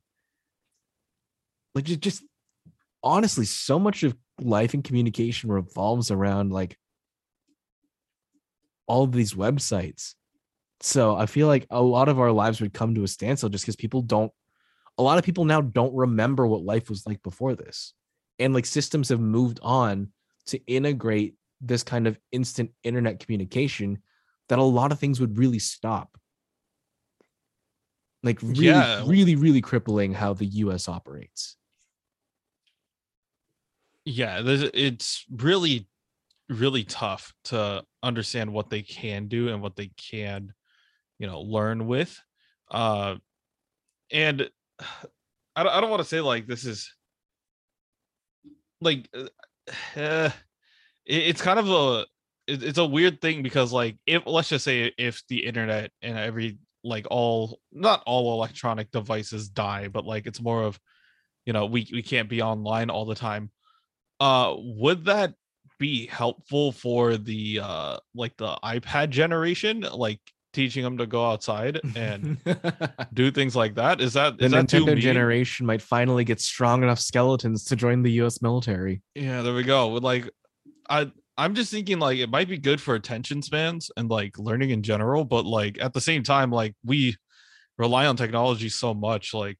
like 1.74 1.86
ju- 1.86 1.96
just 1.96 2.24
honestly 3.04 3.46
so 3.46 3.78
much 3.80 4.04
of 4.04 4.16
life 4.39 4.74
and 4.74 4.84
communication 4.84 5.52
revolves 5.52 6.12
around 6.12 6.52
like 6.52 6.78
all 8.88 9.08
these 9.08 9.34
websites 9.34 10.16
so 10.82 11.16
I 11.16 11.26
feel 11.26 11.48
like 11.48 11.66
a 11.70 11.82
lot 11.82 12.10
of 12.10 12.20
our 12.20 12.32
lives 12.32 12.62
would 12.62 12.74
come 12.74 12.96
to 12.96 13.04
a 13.04 13.08
standstill 13.08 13.50
just 13.50 13.64
because 13.66 13.76
people 13.76 14.02
don't, 14.02 14.32
a 14.98 15.04
lot 15.04 15.18
of 15.18 15.24
people 15.24 15.46
now 15.46 15.62
don't 15.62 15.96
remember 15.96 16.46
what 16.46 16.64
life 16.64 16.89
was 16.89 17.06
like 17.06 17.22
before 17.24 17.56
this. 17.56 17.93
And 18.39 18.54
like 18.54 18.66
systems 18.66 19.10
have 19.10 19.20
moved 19.20 19.60
on 19.64 20.10
to 20.48 20.64
integrate 20.66 21.36
this 21.62 21.84
kind 21.84 22.08
of 22.08 22.20
instant 22.32 22.72
internet 22.84 23.20
communication 23.20 24.00
that 24.50 24.60
a 24.60 24.64
lot 24.64 24.91
of 24.91 25.00
things 25.00 25.20
would 25.20 25.38
really 25.38 25.60
stop. 25.60 26.18
Like 28.26 28.42
really, 28.42 28.66
Yeah. 28.66 29.04
really, 29.06 29.36
really 29.36 29.62
crippling 29.62 30.12
how 30.14 30.34
the 30.34 30.46
US 30.48 30.90
operates. 30.90 31.56
yeah 34.08 34.42
there's, 34.42 34.62
it's 34.62 35.26
really 35.32 35.88
really 36.50 36.84
tough 36.84 37.34
to 37.44 37.84
understand 38.04 38.54
what 38.54 38.70
they 38.70 38.84
can 38.84 39.28
do 39.28 39.50
and 39.50 39.64
what 39.64 39.76
they 39.76 39.88
can 39.98 40.54
you 41.18 41.26
know 41.26 41.42
learn 41.42 41.88
with 41.88 42.16
uh 42.70 43.16
and 44.12 44.48
i 45.56 45.64
don't, 45.64 45.72
I 45.74 45.82
don't 45.82 45.90
want 45.90 46.04
to 46.04 46.08
say 46.08 46.22
like 46.22 46.46
this 46.46 46.66
is 46.66 46.94
like 48.82 49.10
uh, 49.16 49.26
eh, 49.96 50.30
it- 51.06 51.28
it's 51.30 51.42
kind 51.42 51.58
of 51.60 51.70
a 51.70 52.06
it's 52.48 52.78
a 52.78 52.86
weird 52.86 53.22
thing 53.22 53.42
because 53.42 53.74
like 53.74 53.98
if 54.06 54.22
let's 54.28 54.50
just 54.50 54.66
say 54.66 54.94
if 55.00 55.24
the 55.30 55.44
internet 55.48 55.90
and 56.04 56.16
every 56.16 56.60
like 56.86 57.08
all 57.10 57.60
not 57.72 58.04
all 58.06 58.34
electronic 58.34 58.92
devices 58.92 59.50
die 59.50 59.88
but 59.88 60.06
like 60.06 60.28
it's 60.28 60.42
more 60.42 60.64
of 60.64 60.80
you 61.46 61.54
know 61.54 61.66
we 61.66 61.88
we 61.92 62.02
can't 62.02 62.30
be 62.30 62.42
online 62.42 62.90
all 62.90 63.06
the 63.06 63.16
time. 63.16 63.52
Uh 64.20 64.54
would 64.58 65.06
that 65.06 65.34
be 65.78 66.06
helpful 66.08 66.72
for 66.72 67.18
the 67.18 67.60
uh 67.62 67.98
like 68.14 68.36
the 68.38 68.56
ipad 68.64 69.10
generation 69.10 69.86
like 69.94 70.22
teaching 70.54 70.84
them 70.84 70.98
to 70.98 71.06
go 71.06 71.30
outside 71.30 71.82
and 71.98 72.38
do 73.14 73.30
things 73.30 73.56
like 73.56 73.76
that? 73.76 74.00
Is 74.00 74.14
that 74.14 74.38
the 74.38 74.46
is 74.46 74.52
that 74.52 74.68
Nintendo 74.68 74.98
generation 74.98 75.66
might 75.66 75.82
finally 75.82 76.24
get 76.24 76.40
strong 76.40 76.82
enough 76.82 77.00
skeletons 77.00 77.66
to 77.66 77.76
join 77.76 78.04
the 78.04 78.12
US 78.24 78.42
military. 78.42 79.02
yeah 79.16 79.42
there 79.42 79.54
we 79.54 79.64
go. 79.64 79.90
Like 79.90 80.30
i 80.90 81.12
i'm 81.38 81.56
just 81.56 81.72
thinking 81.72 82.00
like 82.00 82.18
it 82.18 82.30
might 82.30 82.48
be 82.48 82.58
good 82.58 82.82
for 82.82 82.96
attention 82.96 83.42
spans 83.42 83.92
and 83.98 84.10
like 84.10 84.38
learning 84.38 84.70
in 84.70 84.82
general 84.82 85.26
but 85.26 85.46
like 85.46 85.78
at 85.82 85.94
the 85.94 86.02
same 86.02 86.24
time 86.24 86.52
like 86.52 86.74
we 86.84 87.16
rely 87.78 88.06
on 88.06 88.16
technology 88.16 88.70
so 88.70 88.94
much 88.94 89.34
like 89.34 89.58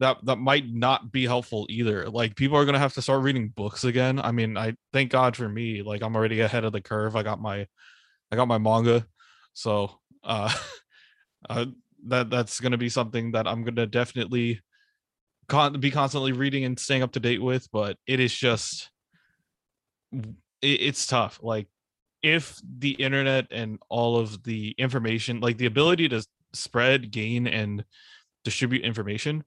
that 0.00 0.16
that 0.24 0.36
might 0.36 0.64
not 0.66 1.12
be 1.12 1.26
helpful 1.26 1.66
either. 1.68 2.08
Like 2.08 2.34
people 2.34 2.56
are 2.56 2.64
to 2.72 2.78
have 2.78 2.94
to 2.94 3.02
start 3.02 3.22
reading 3.22 3.50
books 3.50 3.84
again. 3.84 4.18
I 4.18 4.32
mean 4.32 4.56
i 4.56 4.74
thank 4.94 5.10
god 5.10 5.36
for 5.36 5.46
me 5.46 5.82
like 5.82 6.02
i'm 6.02 6.16
already 6.16 6.40
ahead 6.40 6.64
of 6.64 6.72
the 6.72 6.80
curve. 6.80 7.16
I 7.16 7.22
got 7.22 7.38
my 7.38 7.66
i 8.32 8.36
got 8.36 8.48
my 8.48 8.58
manga 8.58 9.06
so 9.52 9.98
uh, 10.24 10.52
uh 11.50 11.66
that 12.06 12.30
that's 12.30 12.60
to 12.72 12.78
be 12.78 12.88
something 12.88 13.32
that 13.32 13.46
i'm 13.46 13.64
to 13.64 13.86
definitely 13.86 14.60
con- 15.48 15.78
be 15.80 15.90
constantly 15.90 16.32
reading 16.32 16.64
and 16.64 16.78
staying 16.78 17.02
up 17.02 17.12
to 17.12 17.20
date 17.20 17.42
with 17.42 17.68
but 17.72 17.96
it 18.06 18.20
is 18.20 18.34
just 18.34 18.90
it, 20.62 20.80
it's 20.82 21.06
tough 21.06 21.38
like 21.42 21.66
if 22.22 22.60
the 22.78 22.90
internet 22.90 23.46
and 23.50 23.78
all 23.88 24.18
of 24.18 24.42
the 24.44 24.74
information 24.78 25.40
like 25.40 25.56
the 25.58 25.66
ability 25.66 26.08
to 26.08 26.24
spread 26.52 27.10
gain 27.10 27.46
and 27.46 27.84
distribute 28.44 28.82
information 28.82 29.44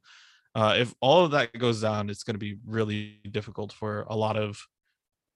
uh 0.55 0.75
if 0.77 0.93
all 1.01 1.25
of 1.25 1.31
that 1.31 1.51
goes 1.57 1.81
down 1.81 2.09
it's 2.09 2.23
going 2.23 2.35
to 2.35 2.39
be 2.39 2.57
really 2.65 3.19
difficult 3.31 3.71
for 3.71 4.05
a 4.09 4.15
lot 4.15 4.37
of 4.37 4.59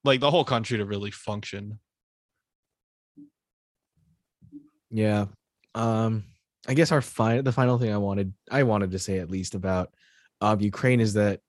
like 0.03 0.19
the 0.19 0.31
whole 0.31 0.45
country 0.45 0.77
to 0.77 0.85
really 0.85 1.11
function 1.11 1.79
Yeah. 4.89 5.25
Um 5.75 6.23
I 6.67 6.73
guess 6.73 6.91
our 6.91 7.01
final 7.01 7.43
the 7.43 7.51
final 7.51 7.77
thing 7.77 7.93
I 7.93 7.97
wanted 7.97 8.33
I 8.51 8.63
wanted 8.63 8.91
to 8.91 8.99
say 8.99 9.19
at 9.19 9.29
least 9.29 9.55
about 9.55 9.93
um 10.41 10.59
Ukraine 10.59 10.99
is 10.99 11.13
that 11.13 11.39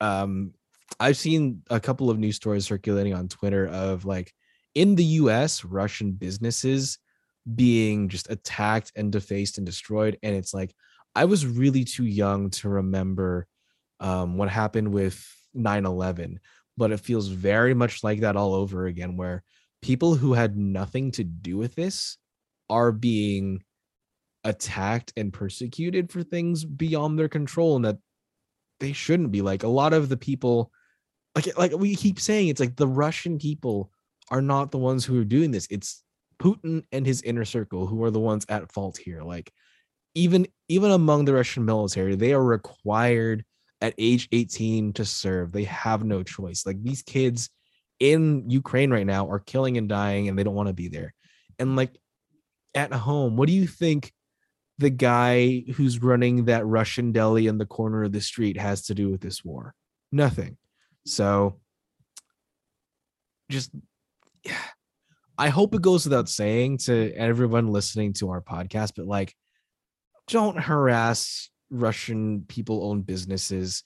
um 0.00 0.54
I've 1.00 1.16
seen 1.16 1.62
a 1.70 1.80
couple 1.80 2.10
of 2.10 2.18
news 2.18 2.36
stories 2.36 2.66
circulating 2.66 3.14
on 3.14 3.28
Twitter 3.28 3.66
of 3.68 4.04
like 4.04 4.32
in 4.74 4.94
the 4.94 5.04
US 5.04 5.64
Russian 5.64 6.12
businesses 6.12 6.98
being 7.54 8.08
just 8.08 8.30
attacked 8.30 8.92
and 8.96 9.10
defaced 9.10 9.58
and 9.58 9.66
destroyed 9.66 10.18
and 10.22 10.34
it's 10.34 10.54
like 10.54 10.74
I 11.14 11.24
was 11.24 11.44
really 11.44 11.84
too 11.84 12.06
young 12.06 12.50
to 12.50 12.68
remember 12.68 13.46
um 14.00 14.36
what 14.36 14.48
happened 14.48 14.92
with 14.92 15.24
9/11 15.56 16.38
but 16.76 16.92
it 16.92 17.00
feels 17.00 17.28
very 17.28 17.74
much 17.74 18.02
like 18.02 18.20
that 18.20 18.36
all 18.36 18.54
over 18.54 18.86
again 18.86 19.16
where 19.16 19.42
people 19.82 20.14
who 20.14 20.32
had 20.32 20.56
nothing 20.56 21.10
to 21.12 21.24
do 21.24 21.56
with 21.56 21.74
this 21.74 22.16
are 22.70 22.92
being 22.92 23.62
attacked 24.44 25.12
and 25.16 25.32
persecuted 25.32 26.10
for 26.10 26.22
things 26.22 26.64
beyond 26.64 27.18
their 27.18 27.28
control 27.28 27.76
and 27.76 27.84
that 27.84 27.98
they 28.80 28.92
shouldn't 28.92 29.30
be. 29.30 29.42
Like 29.42 29.62
a 29.62 29.68
lot 29.68 29.92
of 29.92 30.08
the 30.08 30.16
people 30.16 30.72
like 31.34 31.56
like 31.56 31.76
we 31.76 31.96
keep 31.96 32.20
saying 32.20 32.48
it's 32.48 32.60
like 32.60 32.76
the 32.76 32.86
russian 32.86 33.38
people 33.38 33.90
are 34.30 34.42
not 34.42 34.70
the 34.70 34.78
ones 34.78 35.04
who 35.04 35.20
are 35.20 35.24
doing 35.24 35.50
this. 35.50 35.66
It's 35.70 36.02
putin 36.38 36.84
and 36.90 37.06
his 37.06 37.22
inner 37.22 37.44
circle 37.44 37.86
who 37.86 38.02
are 38.02 38.10
the 38.10 38.18
ones 38.18 38.46
at 38.48 38.72
fault 38.72 38.96
here. 38.96 39.22
Like 39.22 39.52
even 40.14 40.46
even 40.68 40.90
among 40.90 41.24
the 41.24 41.34
russian 41.34 41.64
military 41.64 42.16
they 42.16 42.32
are 42.32 42.42
required 42.42 43.44
at 43.80 43.94
age 43.98 44.28
18 44.32 44.92
to 44.94 45.04
serve. 45.04 45.52
They 45.52 45.64
have 45.64 46.04
no 46.04 46.22
choice. 46.22 46.64
Like 46.64 46.82
these 46.82 47.02
kids 47.02 47.50
in 48.00 48.48
ukraine 48.48 48.90
right 48.90 49.06
now 49.06 49.28
are 49.28 49.38
killing 49.38 49.76
and 49.76 49.88
dying 49.88 50.28
and 50.28 50.38
they 50.38 50.44
don't 50.44 50.54
want 50.54 50.68
to 50.68 50.74
be 50.74 50.88
there. 50.88 51.14
And 51.58 51.76
like 51.76 51.96
at 52.74 52.92
home, 52.92 53.36
what 53.36 53.48
do 53.48 53.52
you 53.52 53.66
think 53.66 54.12
the 54.78 54.90
guy 54.90 55.64
who's 55.74 56.02
running 56.02 56.46
that 56.46 56.66
Russian 56.66 57.12
deli 57.12 57.46
in 57.46 57.58
the 57.58 57.66
corner 57.66 58.04
of 58.04 58.12
the 58.12 58.20
street 58.20 58.58
has 58.58 58.86
to 58.86 58.94
do 58.94 59.10
with 59.10 59.20
this 59.20 59.44
war? 59.44 59.74
Nothing. 60.10 60.56
So 61.04 61.60
just 63.50 63.70
I 65.38 65.48
hope 65.48 65.74
it 65.74 65.82
goes 65.82 66.04
without 66.04 66.28
saying 66.28 66.78
to 66.78 67.12
everyone 67.14 67.68
listening 67.68 68.12
to 68.14 68.30
our 68.30 68.40
podcast, 68.40 68.92
but 68.96 69.06
like, 69.06 69.34
don't 70.28 70.58
harass 70.58 71.50
Russian 71.70 72.44
people 72.46 72.84
owned 72.84 73.06
businesses. 73.06 73.82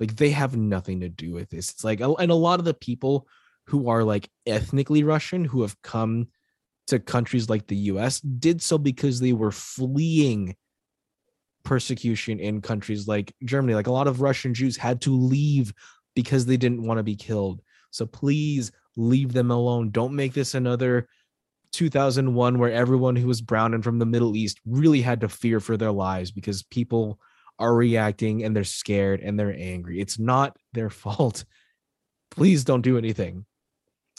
Like, 0.00 0.16
they 0.16 0.30
have 0.30 0.56
nothing 0.56 1.00
to 1.00 1.08
do 1.08 1.32
with 1.32 1.50
this. 1.50 1.70
It's 1.70 1.84
like, 1.84 2.00
oh, 2.00 2.16
and 2.16 2.30
a 2.30 2.36
lot 2.36 2.58
of 2.58 2.64
the 2.64 2.74
people 2.74 3.26
who 3.68 3.88
are 3.88 4.02
like 4.02 4.28
ethnically 4.46 5.02
Russian 5.02 5.44
who 5.44 5.62
have 5.62 5.80
come 5.82 6.28
to 6.88 6.98
countries 6.98 7.48
like 7.48 7.66
the 7.66 7.76
US 7.76 8.20
did 8.20 8.62
so 8.62 8.78
because 8.78 9.20
they 9.20 9.32
were 9.32 9.50
fleeing 9.50 10.56
persecution 11.64 12.40
in 12.40 12.62
countries 12.62 13.06
like 13.06 13.32
Germany. 13.44 13.74
Like 13.74 13.86
a 13.86 13.92
lot 13.92 14.08
of 14.08 14.20
Russian 14.20 14.54
Jews 14.54 14.76
had 14.76 15.02
to 15.02 15.14
leave 15.14 15.72
because 16.18 16.46
they 16.46 16.56
didn't 16.56 16.82
want 16.82 16.98
to 16.98 17.04
be 17.04 17.14
killed. 17.14 17.62
So 17.92 18.04
please 18.04 18.72
leave 18.96 19.32
them 19.32 19.52
alone. 19.52 19.92
Don't 19.92 20.16
make 20.16 20.32
this 20.32 20.56
another 20.56 21.06
2001 21.70 22.58
where 22.58 22.72
everyone 22.72 23.14
who 23.14 23.28
was 23.28 23.40
brown 23.40 23.72
and 23.72 23.84
from 23.84 24.00
the 24.00 24.04
Middle 24.04 24.34
East 24.34 24.58
really 24.66 25.00
had 25.00 25.20
to 25.20 25.28
fear 25.28 25.60
for 25.60 25.76
their 25.76 25.92
lives 25.92 26.32
because 26.32 26.64
people 26.64 27.20
are 27.60 27.72
reacting 27.72 28.42
and 28.42 28.56
they're 28.56 28.64
scared 28.64 29.20
and 29.20 29.38
they're 29.38 29.54
angry. 29.56 30.00
It's 30.00 30.18
not 30.18 30.56
their 30.72 30.90
fault. 31.04 31.44
Please 32.32 32.64
don't 32.64 32.82
do 32.82 32.98
anything. 32.98 33.46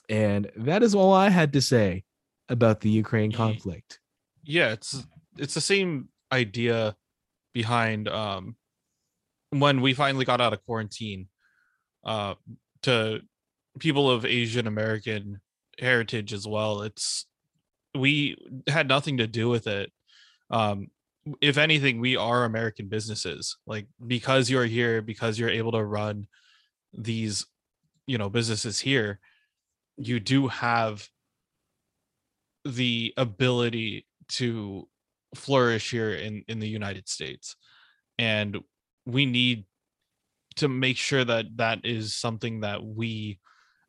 And 0.07 0.49
that 0.55 0.83
is 0.83 0.95
all 0.95 1.11
I 1.11 1.27
had 1.27 1.51
to 1.51 1.61
say 1.61 2.05
about 2.47 2.79
the 2.79 2.89
Ukraine 2.89 3.33
conflict. 3.33 3.99
Yeah, 4.45 4.71
it's 4.71 5.05
it's 5.37 5.53
the 5.53 5.59
same 5.59 6.07
idea 6.31 6.95
behind 7.53 8.07
um 8.07 8.55
when 9.49 9.81
we 9.81 9.93
finally 9.93 10.23
got 10.23 10.39
out 10.39 10.53
of 10.53 10.63
quarantine 10.65 11.27
uh 12.03 12.35
to 12.83 13.21
people 13.79 14.09
of 14.09 14.25
Asian 14.25 14.67
American 14.67 15.39
heritage 15.79 16.33
as 16.33 16.47
well. 16.47 16.81
It's 16.81 17.25
we 17.95 18.37
had 18.67 18.87
nothing 18.87 19.17
to 19.17 19.27
do 19.27 19.49
with 19.49 19.67
it. 19.67 19.91
Um 20.49 20.87
if 21.41 21.57
anything, 21.57 21.99
we 21.99 22.15
are 22.15 22.43
American 22.45 22.87
businesses. 22.87 23.57
Like 23.67 23.87
because 24.05 24.49
you're 24.49 24.65
here, 24.65 25.01
because 25.01 25.37
you're 25.37 25.49
able 25.49 25.73
to 25.73 25.83
run 25.83 26.27
these, 26.93 27.45
you 28.07 28.17
know, 28.17 28.29
businesses 28.29 28.79
here, 28.79 29.19
you 29.97 30.19
do 30.19 30.47
have 30.47 31.07
the 32.65 33.13
ability 33.17 34.05
to 34.29 34.87
flourish 35.35 35.91
here 35.91 36.13
in 36.13 36.43
in 36.47 36.59
the 36.59 36.67
United 36.67 37.07
States 37.07 37.55
and 38.17 38.57
we 39.05 39.25
need 39.25 39.65
to 40.59 40.69
make 40.69 40.97
sure 40.97 41.23
that 41.23 41.45
that 41.57 41.79
is 41.83 42.15
something 42.15 42.61
that 42.61 42.83
we 42.83 43.39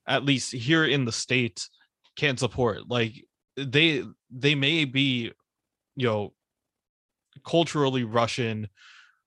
at 0.07 0.25
least 0.25 0.53
here 0.53 0.85
in 0.85 1.05
the 1.05 1.13
states 1.13 1.71
can 2.17 2.37
support. 2.37 2.89
Like 2.89 3.25
they 3.57 4.05
they 4.31 4.55
may 4.55 4.85
be 4.85 5.33
you 5.97 6.07
know 6.07 6.33
culturally 7.45 8.05
russian 8.05 8.69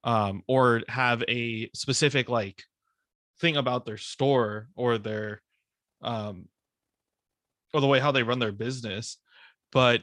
um 0.04 0.44
or 0.48 0.82
have 0.88 1.24
a 1.28 1.70
specific 1.74 2.30
like 2.30 2.64
thing 3.40 3.58
about 3.58 3.86
their 3.86 3.98
store 3.98 4.68
or 4.76 4.98
their 4.98 5.42
um 6.02 6.48
or 7.74 7.82
the 7.82 7.88
way 7.88 8.00
how 8.00 8.12
they 8.12 8.24
run 8.24 8.40
their 8.40 8.52
business. 8.52 9.18
But 9.72 10.02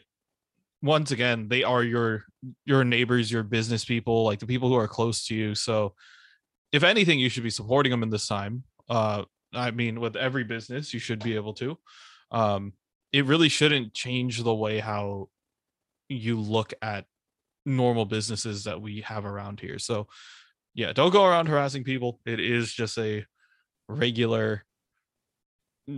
once 0.82 1.11
again 1.11 1.49
they 1.49 1.62
are 1.62 1.84
your 1.84 2.24
your 2.64 2.84
neighbors 2.84 3.30
your 3.30 3.43
business 3.43 3.84
people 3.84 4.24
like 4.24 4.38
the 4.38 4.47
people 4.47 4.68
who 4.68 4.76
are 4.76 4.88
close 4.88 5.26
to 5.26 5.34
you. 5.34 5.55
So 5.55 5.95
if 6.72 6.82
anything 6.82 7.18
you 7.18 7.28
should 7.28 7.42
be 7.42 7.50
supporting 7.50 7.90
them 7.90 8.02
in 8.02 8.10
this 8.10 8.26
time. 8.26 8.64
Uh 8.88 9.24
i 9.52 9.70
mean 9.72 10.00
with 10.00 10.14
every 10.14 10.44
business 10.44 10.94
you 10.94 11.00
should 11.00 11.22
be 11.22 11.34
able 11.34 11.54
to. 11.54 11.78
Um 12.30 12.72
it 13.12 13.26
really 13.26 13.48
shouldn't 13.48 13.92
change 13.92 14.42
the 14.42 14.54
way 14.54 14.78
how 14.78 15.28
you 16.08 16.38
look 16.38 16.72
at 16.80 17.06
normal 17.66 18.04
businesses 18.04 18.64
that 18.64 18.80
we 18.80 19.00
have 19.02 19.24
around 19.24 19.60
here. 19.60 19.78
So 19.78 20.08
yeah 20.74 20.92
don't 20.92 21.12
go 21.12 21.24
around 21.24 21.46
harassing 21.46 21.84
people. 21.84 22.20
It 22.24 22.40
is 22.40 22.72
just 22.72 22.98
a 22.98 23.24
regular 23.88 24.64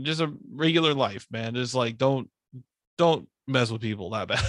just 0.02 0.20
a 0.20 0.32
regular 0.52 0.94
life 0.94 1.26
man. 1.30 1.54
Just 1.54 1.74
like 1.74 1.98
don't 1.98 2.30
don't 2.98 3.28
mess 3.46 3.70
with 3.70 3.82
people 3.82 4.10
that 4.10 4.28
bad. 4.28 4.44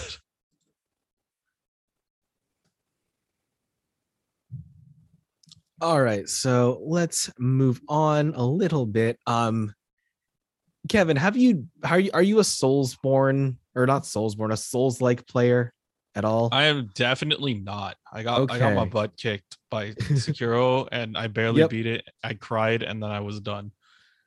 All 5.83 6.01
right, 6.01 6.29
so 6.29 6.79
let's 6.81 7.29
move 7.37 7.81
on 7.89 8.35
a 8.35 8.45
little 8.45 8.85
bit. 8.85 9.19
Um 9.27 9.75
Kevin, 10.87 11.17
have 11.17 11.35
you 11.35 11.67
are 11.83 11.99
you 11.99 12.09
are 12.13 12.21
you 12.21 12.39
a 12.39 12.43
Soulsborne 12.43 13.57
or 13.75 13.85
not 13.85 14.03
Soulsborne, 14.03 14.53
a 14.53 14.57
Souls 14.57 15.01
like 15.01 15.27
player 15.27 15.73
at 16.15 16.23
all? 16.23 16.47
I 16.53 16.63
am 16.63 16.89
definitely 16.95 17.55
not. 17.55 17.97
I 18.13 18.23
got 18.23 18.39
okay. 18.39 18.55
I 18.55 18.59
got 18.59 18.75
my 18.75 18.85
butt 18.85 19.17
kicked 19.17 19.57
by 19.69 19.91
Sekiro 19.91 20.87
and 20.89 21.17
I 21.17 21.27
barely 21.27 21.59
yep. 21.59 21.71
beat 21.71 21.85
it. 21.85 22.07
I 22.23 22.35
cried 22.35 22.83
and 22.83 23.03
then 23.03 23.11
I 23.11 23.19
was 23.19 23.41
done. 23.41 23.73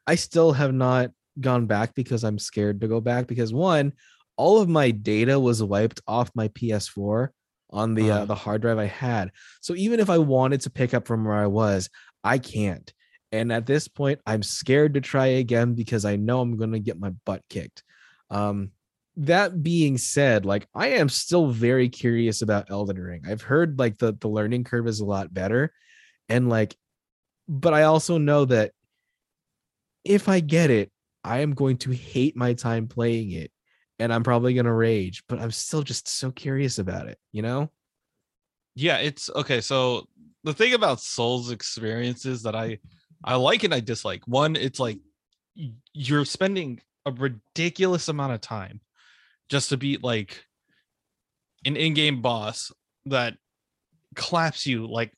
I 0.06 0.16
still 0.16 0.52
have 0.52 0.74
not 0.74 1.10
gone 1.40 1.64
back 1.64 1.94
because 1.94 2.22
I'm 2.22 2.38
scared 2.38 2.82
to 2.82 2.88
go 2.88 3.00
back 3.00 3.28
because 3.28 3.54
one, 3.54 3.94
all 4.36 4.60
of 4.60 4.68
my 4.68 4.90
data 4.90 5.40
was 5.40 5.62
wiped 5.62 6.02
off 6.06 6.30
my 6.34 6.48
PS4 6.48 7.30
on 7.70 7.94
the 7.94 8.10
uh, 8.10 8.14
uh-huh. 8.14 8.24
the 8.26 8.34
hard 8.34 8.62
drive 8.62 8.78
I 8.78 8.86
had. 8.86 9.32
So 9.60 9.74
even 9.74 10.00
if 10.00 10.10
I 10.10 10.18
wanted 10.18 10.62
to 10.62 10.70
pick 10.70 10.94
up 10.94 11.06
from 11.06 11.24
where 11.24 11.36
I 11.36 11.46
was, 11.46 11.90
I 12.22 12.38
can't. 12.38 12.92
And 13.32 13.52
at 13.52 13.66
this 13.66 13.88
point, 13.88 14.20
I'm 14.26 14.42
scared 14.42 14.94
to 14.94 15.00
try 15.00 15.26
again 15.26 15.74
because 15.74 16.04
I 16.04 16.16
know 16.16 16.40
I'm 16.40 16.56
going 16.56 16.72
to 16.72 16.78
get 16.78 16.98
my 16.98 17.10
butt 17.24 17.42
kicked. 17.50 17.82
Um, 18.30 18.70
that 19.16 19.62
being 19.62 19.98
said, 19.98 20.44
like 20.44 20.66
I 20.74 20.88
am 20.88 21.08
still 21.08 21.48
very 21.48 21.88
curious 21.88 22.42
about 22.42 22.70
Elden 22.70 22.98
Ring. 22.98 23.22
I've 23.26 23.42
heard 23.42 23.78
like 23.78 23.98
the 23.98 24.12
the 24.12 24.28
learning 24.28 24.64
curve 24.64 24.86
is 24.86 25.00
a 25.00 25.06
lot 25.06 25.32
better, 25.32 25.72
and 26.28 26.48
like, 26.48 26.76
but 27.48 27.72
I 27.72 27.84
also 27.84 28.18
know 28.18 28.44
that 28.44 28.72
if 30.04 30.28
I 30.28 30.40
get 30.40 30.70
it, 30.70 30.90
I 31.24 31.40
am 31.40 31.54
going 31.54 31.78
to 31.78 31.90
hate 31.90 32.36
my 32.36 32.54
time 32.54 32.88
playing 32.88 33.32
it 33.32 33.50
and 33.98 34.12
I'm 34.12 34.22
probably 34.22 34.54
gonna 34.54 34.74
rage, 34.74 35.22
but 35.28 35.40
I'm 35.40 35.50
still 35.50 35.82
just 35.82 36.08
so 36.08 36.30
curious 36.30 36.78
about 36.78 37.08
it, 37.08 37.18
you 37.32 37.42
know? 37.42 37.70
Yeah, 38.74 38.98
it's 38.98 39.30
okay. 39.34 39.60
So 39.60 40.06
the 40.44 40.54
thing 40.54 40.74
about 40.74 41.00
Souls 41.00 41.50
experiences 41.50 42.42
that 42.42 42.54
I 42.54 42.78
I 43.24 43.36
like 43.36 43.64
and 43.64 43.74
I 43.74 43.80
dislike. 43.80 44.22
One, 44.26 44.54
it's 44.54 44.78
like 44.78 44.98
you're 45.92 46.24
spending 46.24 46.80
a 47.06 47.12
ridiculous 47.12 48.08
amount 48.08 48.34
of 48.34 48.40
time 48.40 48.80
just 49.48 49.70
to 49.70 49.76
beat 49.76 50.02
like 50.04 50.44
an 51.64 51.76
in-game 51.76 52.20
boss 52.20 52.72
that 53.06 53.34
claps 54.14 54.66
you 54.66 54.86
like 54.86 55.12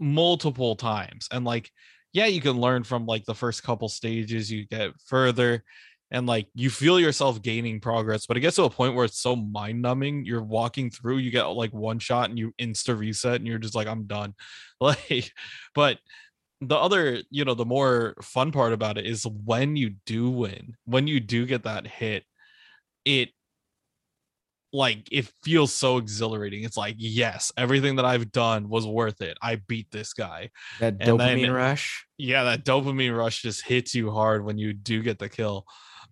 multiple 0.00 0.76
times 0.76 1.28
and 1.32 1.44
like 1.44 1.70
yeah 2.12 2.26
you 2.26 2.40
can 2.40 2.60
learn 2.60 2.84
from 2.84 3.06
like 3.06 3.24
the 3.24 3.34
first 3.34 3.62
couple 3.62 3.88
stages 3.88 4.50
you 4.50 4.66
get 4.66 4.92
further 5.06 5.64
and 6.10 6.26
like 6.26 6.48
you 6.54 6.70
feel 6.70 6.98
yourself 6.98 7.42
gaining 7.42 7.80
progress 7.80 8.26
but 8.26 8.36
it 8.36 8.40
gets 8.40 8.56
to 8.56 8.64
a 8.64 8.70
point 8.70 8.94
where 8.94 9.04
it's 9.04 9.20
so 9.20 9.36
mind 9.36 9.80
numbing 9.80 10.24
you're 10.24 10.42
walking 10.42 10.90
through 10.90 11.18
you 11.18 11.30
get 11.30 11.44
like 11.44 11.72
one 11.72 11.98
shot 11.98 12.30
and 12.30 12.38
you 12.38 12.52
insta 12.58 12.98
reset 12.98 13.36
and 13.36 13.46
you're 13.46 13.58
just 13.58 13.74
like 13.74 13.86
i'm 13.86 14.04
done. 14.04 14.34
Like 14.80 15.32
but 15.74 15.98
the 16.60 16.76
other 16.76 17.20
you 17.30 17.44
know 17.44 17.54
the 17.54 17.64
more 17.64 18.14
fun 18.22 18.52
part 18.52 18.72
about 18.72 18.96
it 18.96 19.06
is 19.06 19.26
when 19.26 19.74
you 19.74 19.94
do 20.06 20.30
win 20.30 20.76
when 20.84 21.08
you 21.08 21.18
do 21.18 21.46
get 21.46 21.64
that 21.64 21.84
hit 21.84 22.22
it 23.04 23.30
like 24.72 25.08
it 25.10 25.26
feels 25.42 25.72
so 25.72 25.96
exhilarating. 25.96 26.62
It's 26.62 26.76
like 26.76 26.96
yes 26.98 27.52
everything 27.56 27.96
that 27.96 28.04
i've 28.04 28.30
done 28.32 28.68
was 28.68 28.86
worth 28.86 29.20
it. 29.20 29.38
I 29.42 29.56
beat 29.56 29.90
this 29.90 30.12
guy. 30.12 30.50
That 30.80 30.98
dopamine 30.98 31.42
then, 31.42 31.52
rush? 31.52 32.06
Yeah 32.18 32.44
that 32.44 32.64
dopamine 32.64 33.16
rush 33.16 33.42
just 33.42 33.66
hits 33.66 33.94
you 33.94 34.10
hard 34.10 34.44
when 34.44 34.58
you 34.58 34.72
do 34.72 35.02
get 35.02 35.18
the 35.18 35.28
kill 35.28 35.64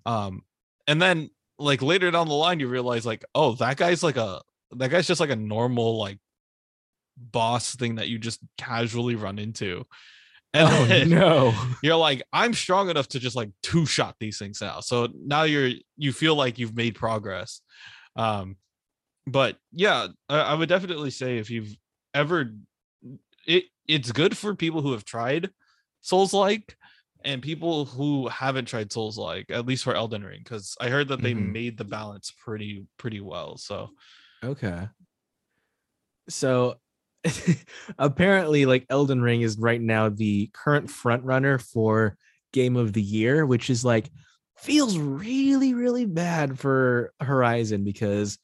um, 0.06 0.42
and 0.86 1.02
then 1.02 1.30
like 1.58 1.82
later 1.82 2.10
down 2.10 2.28
the 2.28 2.34
line, 2.34 2.60
you 2.60 2.68
realize 2.68 3.04
like, 3.04 3.24
oh, 3.34 3.54
that 3.56 3.76
guy's 3.76 4.02
like 4.02 4.16
a 4.16 4.40
that 4.72 4.90
guy's 4.90 5.06
just 5.06 5.20
like 5.20 5.30
a 5.30 5.36
normal 5.36 5.98
like 5.98 6.18
boss 7.16 7.74
thing 7.74 7.96
that 7.96 8.08
you 8.08 8.18
just 8.18 8.40
casually 8.56 9.16
run 9.16 9.38
into. 9.38 9.84
And 10.54 10.68
oh, 10.68 11.04
no, 11.04 11.54
you're 11.82 11.96
like, 11.96 12.22
I'm 12.32 12.54
strong 12.54 12.88
enough 12.88 13.08
to 13.08 13.18
just 13.18 13.36
like 13.36 13.50
two 13.62 13.84
shot 13.84 14.14
these 14.20 14.38
things 14.38 14.60
now. 14.60 14.80
So 14.80 15.08
now 15.14 15.42
you're 15.42 15.72
you 15.96 16.12
feel 16.12 16.36
like 16.36 16.58
you've 16.58 16.76
made 16.76 16.94
progress. 16.94 17.60
Um, 18.14 18.56
but 19.26 19.56
yeah, 19.72 20.06
I, 20.28 20.38
I 20.38 20.54
would 20.54 20.68
definitely 20.68 21.10
say 21.10 21.38
if 21.38 21.50
you've 21.50 21.76
ever 22.14 22.52
it 23.46 23.64
it's 23.88 24.12
good 24.12 24.36
for 24.36 24.54
people 24.54 24.82
who 24.82 24.92
have 24.92 25.04
tried 25.04 25.50
Souls 26.00 26.32
like 26.32 26.76
and 27.26 27.42
people 27.42 27.84
who 27.84 28.28
haven't 28.28 28.66
tried 28.66 28.92
Souls 28.92 29.18
like, 29.18 29.46
at 29.50 29.66
least 29.66 29.84
for 29.84 29.94
Elden 29.94 30.24
Ring, 30.24 30.40
because 30.42 30.76
I 30.80 30.88
heard 30.88 31.08
that 31.08 31.20
they 31.20 31.34
mm-hmm. 31.34 31.52
made 31.52 31.76
the 31.76 31.84
balance 31.84 32.32
pretty 32.38 32.86
pretty 32.96 33.20
well. 33.20 33.56
So 33.58 33.90
okay. 34.42 34.88
So 36.28 36.76
apparently, 37.98 38.64
like 38.64 38.86
Elden 38.88 39.20
Ring 39.20 39.42
is 39.42 39.58
right 39.58 39.80
now 39.80 40.08
the 40.08 40.50
current 40.54 40.90
front 40.90 41.24
runner 41.24 41.58
for 41.58 42.16
game 42.52 42.76
of 42.76 42.92
the 42.92 43.02
year, 43.02 43.44
which 43.44 43.68
is 43.68 43.84
like 43.84 44.10
feels 44.56 44.98
really, 44.98 45.74
really 45.74 46.06
bad 46.06 46.58
for 46.58 47.12
Horizon 47.20 47.84
because 47.84 48.38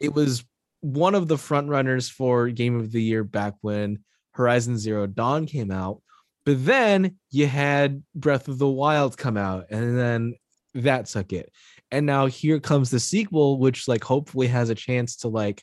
it 0.00 0.14
was 0.14 0.44
one 0.80 1.14
of 1.14 1.28
the 1.28 1.38
front 1.38 1.68
runners 1.68 2.08
for 2.08 2.48
Game 2.48 2.78
of 2.78 2.92
the 2.92 3.02
Year 3.02 3.24
back 3.24 3.54
when 3.62 3.98
Horizon 4.32 4.78
Zero 4.78 5.06
Dawn 5.06 5.46
came 5.46 5.70
out. 5.70 6.02
But 6.44 6.64
then 6.64 7.16
you 7.30 7.46
had 7.46 8.02
Breath 8.14 8.48
of 8.48 8.58
the 8.58 8.68
Wild 8.68 9.16
come 9.16 9.36
out, 9.36 9.66
and 9.70 9.98
then 9.98 10.34
that 10.74 11.06
took 11.06 11.32
it. 11.32 11.50
And 11.90 12.06
now 12.06 12.26
here 12.26 12.60
comes 12.60 12.90
the 12.90 13.00
sequel, 13.00 13.58
which 13.58 13.88
like 13.88 14.04
hopefully 14.04 14.48
has 14.48 14.68
a 14.68 14.74
chance 14.74 15.16
to 15.16 15.28
like 15.28 15.62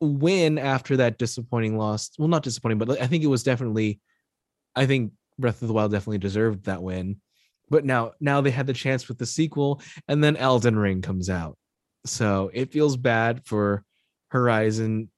win 0.00 0.58
after 0.58 0.98
that 0.98 1.18
disappointing 1.18 1.76
loss. 1.76 2.10
Well, 2.18 2.28
not 2.28 2.42
disappointing, 2.42 2.78
but 2.78 3.00
I 3.00 3.06
think 3.06 3.24
it 3.24 3.28
was 3.28 3.42
definitely, 3.42 4.00
I 4.76 4.86
think 4.86 5.12
Breath 5.38 5.62
of 5.62 5.68
the 5.68 5.74
Wild 5.74 5.92
definitely 5.92 6.18
deserved 6.18 6.64
that 6.66 6.82
win. 6.82 7.20
But 7.70 7.84
now, 7.84 8.12
now 8.20 8.40
they 8.40 8.50
had 8.50 8.66
the 8.66 8.74
chance 8.74 9.08
with 9.08 9.18
the 9.18 9.26
sequel, 9.26 9.80
and 10.06 10.22
then 10.22 10.36
Elden 10.36 10.78
Ring 10.78 11.00
comes 11.00 11.30
out. 11.30 11.56
So 12.04 12.50
it 12.52 12.72
feels 12.72 12.96
bad 12.96 13.46
for 13.46 13.84
Horizon 14.28 15.10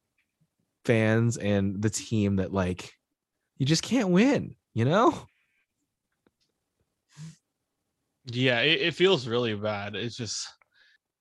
fans 0.84 1.36
and 1.36 1.82
the 1.82 1.90
team 1.90 2.36
that 2.36 2.52
like 2.52 2.92
you 3.58 3.66
just 3.66 3.82
can't 3.82 4.10
win, 4.10 4.54
you 4.74 4.84
know? 4.84 5.26
Yeah, 8.26 8.60
it, 8.60 8.80
it 8.80 8.94
feels 8.94 9.28
really 9.28 9.54
bad. 9.54 9.94
It's 9.94 10.16
just 10.16 10.48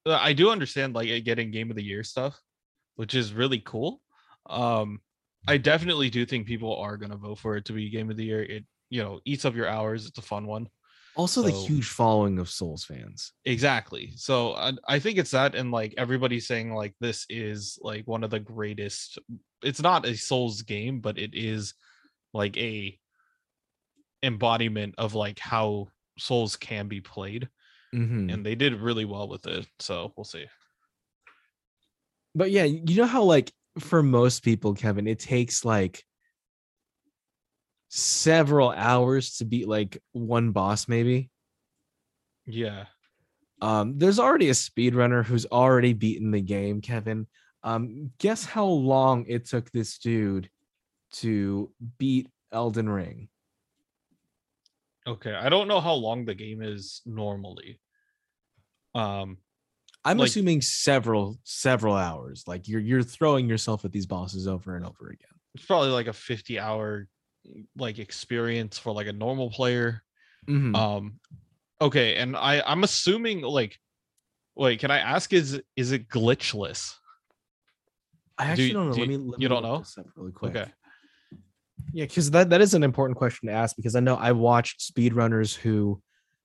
uh, 0.06 0.18
I 0.20 0.34
do 0.34 0.50
understand 0.50 0.96
like 0.96 1.24
getting 1.24 1.52
game 1.52 1.70
of 1.70 1.76
the 1.76 1.84
year 1.84 2.04
stuff, 2.04 2.40
which 2.96 3.16
is 3.16 3.34
really 3.34 3.60
cool. 3.60 4.02
Um 4.50 5.00
I 5.48 5.58
definitely 5.58 6.10
do 6.10 6.26
think 6.26 6.48
people 6.48 6.76
are 6.78 6.98
gonna 6.98 7.18
vote 7.18 7.40
for 7.40 7.58
it 7.58 7.66
to 7.66 7.74
be 7.74 7.90
game 7.90 8.10
of 8.10 8.18
the 8.18 8.26
year. 8.26 8.44
It 8.44 8.66
you 8.90 9.04
know 9.04 9.20
eats 9.26 9.46
up 9.46 9.56
your 9.56 9.68
hours. 9.68 10.08
It's 10.08 10.18
a 10.18 10.24
fun 10.24 10.48
one. 10.48 10.70
Also, 11.16 11.42
the 11.42 11.52
huge 11.52 11.88
following 11.88 12.40
of 12.40 12.50
Souls 12.50 12.84
fans. 12.84 13.32
Exactly. 13.46 14.12
So 14.18 14.54
I, 14.54 14.74
I 14.86 15.00
think 15.00 15.18
it's 15.18 15.32
that, 15.32 15.56
and 15.56 15.72
like 15.72 15.94
everybody's 15.98 16.46
saying, 16.46 16.74
like 16.74 16.94
this 17.00 17.26
is 17.30 17.80
like 17.82 18.06
one 18.06 18.24
of 18.26 18.32
the 18.32 18.40
greatest. 18.40 19.18
It's 19.64 19.82
not 19.82 20.06
a 20.06 20.18
Souls 20.18 20.62
game, 20.62 21.00
but 21.00 21.18
it 21.18 21.34
is 21.34 21.74
like 22.36 22.58
a 22.58 23.00
embodiment 24.22 24.96
of 24.98 25.16
like 25.16 25.40
how 25.40 25.88
Souls 26.20 26.56
can 26.56 26.88
be 26.88 27.02
played, 27.02 27.50
Mhm. 27.94 28.32
and 28.32 28.46
they 28.46 28.56
did 28.56 28.74
really 28.76 29.06
well 29.06 29.28
with 29.28 29.48
it. 29.48 29.68
So 29.80 30.14
we'll 30.16 30.26
see. 30.26 30.46
But 32.34 32.52
yeah, 32.52 32.66
you 32.66 32.98
know 32.98 33.06
how 33.06 33.24
like 33.24 33.52
for 33.80 34.04
most 34.04 34.44
people, 34.44 34.74
Kevin, 34.74 35.08
it 35.08 35.20
takes 35.20 35.64
like 35.64 36.04
several 37.90 38.72
hours 38.72 39.38
to 39.38 39.46
beat 39.46 39.68
like 39.68 40.02
one 40.12 40.52
boss, 40.52 40.88
maybe. 40.88 41.30
Yeah. 42.46 42.86
Um, 43.62 43.98
there's 43.98 44.20
already 44.20 44.50
a 44.50 44.54
speedrunner 44.54 45.24
who's 45.24 45.46
already 45.46 45.94
beaten 45.94 46.32
the 46.32 46.42
game, 46.42 46.82
Kevin. 46.82 47.28
Um, 47.64 48.12
guess 48.20 48.46
how 48.46 48.66
long 48.66 49.26
it 49.28 49.46
took 49.46 49.72
this 49.72 49.98
dude 49.98 50.50
to 51.20 51.72
beat 51.98 52.30
Elden 52.52 52.90
Ring? 52.90 53.30
Okay. 55.08 55.34
I 55.34 55.50
don't 55.50 55.68
know 55.68 55.82
how 55.82 55.94
long 55.94 56.26
the 56.26 56.36
game 56.36 56.62
is 56.62 57.02
normally. 57.06 57.80
Um. 58.94 59.38
I'm 60.08 60.20
Like- 60.20 60.28
assuming 60.30 60.62
several 60.62 61.40
several 61.44 61.96
hours. 61.96 62.44
Like 62.48 62.68
you're 62.68 62.80
you're 62.80 63.02
throwing 63.02 63.50
yourself 63.50 63.86
at 63.86 63.92
these 63.92 64.06
bosses 64.06 64.48
over 64.48 64.76
and 64.76 64.86
over 64.86 65.08
again. 65.08 65.30
It's 65.56 65.66
probably 65.66 65.90
like 65.90 66.06
a 66.08 66.14
50 66.14 66.60
hour 66.60 67.08
like 67.76 67.98
experience 67.98 68.78
for 68.78 68.92
like 68.94 69.08
a 69.08 69.14
normal 69.14 69.50
player. 69.50 70.04
Mhm. 70.48 70.76
um 70.76 71.20
okay 71.82 72.18
and 72.18 72.38
i 72.38 72.62
i'm 72.68 72.84
assuming 72.84 73.42
like 73.42 73.80
wait 74.56 74.80
can 74.80 74.92
i 74.92 75.00
ask 75.00 75.34
is 75.34 75.60
is 75.76 75.92
it 75.92 76.08
glitchless 76.08 76.94
I 78.38 78.46
actually 78.46 78.68
you- 78.68 78.74
don't 78.74 78.90
know. 78.90 78.94
do 78.94 79.00
Let 79.02 79.08
me 79.10 79.16
you- 79.16 79.22
let 79.32 79.42
you 79.42 79.50
me 79.50 79.56
don't 79.56 79.64
know? 79.64 79.80
this 79.80 79.98
up 79.98 80.06
really 80.16 80.32
quick. 80.34 80.56
okay 80.56 80.72
Yeah, 81.96 82.04
because 82.04 82.30
that, 82.32 82.50
that 82.50 82.60
is 82.60 82.74
an 82.74 82.84
important 82.84 83.18
question 83.18 83.48
to 83.48 83.54
ask 83.54 83.74
because 83.78 83.96
I 83.96 84.02
know 84.02 84.16
I 84.16 84.34
watched 84.34 84.82
speedrunners 84.82 85.56
who 85.56 86.02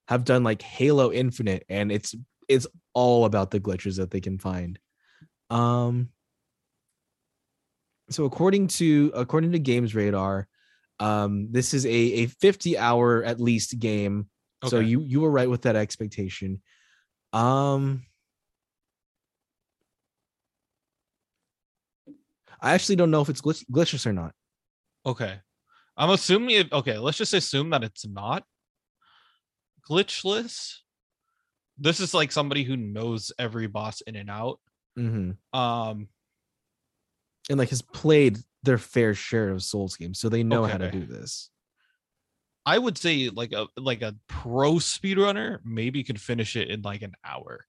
have 0.06 0.22
done 0.24 0.44
like 0.44 0.62
Halo 0.62 1.10
Infinite 1.10 1.64
and 1.68 1.90
it's 1.90 2.14
it's 2.48 2.68
all 2.94 3.24
about 3.24 3.50
the 3.50 3.58
glitches 3.58 3.96
that 3.96 4.12
they 4.12 4.20
can 4.20 4.38
find. 4.38 4.78
Um 5.50 6.10
so 8.10 8.26
according 8.26 8.68
to 8.68 9.10
according 9.12 9.50
to 9.50 9.58
Games 9.58 9.92
Radar, 9.92 10.46
um 11.00 11.48
this 11.50 11.74
is 11.74 11.84
a, 11.84 11.88
a 11.88 12.26
50 12.26 12.78
hour 12.78 13.24
at 13.24 13.40
least 13.40 13.76
game. 13.80 14.28
So 14.68 14.78
you 14.78 15.00
you 15.00 15.20
were 15.20 15.32
right 15.32 15.50
with 15.50 15.62
that 15.62 15.74
expectation. 15.74 16.62
Um 17.32 18.04
I 22.60 22.74
actually 22.74 22.94
don't 22.94 23.10
know 23.10 23.22
if 23.22 23.28
it's 23.28 23.40
glitch, 23.40 23.64
glitchless 23.68 24.06
or 24.06 24.12
not. 24.12 24.32
Okay. 25.04 25.40
I'm 25.96 26.10
assuming 26.10 26.56
it 26.56 26.72
okay 26.72 26.98
let's 26.98 27.18
just 27.18 27.34
assume 27.34 27.70
that 27.70 27.84
it's 27.84 28.06
not 28.06 28.44
glitchless. 29.88 30.76
This 31.78 32.00
is 32.00 32.14
like 32.14 32.32
somebody 32.32 32.62
who 32.64 32.76
knows 32.76 33.32
every 33.38 33.66
boss 33.66 34.00
in 34.02 34.16
and 34.16 34.30
out. 34.30 34.60
Hmm 34.96 35.32
um 35.52 36.08
and 37.48 37.58
like 37.58 37.70
has 37.70 37.82
played 37.82 38.38
their 38.62 38.78
fair 38.78 39.14
share 39.14 39.48
of 39.50 39.62
Souls 39.62 39.96
games, 39.96 40.20
so 40.20 40.28
they 40.28 40.42
know 40.44 40.64
how 40.64 40.78
to 40.78 40.90
do 40.90 41.04
this. 41.06 41.50
i 42.66 42.78
would 42.78 42.96
say 42.98 43.30
like 43.30 43.52
a 43.52 43.66
like 43.76 44.02
a 44.02 44.14
pro 44.28 44.74
speedrunner 44.74 45.58
maybe 45.64 46.04
could 46.04 46.20
finish 46.20 46.54
it 46.56 46.68
in 46.68 46.82
like 46.82 47.02
an 47.02 47.14
hour. 47.24 47.66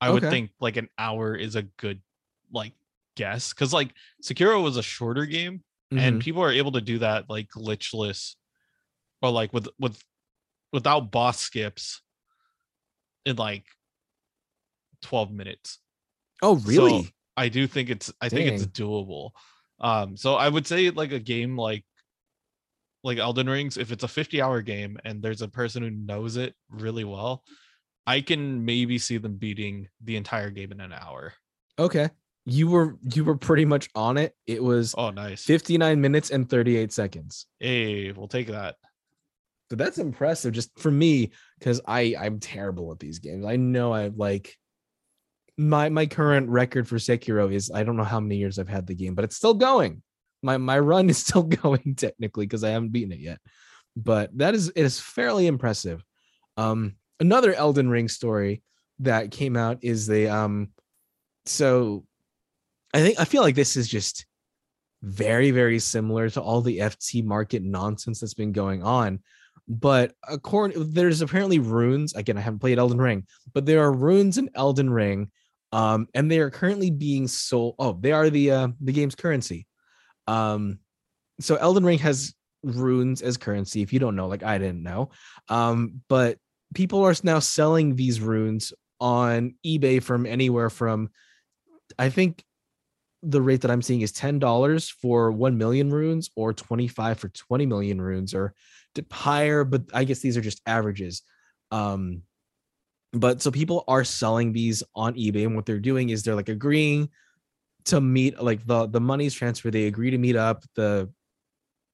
I 0.00 0.10
would 0.10 0.24
Okay. 0.24 0.30
think 0.30 0.50
like 0.60 0.76
an 0.76 0.88
hour 0.98 1.34
is 1.34 1.54
a 1.54 1.62
good 1.62 2.02
like 2.52 2.74
guess 3.16 3.52
because 3.52 3.72
like 3.72 3.94
sekiro 4.22 4.62
was 4.62 4.76
a 4.76 4.82
shorter 4.82 5.24
game 5.24 5.62
and 5.98 6.16
Mhm. 6.16 6.22
people 6.22 6.42
are 6.42 6.52
able 6.52 6.72
to 6.72 6.80
do 6.80 6.98
that 6.98 7.28
like 7.28 7.48
glitchless 7.48 8.36
or 9.20 9.30
like 9.30 9.52
with 9.52 9.68
with 9.78 10.02
without 10.72 11.10
boss 11.10 11.38
skips 11.38 12.00
in 13.24 13.36
like 13.36 13.64
12 15.02 15.30
minutes. 15.32 15.78
Oh, 16.42 16.56
really? 16.56 17.04
so 17.04 17.08
i 17.36 17.48
do 17.48 17.66
think 17.66 17.88
it's 17.88 18.12
i 18.20 18.28
think 18.28 18.46
it's 18.48 18.66
doable. 18.66 19.30
Um 19.80 20.16
so 20.16 20.34
i 20.34 20.48
would 20.48 20.66
say 20.66 20.90
like 20.90 21.12
a 21.12 21.18
game 21.18 21.56
like 21.56 21.84
like 23.04 23.18
elden 23.18 23.48
rings 23.48 23.76
if 23.76 23.90
it's 23.90 24.04
a 24.04 24.08
50 24.08 24.40
hour 24.40 24.62
game 24.62 24.98
and 25.04 25.22
there's 25.22 25.42
a 25.42 25.48
person 25.48 25.82
who 25.82 25.90
knows 25.90 26.36
it 26.36 26.54
really 26.70 27.04
well 27.04 27.42
i 28.06 28.20
can 28.20 28.64
maybe 28.64 28.98
see 28.98 29.18
them 29.18 29.36
beating 29.36 29.88
the 30.02 30.16
entire 30.16 30.50
game 30.50 30.72
in 30.72 30.80
an 30.80 30.92
hour. 30.92 31.32
Okay, 31.78 32.10
you 32.44 32.68
were 32.68 32.96
you 33.14 33.24
were 33.24 33.36
pretty 33.36 33.64
much 33.64 33.88
on 33.94 34.16
it. 34.18 34.34
It 34.46 34.62
was 34.62 34.94
oh 34.98 35.10
nice 35.10 35.44
59 35.44 36.00
minutes 36.00 36.30
and 36.30 36.48
38 36.48 36.92
seconds. 36.92 37.46
hey 37.60 38.12
we'll 38.12 38.28
take 38.28 38.48
that 38.48 38.76
So 39.70 39.76
that's 39.76 39.98
impressive, 39.98 40.52
just 40.52 40.76
for 40.78 40.90
me, 40.90 41.30
because 41.58 41.80
I 41.86 42.14
I'm 42.18 42.40
terrible 42.40 42.90
at 42.92 42.98
these 42.98 43.20
games. 43.20 43.44
I 43.46 43.56
know 43.56 43.92
I 43.92 44.08
like 44.08 44.56
my 45.56 45.88
my 45.88 46.06
current 46.06 46.48
record 46.48 46.88
for 46.88 46.96
Sekiro 46.96 47.52
is 47.52 47.70
I 47.72 47.84
don't 47.84 47.96
know 47.96 48.04
how 48.04 48.20
many 48.20 48.36
years 48.36 48.58
I've 48.58 48.68
had 48.68 48.86
the 48.86 48.94
game, 48.94 49.14
but 49.14 49.24
it's 49.24 49.36
still 49.36 49.54
going. 49.54 50.02
My 50.42 50.56
my 50.56 50.78
run 50.78 51.08
is 51.12 51.18
still 51.18 51.44
going 51.44 51.94
technically 51.96 52.46
because 52.46 52.64
I 52.64 52.70
haven't 52.70 52.92
beaten 52.92 53.12
it 53.12 53.20
yet. 53.20 53.38
But 53.96 54.36
that 54.38 54.54
is 54.54 54.68
it 54.68 54.82
is 54.82 54.98
fairly 54.98 55.46
impressive. 55.46 56.02
Um 56.56 56.96
another 57.20 57.54
Elden 57.54 57.88
Ring 57.88 58.08
story 58.08 58.62
that 58.98 59.30
came 59.30 59.56
out 59.56 59.78
is 59.82 60.06
the 60.06 60.28
um 60.28 60.68
so 61.46 62.04
I 62.94 63.00
think 63.00 63.18
I 63.18 63.24
feel 63.24 63.42
like 63.42 63.54
this 63.54 63.76
is 63.76 63.88
just 63.88 64.26
very 65.02 65.50
very 65.50 65.78
similar 65.78 66.30
to 66.30 66.40
all 66.40 66.60
the 66.60 66.78
FT 66.78 67.24
market 67.24 67.62
nonsense 67.62 68.20
that's 68.20 68.34
been 68.34 68.52
going 68.52 68.82
on 68.82 69.20
but 69.68 70.14
according 70.28 70.92
there's 70.92 71.20
apparently 71.20 71.58
runes 71.58 72.14
again 72.14 72.36
i 72.36 72.40
haven't 72.40 72.58
played 72.58 72.78
elden 72.78 72.98
ring 72.98 73.26
but 73.52 73.64
there 73.64 73.82
are 73.82 73.92
runes 73.92 74.38
in 74.38 74.50
elden 74.54 74.90
ring 74.90 75.30
um 75.72 76.06
and 76.14 76.30
they 76.30 76.40
are 76.40 76.50
currently 76.50 76.90
being 76.90 77.28
sold 77.28 77.74
oh 77.78 77.96
they 78.00 78.12
are 78.12 78.28
the 78.28 78.50
uh 78.50 78.68
the 78.80 78.92
game's 78.92 79.14
currency. 79.14 79.66
Um 80.26 80.78
so 81.40 81.56
elden 81.56 81.84
ring 81.84 81.98
has 81.98 82.34
runes 82.62 83.22
as 83.22 83.36
currency 83.36 83.82
if 83.82 83.92
you 83.92 83.98
don't 83.98 84.14
know 84.14 84.28
like 84.28 84.42
i 84.42 84.58
didn't 84.58 84.82
know 84.82 85.10
um 85.48 86.00
but 86.08 86.38
people 86.74 87.02
are 87.02 87.14
now 87.24 87.38
selling 87.38 87.96
these 87.96 88.20
runes 88.20 88.72
on 89.00 89.54
ebay 89.66 90.00
from 90.00 90.26
anywhere 90.26 90.70
from 90.70 91.10
i 91.98 92.08
think 92.08 92.44
the 93.22 93.40
rate 93.40 93.60
that 93.60 93.70
i'm 93.70 93.82
seeing 93.82 94.00
is 94.00 94.12
$10 94.12 94.92
for 94.92 95.30
1 95.30 95.56
million 95.56 95.90
runes 95.90 96.30
or 96.36 96.52
25 96.52 97.18
for 97.18 97.28
20 97.28 97.66
million 97.66 98.00
runes 98.00 98.34
or 98.34 98.54
higher, 99.10 99.64
but 99.64 99.82
I 99.94 100.04
guess 100.04 100.20
these 100.20 100.36
are 100.36 100.42
just 100.42 100.60
averages. 100.66 101.22
Um, 101.70 102.22
but 103.12 103.42
so 103.42 103.50
people 103.50 103.84
are 103.88 104.04
selling 104.04 104.52
these 104.52 104.82
on 104.94 105.14
eBay, 105.14 105.44
and 105.44 105.54
what 105.54 105.66
they're 105.66 105.78
doing 105.78 106.10
is 106.10 106.22
they're 106.22 106.34
like 106.34 106.48
agreeing 106.48 107.10
to 107.86 108.00
meet, 108.00 108.42
like 108.42 108.66
the 108.66 108.86
the 108.86 109.00
money's 109.00 109.34
transferred. 109.34 109.72
They 109.72 109.86
agree 109.86 110.10
to 110.10 110.18
meet 110.18 110.36
up. 110.36 110.64
The 110.74 111.10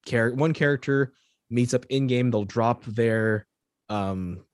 character, 0.06 0.36
one 0.36 0.52
character 0.52 1.12
meets 1.50 1.74
up 1.74 1.86
in 1.88 2.06
game. 2.06 2.30
They'll 2.30 2.44
drop 2.44 2.84
their 2.84 3.46
um 3.88 4.44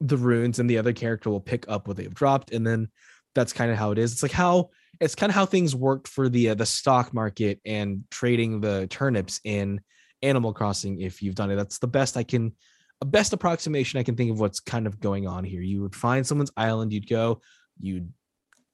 the 0.00 0.16
runes 0.16 0.58
and 0.58 0.68
the 0.68 0.78
other 0.78 0.94
character 0.94 1.28
will 1.28 1.40
pick 1.40 1.68
up 1.68 1.86
what 1.86 1.94
they've 1.94 2.14
dropped 2.14 2.52
and 2.52 2.66
then 2.66 2.88
that's 3.34 3.52
kind 3.52 3.70
of 3.70 3.76
how 3.76 3.90
it 3.90 3.98
is 3.98 4.12
it's 4.12 4.22
like 4.22 4.32
how 4.32 4.70
it's 5.00 5.14
kind 5.14 5.30
of 5.30 5.34
how 5.34 5.46
things 5.46 5.74
worked 5.74 6.08
for 6.08 6.28
the 6.28 6.50
uh, 6.50 6.54
the 6.54 6.66
stock 6.66 7.12
market 7.14 7.60
and 7.64 8.04
trading 8.10 8.60
the 8.60 8.86
turnips 8.88 9.40
in 9.44 9.80
animal 10.22 10.52
crossing 10.52 11.00
if 11.00 11.22
you've 11.22 11.34
done 11.34 11.50
it. 11.50 11.56
That's 11.56 11.78
the 11.78 11.86
best 11.86 12.16
i 12.16 12.22
can 12.22 12.52
a 13.00 13.06
best 13.06 13.32
approximation 13.32 13.98
i 13.98 14.02
can 14.02 14.14
think 14.14 14.30
of 14.30 14.38
what's 14.38 14.60
kind 14.60 14.86
of 14.86 15.00
going 15.00 15.26
on 15.26 15.44
here. 15.44 15.62
You 15.62 15.82
would 15.82 15.94
find 15.94 16.26
someone's 16.26 16.52
island 16.56 16.92
you'd 16.92 17.08
go 17.08 17.40
you'd 17.80 18.12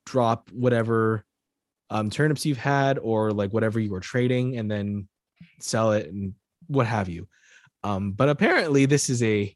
drop 0.05 0.51
whatever 0.51 1.25
um, 1.91 2.11
turnips 2.11 2.45
you've 2.45 2.59
had 2.59 2.99
or 2.99 3.33
like 3.33 3.53
whatever 3.53 3.79
you 3.79 3.91
were 3.91 4.01
trading 4.01 4.57
and 4.57 4.71
then 4.71 5.09
sell 5.61 5.93
it 5.93 6.07
and 6.07 6.35
what 6.67 6.87
have 6.87 7.09
you. 7.09 7.29
Um, 7.85 8.13
but 8.13 8.29
apparently 8.29 8.87
this 8.87 9.09
is 9.09 9.23
a 9.23 9.55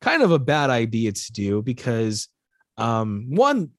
kind 0.00 0.22
of 0.22 0.30
a 0.30 0.38
bad 0.38 0.70
idea 0.70 1.12
to 1.12 1.32
do 1.32 1.62
because 1.62 2.28
um, 2.76 3.26
one 3.28 3.70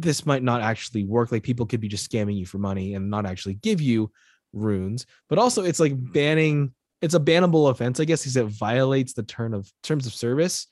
this 0.00 0.26
might 0.26 0.42
not 0.42 0.60
actually 0.60 1.04
work 1.04 1.32
like 1.32 1.42
people 1.42 1.66
could 1.66 1.80
be 1.80 1.88
just 1.88 2.10
scamming 2.10 2.36
you 2.36 2.46
for 2.46 2.58
money 2.58 2.94
and 2.94 3.10
not 3.10 3.26
actually 3.26 3.54
give 3.54 3.80
you 3.80 4.10
runes 4.52 5.06
but 5.28 5.38
also 5.38 5.62
it's 5.62 5.80
like 5.80 5.92
banning 6.12 6.72
it's 7.02 7.14
a 7.14 7.20
bannable 7.20 7.70
offense 7.70 8.00
i 8.00 8.04
guess 8.04 8.22
because 8.22 8.36
it 8.36 8.46
violates 8.46 9.12
the 9.12 9.22
term 9.22 9.52
of 9.54 9.70
terms 9.82 10.06
of 10.06 10.14
service. 10.14 10.66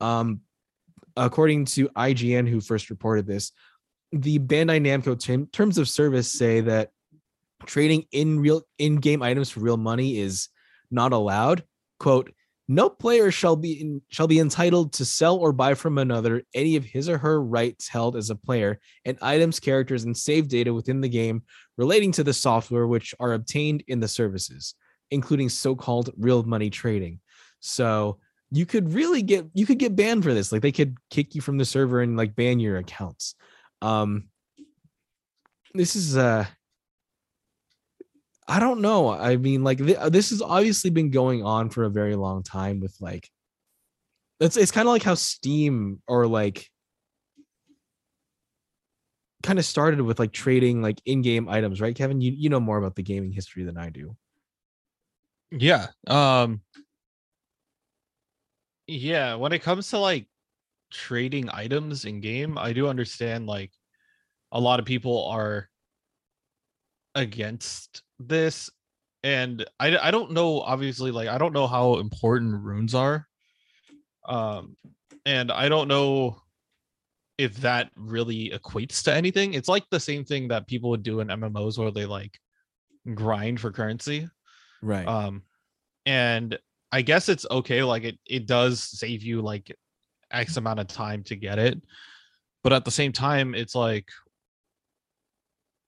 Um 0.00 0.40
according 1.16 1.64
to 1.64 1.88
ign 1.88 2.48
who 2.48 2.60
first 2.60 2.88
reported 2.88 3.26
this 3.26 3.52
the 4.12 4.38
bandai 4.38 4.80
namco 4.80 5.18
term, 5.18 5.46
terms 5.46 5.78
of 5.78 5.88
service 5.88 6.30
say 6.30 6.60
that 6.60 6.90
trading 7.66 8.06
in 8.12 8.40
real 8.40 8.62
in-game 8.78 9.22
items 9.22 9.50
for 9.50 9.60
real 9.60 9.76
money 9.76 10.18
is 10.18 10.48
not 10.90 11.12
allowed. 11.12 11.64
Quote 11.98 12.32
no 12.70 12.88
player 12.88 13.32
shall 13.32 13.56
be 13.56 13.80
in, 13.80 14.00
shall 14.10 14.28
be 14.28 14.38
entitled 14.38 14.92
to 14.92 15.04
sell 15.04 15.38
or 15.38 15.52
buy 15.52 15.74
from 15.74 15.98
another 15.98 16.44
any 16.54 16.76
of 16.76 16.84
his 16.84 17.08
or 17.08 17.18
her 17.18 17.42
rights 17.42 17.88
held 17.88 18.14
as 18.14 18.30
a 18.30 18.36
player 18.36 18.78
and 19.04 19.18
items, 19.20 19.58
characters, 19.58 20.04
and 20.04 20.16
save 20.16 20.46
data 20.46 20.72
within 20.72 21.00
the 21.00 21.08
game 21.08 21.42
relating 21.76 22.12
to 22.12 22.22
the 22.22 22.32
software 22.32 22.86
which 22.86 23.12
are 23.18 23.32
obtained 23.32 23.82
in 23.88 23.98
the 23.98 24.06
services, 24.06 24.76
including 25.10 25.48
so-called 25.48 26.10
real 26.16 26.44
money 26.44 26.70
trading. 26.70 27.18
So 27.58 28.18
you 28.52 28.66
could 28.66 28.94
really 28.94 29.22
get 29.22 29.46
you 29.52 29.66
could 29.66 29.80
get 29.80 29.96
banned 29.96 30.22
for 30.22 30.32
this. 30.32 30.52
Like 30.52 30.62
they 30.62 30.70
could 30.70 30.96
kick 31.10 31.34
you 31.34 31.40
from 31.40 31.58
the 31.58 31.64
server 31.64 32.02
and 32.02 32.16
like 32.16 32.36
ban 32.36 32.60
your 32.60 32.76
accounts. 32.76 33.34
Um 33.82 34.28
this 35.74 35.96
is 35.96 36.16
uh 36.16 36.46
I 38.50 38.58
don't 38.58 38.80
know. 38.80 39.10
I 39.10 39.36
mean, 39.36 39.62
like 39.62 39.78
th- 39.78 40.10
this 40.10 40.30
has 40.30 40.42
obviously 40.42 40.90
been 40.90 41.10
going 41.10 41.44
on 41.44 41.70
for 41.70 41.84
a 41.84 41.88
very 41.88 42.16
long 42.16 42.42
time 42.42 42.80
with 42.80 42.96
like 43.00 43.30
it's 44.40 44.56
it's 44.56 44.72
kind 44.72 44.88
of 44.88 44.92
like 44.92 45.04
how 45.04 45.14
Steam 45.14 46.02
or 46.08 46.26
like 46.26 46.66
kind 49.44 49.60
of 49.60 49.64
started 49.64 50.00
with 50.00 50.18
like 50.18 50.32
trading 50.32 50.82
like 50.82 51.00
in-game 51.06 51.48
items, 51.48 51.80
right? 51.80 51.94
Kevin, 51.94 52.20
you 52.20 52.32
you 52.36 52.48
know 52.48 52.58
more 52.58 52.76
about 52.76 52.96
the 52.96 53.04
gaming 53.04 53.30
history 53.30 53.62
than 53.62 53.78
I 53.78 53.88
do. 53.88 54.16
Yeah. 55.52 55.86
Um 56.08 56.62
Yeah, 58.88 59.36
when 59.36 59.52
it 59.52 59.62
comes 59.62 59.90
to 59.90 59.98
like 59.98 60.26
trading 60.90 61.48
items 61.52 62.04
in 62.04 62.20
game, 62.20 62.58
I 62.58 62.72
do 62.72 62.88
understand 62.88 63.46
like 63.46 63.70
a 64.50 64.58
lot 64.58 64.80
of 64.80 64.86
people 64.86 65.28
are 65.28 65.70
against 67.14 68.02
this 68.20 68.70
and 69.22 69.64
I 69.78 69.96
I 69.98 70.10
don't 70.10 70.32
know 70.32 70.60
obviously 70.60 71.10
like 71.10 71.28
I 71.28 71.38
don't 71.38 71.52
know 71.52 71.66
how 71.66 71.96
important 71.98 72.62
runes 72.62 72.94
are. 72.94 73.26
Um 74.28 74.76
and 75.26 75.50
I 75.50 75.68
don't 75.68 75.88
know 75.88 76.40
if 77.38 77.56
that 77.58 77.90
really 77.96 78.50
equates 78.50 79.02
to 79.04 79.14
anything. 79.14 79.54
It's 79.54 79.68
like 79.68 79.84
the 79.90 80.00
same 80.00 80.24
thing 80.24 80.48
that 80.48 80.66
people 80.66 80.90
would 80.90 81.02
do 81.02 81.20
in 81.20 81.28
MMOs 81.28 81.78
where 81.78 81.90
they 81.90 82.06
like 82.06 82.38
grind 83.14 83.60
for 83.60 83.72
currency. 83.72 84.28
Right. 84.82 85.06
Um 85.06 85.42
and 86.06 86.58
I 86.92 87.02
guess 87.02 87.28
it's 87.28 87.46
okay 87.50 87.82
like 87.82 88.04
it 88.04 88.18
it 88.26 88.46
does 88.46 88.82
save 88.82 89.22
you 89.22 89.42
like 89.42 89.74
x 90.30 90.56
amount 90.56 90.80
of 90.80 90.86
time 90.86 91.22
to 91.24 91.36
get 91.36 91.58
it. 91.58 91.80
But 92.62 92.72
at 92.72 92.84
the 92.84 92.90
same 92.90 93.12
time 93.12 93.54
it's 93.54 93.74
like 93.74 94.08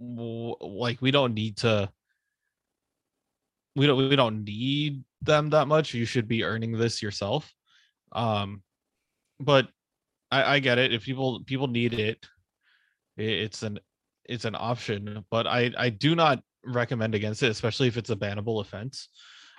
like 0.01 1.01
we 1.01 1.11
don't 1.11 1.35
need 1.35 1.57
to 1.59 1.89
we 3.75 3.87
don't 3.87 4.09
we 4.09 4.17
don't 4.17 4.45
need 4.45 5.05
them 5.23 5.51
that 5.51 5.69
much. 5.69 5.95
You 5.95 6.05
should 6.05 6.29
be 6.29 6.45
earning 6.45 6.73
this 6.73 7.03
yourself. 7.03 7.53
Um 8.13 8.63
but 9.41 9.69
i 10.31 10.55
i 10.55 10.59
get 10.59 10.79
it. 10.79 10.93
If 10.93 11.05
people 11.05 11.43
people 11.45 11.69
need 11.69 11.95
it 11.95 12.25
it's 13.17 13.63
an 13.63 13.79
it's 14.25 14.45
an 14.45 14.55
option. 14.55 15.25
But 15.31 15.47
i 15.47 15.73
i 15.77 15.89
do 15.89 16.15
not 16.15 16.43
recommend 16.65 17.15
against 17.15 17.43
it 17.43 17.51
especially 17.51 17.89
if 17.89 17.97
it's 17.97 18.11
a 18.11 18.17
bannable 18.17 18.61
offense. 18.61 19.09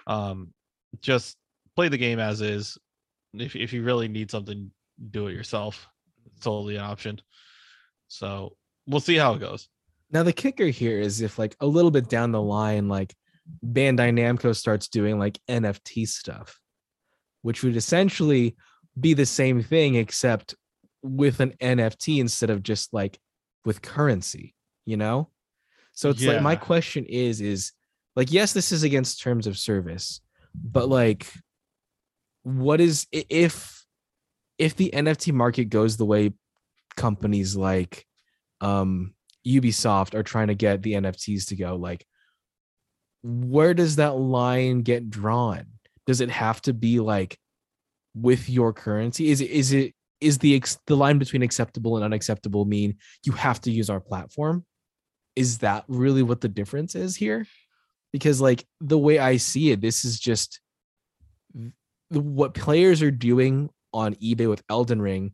Um 0.08 0.54
just 1.02 1.38
play 1.76 1.90
the 1.90 1.98
game 1.98 2.20
as 2.20 2.42
is. 2.42 2.78
If, 3.34 3.56
if 3.56 3.74
you 3.74 3.84
really 3.84 4.08
need 4.08 4.30
something 4.30 4.70
do 5.12 5.28
it 5.28 5.34
yourself. 5.34 5.88
It's 6.28 6.44
totally 6.44 6.76
an 6.76 6.84
option. 6.84 7.20
So 8.08 8.56
we'll 8.88 9.00
see 9.00 9.16
how 9.16 9.34
it 9.34 9.40
goes. 9.40 9.68
Now 10.12 10.24
the 10.24 10.34
kicker 10.34 10.68
here 10.68 11.00
is 11.00 11.22
if 11.22 11.40
like 11.40 11.56
a 11.60 11.66
little 11.66 11.92
bit 11.92 12.10
down 12.10 12.32
the 12.32 12.42
line, 12.42 12.88
like 12.88 13.16
Bandai 13.66 14.12
Namco 14.14 14.56
starts 14.56 14.88
doing 14.88 15.20
like 15.20 15.40
NFT 15.50 16.08
stuff, 16.08 16.60
which 17.42 17.64
would 17.64 17.76
essentially 17.76 18.56
be 19.00 19.14
the 19.14 19.26
same 19.26 19.62
thing 19.62 19.96
except 19.96 20.56
with 21.02 21.40
an 21.40 21.54
NFT 21.62 22.20
instead 22.20 22.50
of 22.50 22.64
just 22.64 22.94
like 22.94 23.20
with 23.66 23.82
currency, 23.82 24.56
you 24.86 24.98
know? 24.98 25.30
So 25.92 26.10
it's 26.10 26.24
like 26.24 26.42
my 26.42 26.56
question 26.56 27.06
is 27.06 27.40
is 27.42 27.72
like 28.16 28.32
yes, 28.32 28.54
this 28.54 28.72
is 28.72 28.84
against 28.84 29.22
terms 29.22 29.46
of 29.48 29.58
service, 29.58 30.22
but 30.56 30.90
like 30.90 31.32
what 32.44 32.82
is 32.82 33.08
if 33.12 33.86
if 34.58 34.76
the 34.76 34.92
NFT 34.94 35.34
market 35.34 35.66
goes 35.66 35.98
the 35.98 36.06
way 36.06 36.34
companies 36.96 37.56
like 37.56 38.06
um 38.62 39.14
Ubisoft 39.46 40.14
are 40.16 40.24
trying 40.24 40.48
to 40.48 40.56
get 40.56 40.82
the 40.82 40.94
NFTs 40.94 41.48
to 41.48 41.56
go, 41.56 41.76
like 41.76 42.06
where 43.24 43.74
does 43.74 43.96
that 43.96 44.18
line 44.18 44.82
get 44.82 45.10
drawn? 45.10 45.66
Does 46.06 46.22
it 46.22 46.30
have 46.30 46.62
to 46.64 46.74
be 46.74 47.00
like 47.00 47.38
with 48.14 48.50
your 48.50 48.74
currency? 48.74 49.30
Is 49.30 49.42
it 49.42 49.50
is 49.50 49.74
it 49.74 49.94
is 50.20 50.38
the 50.38 50.62
the 50.88 50.96
line 50.96 51.20
between 51.20 51.42
acceptable 51.42 51.96
and 51.96 52.06
unacceptable 52.06 52.66
mean 52.66 52.98
you 53.24 53.32
have 53.34 53.62
to 53.62 53.72
use 53.72 53.90
our 53.90 54.02
platform? 54.02 54.66
Is 55.36 55.60
that 55.60 55.86
really 55.88 56.22
what 56.22 56.42
the 56.42 56.50
difference 56.50 56.96
is 56.96 57.16
here? 57.16 57.48
Because 58.12 58.42
like 58.42 58.66
the 58.82 58.98
way 58.98 59.18
I 59.18 59.38
see 59.38 59.72
it, 59.72 59.82
this 59.82 60.06
is 60.06 60.20
just 60.20 60.60
what 62.10 62.54
players 62.54 63.02
are 63.02 63.12
doing 63.12 63.70
on 63.94 64.16
eBay 64.16 64.50
with 64.50 64.64
Elden 64.70 65.02
Ring 65.02 65.34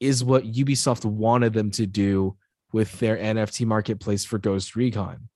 is 0.00 0.24
what 0.24 0.44
Ubisoft 0.44 1.04
wanted 1.04 1.52
them 1.52 1.70
to 1.72 1.86
do 1.86 2.36
with 2.72 2.98
their 2.98 3.16
NFT 3.16 3.66
marketplace 3.66 4.24
for 4.24 4.38
Ghost 4.38 4.74
Recon. 4.74 5.28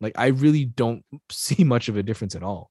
Like 0.00 0.12
I 0.16 0.26
really 0.28 0.64
don't 0.64 1.04
see 1.30 1.64
much 1.64 1.88
of 1.88 1.96
a 1.96 2.02
difference 2.02 2.34
at 2.34 2.42
all. 2.42 2.70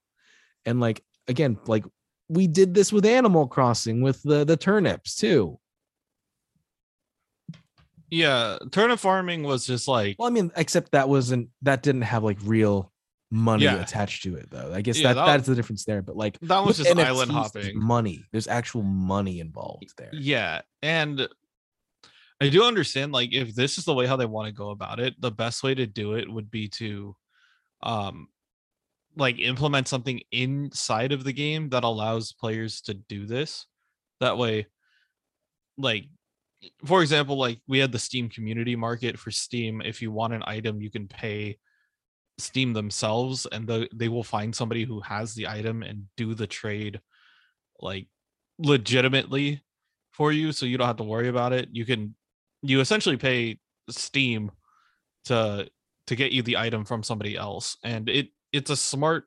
And 0.66 0.80
like 0.80 1.04
again, 1.28 1.58
like 1.68 1.86
we 2.30 2.48
did 2.48 2.74
this 2.74 2.92
with 2.92 3.06
Animal 3.06 3.48
Crossing 3.48 4.02
with 4.02 4.22
the 4.24 4.46
the 4.46 4.58
turnips 4.58 5.16
too. 5.16 5.60
yeah 8.12 8.58
turnip 8.72 9.00
farming 9.00 9.44
was 9.44 9.66
just 9.66 9.88
like 9.88 10.16
Well, 10.20 10.28
I 10.28 10.32
mean, 10.32 10.52
except 10.56 10.92
that 10.92 11.10
wasn't 11.10 11.50
that 11.64 11.82
didn't 11.84 12.04
have 12.04 12.24
like 12.24 12.38
real 12.44 12.92
money 13.32 13.64
Yeah. 13.66 13.82
attached 13.82 14.24
to 14.24 14.36
it 14.36 14.50
though. 14.52 14.72
I 14.74 14.82
guess 14.82 15.00
Yeah, 15.00 15.10
that, 15.14 15.14
that- 15.16 15.26
that's 15.38 15.48
the 15.48 15.56
difference 15.56 15.86
there. 15.86 16.02
But 16.02 16.16
like 16.16 16.40
that 16.42 16.64
was 16.64 16.78
just 16.78 16.90
NFTs, 16.90 17.06
island 17.06 17.32
hopping 17.32 17.80
Money. 17.80 18.24
There's 18.32 18.48
actual 18.48 18.84
money 18.84 19.40
involved 19.40 19.94
there. 19.98 20.12
Yeah, 20.14 20.62
and 20.84 21.28
I 22.42 22.50
do 22.50 22.66
understand 22.66 23.12
like 23.12 23.34
if 23.34 23.56
this 23.56 23.78
is 23.78 23.86
the 23.86 23.94
way 23.94 24.06
how 24.06 24.18
they 24.18 24.26
want 24.26 24.48
to 24.48 24.54
go 24.54 24.72
about 24.72 25.00
it, 25.00 25.20
the 25.20 25.32
best 25.32 25.64
way 25.64 25.74
to 25.76 25.88
do 25.88 26.16
it 26.16 26.30
would 26.30 26.52
be 26.52 26.68
to 26.70 27.16
um 27.84 28.28
like 29.16 29.40
implement 29.40 29.88
something 29.88 30.20
inside 30.32 31.14
of 31.14 31.24
the 31.24 31.32
game 31.32 31.70
that 31.70 31.86
allows 31.86 32.34
players 32.34 32.82
to 32.82 32.94
do 32.94 33.26
this. 33.26 33.66
That 34.20 34.38
way 34.38 34.68
like 35.78 36.06
for 36.86 37.02
example, 37.02 37.38
like 37.38 37.60
we 37.68 37.80
had 37.80 37.92
the 37.92 38.00
Steam 38.00 38.28
community 38.30 38.76
market 38.76 39.20
for 39.20 39.30
Steam. 39.30 39.82
If 39.82 40.02
you 40.02 40.12
want 40.12 40.34
an 40.34 40.44
item, 40.48 40.82
you 40.82 40.90
can 40.90 41.08
pay 41.08 41.60
Steam 42.38 42.74
themselves 42.74 43.48
and 43.52 43.68
the, 43.68 43.88
they 43.94 44.10
will 44.10 44.24
find 44.24 44.54
somebody 44.54 44.84
who 44.84 45.00
has 45.02 45.34
the 45.34 45.48
item 45.48 45.84
and 45.84 46.06
do 46.18 46.34
the 46.34 46.48
trade 46.48 47.00
like 47.80 48.08
legitimately 48.58 49.64
for 50.12 50.32
you 50.32 50.52
so 50.52 50.66
you 50.66 50.78
don't 50.78 50.88
have 50.88 50.98
to 50.98 51.04
worry 51.04 51.28
about 51.28 51.54
it 51.54 51.68
you 51.72 51.86
can 51.86 52.16
you 52.70 52.80
essentially 52.80 53.18
pay 53.18 53.58
steam 53.90 54.52
to 55.26 55.68
to 56.08 56.16
get 56.16 56.32
you 56.32 56.42
the 56.42 56.58
item 56.58 56.86
from 56.86 57.04
somebody 57.04 57.36
else 57.36 57.78
and 57.84 58.10
it 58.10 58.30
it's 58.52 58.70
a 58.70 58.76
smart 58.76 59.26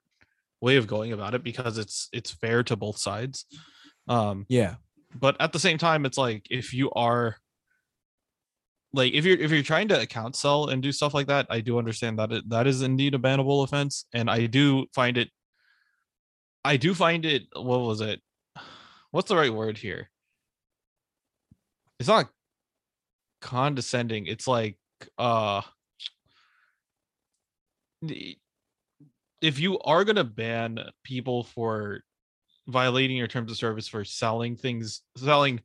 way 0.60 0.76
of 0.76 0.86
going 0.86 1.12
about 1.12 1.34
it 1.34 1.42
because 1.44 1.78
it's 1.78 2.08
it's 2.12 2.30
fair 2.30 2.62
to 2.62 2.76
both 2.76 2.98
sides 2.98 3.46
um 4.08 4.46
Yeah. 4.48 4.74
but 5.20 5.36
at 5.40 5.52
the 5.52 5.58
same 5.58 5.78
time, 5.78 6.04
it's 6.06 6.18
like 6.18 6.46
if 6.50 6.72
you 6.74 6.90
are 6.92 7.36
like 8.92 9.12
if 9.12 9.24
you're 9.24 9.38
if 9.38 9.50
you're 9.50 9.62
trying 9.62 9.88
to 9.88 10.00
account 10.00 10.34
sell 10.34 10.68
and 10.68 10.82
do 10.82 10.92
stuff 10.92 11.12
like 11.14 11.26
that, 11.26 11.46
I 11.50 11.60
do 11.60 11.78
understand 11.78 12.18
that 12.18 12.32
it, 12.32 12.48
that 12.48 12.66
is 12.66 12.80
indeed 12.82 13.14
a 13.14 13.18
bannable 13.18 13.62
offense, 13.64 14.06
and 14.14 14.30
I 14.30 14.46
do 14.46 14.86
find 14.94 15.18
it. 15.18 15.28
I 16.64 16.76
do 16.78 16.94
find 16.94 17.24
it. 17.26 17.42
What 17.54 17.80
was 17.80 18.00
it? 18.00 18.20
What's 19.10 19.28
the 19.28 19.36
right 19.36 19.52
word 19.52 19.76
here? 19.78 20.08
It's 22.00 22.08
not 22.08 22.30
condescending. 23.40 24.26
It's 24.26 24.46
like 24.46 24.76
uh 25.18 25.62
if 29.40 29.58
you 29.58 29.78
are 29.80 30.04
going 30.04 30.16
to 30.16 30.24
ban 30.24 30.78
people 31.02 31.42
for 31.42 32.04
violating 32.68 33.16
your 33.16 33.26
terms 33.26 33.50
of 33.50 33.56
service 33.56 33.88
for 33.88 34.04
selling 34.04 34.56
things 34.56 35.02
selling 35.16 35.60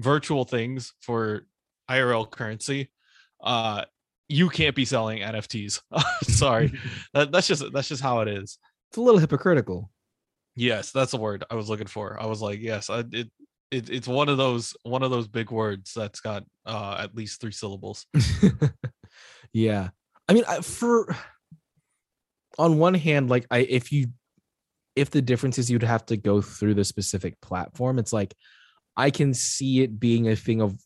virtual 0.00 0.44
things 0.44 0.94
for 1.00 1.46
IRL 1.88 2.28
currency 2.28 2.90
uh 3.40 3.84
you 4.28 4.48
can't 4.48 4.74
be 4.74 4.84
selling 4.84 5.20
NFTs. 5.20 5.80
Sorry. 6.24 6.72
that, 7.14 7.32
that's 7.32 7.46
just 7.46 7.64
that's 7.72 7.88
just 7.88 8.02
how 8.02 8.20
it 8.20 8.28
is. 8.28 8.58
It's 8.90 8.98
a 8.98 9.00
little 9.00 9.20
hypocritical. 9.20 9.90
Yes, 10.54 10.90
that's 10.90 11.10
the 11.10 11.18
word 11.18 11.44
I 11.50 11.54
was 11.54 11.68
looking 11.68 11.86
for. 11.86 12.20
I 12.20 12.26
was 12.26 12.40
like, 12.40 12.60
yes, 12.60 12.88
I, 12.88 13.04
it, 13.12 13.30
it 13.70 13.90
it's 13.90 14.08
one 14.08 14.28
of 14.28 14.36
those 14.36 14.74
one 14.82 15.02
of 15.02 15.10
those 15.10 15.28
big 15.28 15.50
words 15.50 15.92
that's 15.94 16.20
got 16.20 16.44
uh 16.64 16.96
at 16.98 17.14
least 17.14 17.40
three 17.40 17.52
syllables. 17.52 18.06
yeah. 19.52 19.88
I 20.28 20.32
mean, 20.32 20.44
I, 20.48 20.60
for 20.60 21.14
on 22.58 22.78
one 22.78 22.94
hand, 22.94 23.28
like 23.28 23.46
I 23.50 23.58
if 23.58 23.92
you 23.92 24.08
if 24.94 25.10
the 25.10 25.22
difference 25.22 25.58
is 25.58 25.70
you'd 25.70 25.82
have 25.82 26.06
to 26.06 26.16
go 26.16 26.40
through 26.40 26.74
the 26.74 26.84
specific 26.84 27.40
platform, 27.40 27.98
it's 27.98 28.12
like 28.12 28.34
I 28.96 29.10
can 29.10 29.34
see 29.34 29.82
it 29.82 30.00
being 30.00 30.28
a 30.28 30.36
thing 30.36 30.62
of 30.62 30.78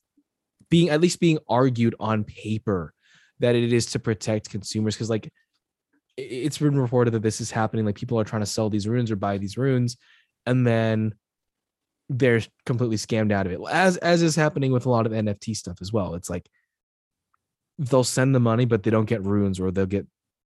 being 0.69 0.91
at 0.91 1.01
least 1.01 1.21
being 1.21 1.39
argued 1.49 1.95
on 2.01 2.25
paper 2.25 2.93
that 3.41 3.55
it 3.55 3.73
is 3.73 3.87
to 3.87 3.99
protect 3.99 4.51
consumers 4.51 4.95
because 4.95 5.11
like 5.11 5.33
it's 6.17 6.59
been 6.59 6.79
reported 6.79 7.13
that 7.13 7.23
this 7.23 7.41
is 7.41 7.51
happening 7.51 7.85
like 7.85 7.95
people 7.95 8.19
are 8.19 8.25
trying 8.25 8.43
to 8.43 8.47
sell 8.47 8.69
these 8.69 8.87
runes 8.87 9.11
or 9.11 9.17
buy 9.17 9.39
these 9.39 9.57
runes 9.57 9.97
and 10.47 10.67
then 10.67 11.15
they're 12.11 12.43
completely 12.67 12.97
scammed 12.97 13.31
out 13.31 13.47
of 13.47 13.53
it. 13.53 13.61
As 13.71 13.97
as 13.99 14.21
is 14.21 14.35
happening 14.35 14.73
with 14.73 14.85
a 14.85 14.91
lot 14.91 15.07
of 15.07 15.13
nft 15.13 15.57
stuff 15.57 15.79
as 15.81 15.93
well. 15.93 16.15
It's 16.15 16.29
like 16.29 16.51
they'll 17.79 18.05
send 18.05 18.35
the 18.35 18.41
money 18.41 18.67
but 18.67 18.83
they 18.83 18.91
don't 18.91 19.09
get 19.09 19.25
runes 19.25 19.59
or 19.59 19.71
they'll 19.71 19.87
get 19.87 20.07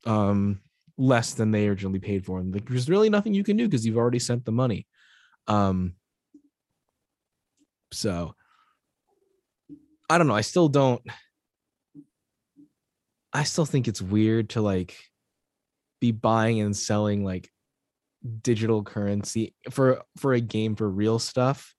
um 0.05 0.61
less 0.97 1.33
than 1.33 1.51
they 1.51 1.67
originally 1.67 1.99
paid 1.99 2.25
for 2.25 2.39
and 2.39 2.53
like, 2.53 2.67
there's 2.67 2.89
really 2.89 3.09
nothing 3.09 3.33
you 3.33 3.43
can 3.43 3.57
do 3.57 3.67
because 3.67 3.85
you've 3.85 3.97
already 3.97 4.19
sent 4.19 4.45
the 4.45 4.51
money. 4.51 4.87
Um 5.47 5.95
so 7.91 8.35
i 10.09 10.17
don't 10.17 10.27
know. 10.27 10.35
I 10.35 10.41
still 10.41 10.69
don't 10.69 11.01
i 13.33 13.43
still 13.43 13.65
think 13.65 13.87
it's 13.87 14.01
weird 14.01 14.51
to 14.51 14.61
like 14.61 14.95
be 15.99 16.11
buying 16.11 16.61
and 16.61 16.75
selling 16.75 17.25
like 17.25 17.49
digital 18.41 18.83
currency 18.83 19.53
for 19.69 20.01
for 20.17 20.33
a 20.33 20.41
game 20.41 20.75
for 20.75 20.89
real 20.89 21.19
stuff 21.19 21.73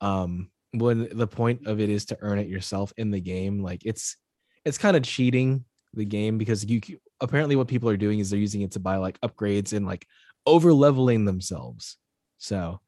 um 0.00 0.50
when 0.72 1.08
the 1.12 1.26
point 1.26 1.66
of 1.66 1.80
it 1.80 1.88
is 1.88 2.04
to 2.06 2.18
earn 2.20 2.38
it 2.38 2.48
yourself 2.48 2.92
in 2.96 3.10
the 3.10 3.20
game 3.20 3.62
like 3.62 3.82
it's 3.84 4.16
it's 4.64 4.78
kind 4.78 4.96
of 4.96 5.02
cheating 5.02 5.64
the 5.94 6.04
game 6.04 6.38
because 6.38 6.64
you 6.64 6.80
apparently 7.20 7.56
what 7.56 7.68
people 7.68 7.88
are 7.88 7.96
doing 7.96 8.18
is 8.18 8.30
they're 8.30 8.38
using 8.38 8.62
it 8.62 8.72
to 8.72 8.80
buy 8.80 8.96
like 8.96 9.20
upgrades 9.20 9.72
and 9.72 9.86
like 9.86 10.06
over 10.46 10.72
leveling 10.72 11.24
themselves. 11.24 11.96
So 12.38 12.80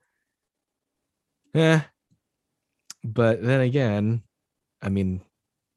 yeah 1.56 1.84
but 3.02 3.42
then 3.42 3.60
again 3.62 4.22
i 4.82 4.90
mean 4.90 5.22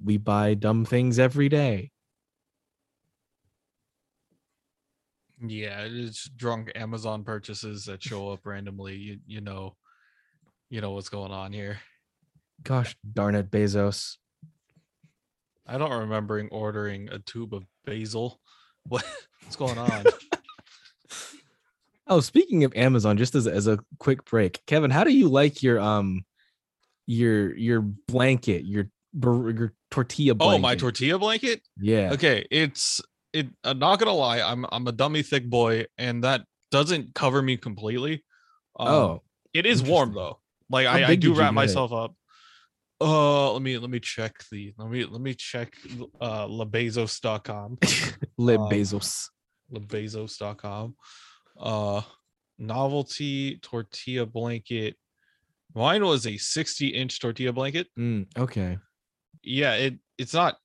we 0.03 0.17
buy 0.17 0.53
dumb 0.53 0.83
things 0.83 1.17
every 1.17 1.47
day 1.47 1.89
Yeah, 5.41 5.85
it's 5.85 6.29
drunk 6.29 6.71
Amazon 6.75 7.23
purchases 7.23 7.85
that 7.85 8.03
show 8.09 8.29
up 8.31 8.45
randomly. 8.45 8.95
You 8.95 9.19
you 9.25 9.41
know, 9.41 9.75
you 10.69 10.81
know 10.81 10.91
what's 10.91 11.09
going 11.09 11.31
on 11.31 11.53
here. 11.53 11.79
gosh 12.63 12.95
darn 13.13 13.35
it 13.35 13.49
bezos 13.49 14.17
I 15.69 15.77
don't 15.77 15.99
remember 15.99 16.45
ordering 16.51 17.09
a 17.09 17.19
tube 17.19 17.53
of 17.53 17.63
basil. 17.85 18.39
What 18.87 19.03
what's 19.43 19.55
going 19.55 19.77
on? 19.77 20.05
Oh, 22.11 22.21
speaking 22.21 22.63
of 22.63 22.75
Amazon, 22.75 23.17
just 23.17 23.35
as 23.35 23.45
as 23.45 23.67
a 23.67 23.77
quick 23.99 24.25
break, 24.25 24.65
Kevin, 24.65 24.89
how 24.89 25.03
do 25.03 25.15
you 25.15 25.29
like 25.29 25.61
your 25.61 25.79
um 25.79 26.25
your 27.05 27.55
your 27.55 27.81
blanket, 27.81 28.65
your 28.65 28.89
your 29.13 29.73
tortilla 29.91 30.33
blanket? 30.33 30.55
oh, 30.55 30.57
my 30.57 30.73
tortilla 30.73 31.19
blanket. 31.19 31.61
Yeah. 31.79 32.13
Okay, 32.13 32.47
it's 32.49 32.99
it. 33.33 33.47
I'm 33.63 33.79
not 33.79 33.99
gonna 33.99 34.13
lie. 34.13 34.41
I'm 34.41 34.65
I'm 34.71 34.87
a 34.87 34.91
dummy 34.91 35.23
thick 35.23 35.49
boy, 35.49 35.85
and 35.97 36.23
that 36.23 36.41
doesn't 36.71 37.15
cover 37.15 37.41
me 37.41 37.57
completely. 37.57 38.23
Um, 38.79 38.87
oh, 38.87 39.21
it 39.53 39.65
is 39.65 39.83
warm 39.83 40.13
though. 40.13 40.39
Like 40.69 40.87
How 40.87 40.97
I, 40.97 41.07
I 41.07 41.15
do 41.15 41.33
wrap 41.33 41.53
myself 41.53 41.91
up. 41.91 42.15
Uh, 43.01 43.53
let 43.53 43.61
me 43.61 43.77
let 43.77 43.89
me 43.89 43.99
check 43.99 44.35
the 44.51 44.73
let 44.77 44.89
me 44.89 45.05
let 45.05 45.21
me 45.21 45.33
check 45.33 45.73
uh 46.19 46.45
labezos.com. 46.45 47.77
Lib 48.37 48.59
um, 48.61 48.69
Bezos. 48.69 49.27
labezos.com. 49.73 50.95
Uh 51.59 52.01
novelty 52.57 53.57
tortilla 53.57 54.25
blanket. 54.25 54.95
Mine 55.75 56.03
was 56.03 56.27
a 56.27 56.37
60 56.37 56.87
inch 56.89 57.19
tortilla 57.19 57.53
blanket. 57.53 57.87
Mm, 57.97 58.27
okay. 58.37 58.77
Yeah, 59.43 59.75
it 59.75 59.95
it's 60.17 60.33
not 60.33 60.57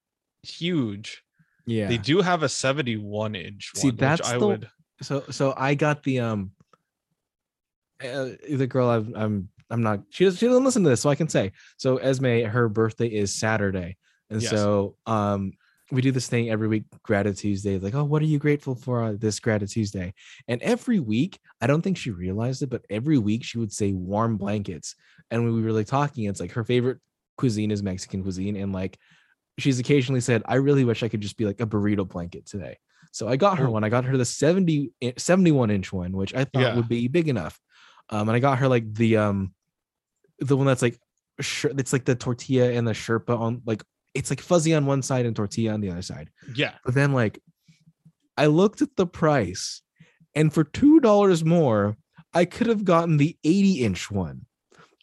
huge. 0.43 1.24
Yeah. 1.67 1.89
They 1.89 1.97
do 1.99 2.21
have 2.21 2.43
a 2.43 2.49
71 2.49 3.35
inch 3.35 3.71
See, 3.75 3.89
one, 3.89 3.97
that's 3.97 4.21
which 4.21 4.35
I 4.35 4.39
the- 4.39 4.47
would 4.47 4.71
so 5.03 5.25
so 5.31 5.55
I 5.57 5.75
got 5.75 6.03
the 6.03 6.21
um 6.21 6.53
uh, 8.03 8.31
the 8.51 8.67
girl 8.67 8.89
I've, 8.89 9.13
I'm 9.15 9.49
I'm 9.71 9.83
not 9.83 10.01
she 10.11 10.25
doesn't 10.25 10.39
she 10.39 10.47
doesn't 10.47 10.65
listen 10.65 10.83
to 10.85 10.91
this 10.91 11.01
so 11.01 11.11
I 11.11 11.15
can 11.15 11.29
say 11.29 11.53
so 11.79 11.97
Esme 11.99 12.45
her 12.45 12.69
birthday 12.69 13.07
is 13.09 13.35
Saturday 13.35 13.97
and 14.31 14.43
Yes. 14.43 14.51
so 14.51 14.97
um 15.07 15.53
we 15.91 16.01
do 16.03 16.13
this 16.13 16.29
thing 16.29 16.51
every 16.51 16.67
week 16.69 16.85
gratitude 17.03 17.39
Tuesday 17.39 17.79
like 17.79 17.95
oh 17.95 18.05
what 18.05 18.21
are 18.23 18.27
you 18.27 18.39
grateful 18.39 18.75
for 18.75 19.03
on 19.03 19.19
this 19.19 19.39
gratitude 19.41 19.71
Tuesday 19.73 20.13
and 20.49 20.63
every 20.63 20.99
week 21.01 21.39
I 21.61 21.67
don't 21.67 21.83
think 21.83 21.97
she 21.99 22.11
realized 22.11 22.63
it 22.63 22.71
but 22.71 22.85
every 22.91 23.19
week 23.19 23.45
she 23.45 23.59
would 23.59 23.73
say 23.73 23.93
warm 23.93 24.37
blankets 24.37 24.95
and 25.31 25.45
when 25.45 25.55
we 25.55 25.63
were 25.63 25.73
like 25.73 25.87
talking 25.87 26.25
it's 26.25 26.41
like 26.41 26.53
her 26.53 26.65
favorite 26.65 26.99
cuisine 27.37 27.71
is 27.71 27.83
Mexican 27.83 28.23
cuisine 28.23 28.57
and 28.57 28.73
like 28.73 28.99
she's 29.59 29.79
occasionally 29.79 30.21
said 30.21 30.43
I 30.47 30.57
really 30.57 30.85
wish 30.85 31.03
I 31.03 31.09
could 31.09 31.21
just 31.21 31.37
be 31.37 31.45
like 31.47 31.61
a 31.61 31.67
burrito 31.67 32.07
blanket 32.09 32.47
today 32.47 32.79
so 33.13 33.29
I 33.29 33.37
got 33.37 33.59
her 33.59 33.67
Ooh. 33.67 33.71
one. 33.71 33.85
I 33.85 33.91
got 33.91 34.05
her 34.07 34.17
the 34.17 34.25
70, 34.25 34.91
71 35.17 35.71
inch 35.71 35.93
one, 35.93 36.13
which 36.17 36.35
I 36.35 36.45
thought 36.45 36.61
Yeah. 36.63 36.75
would 36.75 36.89
be 36.89 37.07
big 37.07 37.29
enough. 37.29 37.61
Um, 38.11 38.29
and 38.29 38.35
I 38.35 38.41
got 38.41 38.59
her 38.59 38.67
like 38.67 38.93
the 38.93 39.19
um 39.19 39.55
the 40.41 40.57
one 40.57 40.67
that's 40.67 40.83
like 40.83 40.99
it's 41.39 41.93
like 41.93 42.05
the 42.07 42.17
tortilla 42.17 42.73
and 42.73 42.89
the 42.89 42.93
sherpa 42.93 43.39
on 43.39 43.63
like 43.67 43.85
it's 44.15 44.31
like 44.31 44.41
fuzzy 44.41 44.75
on 44.75 44.87
one 44.87 45.01
side 45.03 45.27
and 45.27 45.37
tortilla 45.37 45.75
on 45.75 45.81
the 45.81 45.91
other 45.91 46.03
side. 46.03 46.31
yeah. 46.55 46.73
But 46.85 46.95
then 46.95 47.13
like 47.13 47.39
I 48.37 48.47
looked 48.47 48.83
at 48.83 48.97
the 48.97 49.07
price 49.07 49.83
and 50.35 50.53
for 50.53 50.65
two 50.65 50.99
dollars 50.99 51.45
more, 51.45 51.97
I 52.33 52.47
could 52.47 52.67
have 52.67 52.85
gotten 52.85 53.17
the 53.19 53.37
80 53.45 53.85
inch 53.85 54.11
one. 54.11 54.47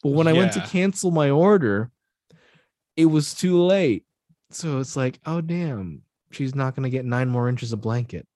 But 0.02 0.10
when 0.12 0.26
I 0.28 0.34
went 0.34 0.52
to 0.52 0.60
cancel 0.60 1.10
my 1.12 1.30
order, 1.30 1.90
it 2.96 3.06
was 3.06 3.32
too 3.32 3.58
late. 3.62 4.04
So 4.54 4.78
it's 4.78 4.96
like, 4.96 5.18
oh 5.26 5.40
damn, 5.40 6.02
she's 6.30 6.54
not 6.54 6.74
gonna 6.76 6.90
get 6.90 7.04
nine 7.04 7.28
more 7.28 7.48
inches 7.48 7.72
of 7.72 7.80
blanket 7.80 8.26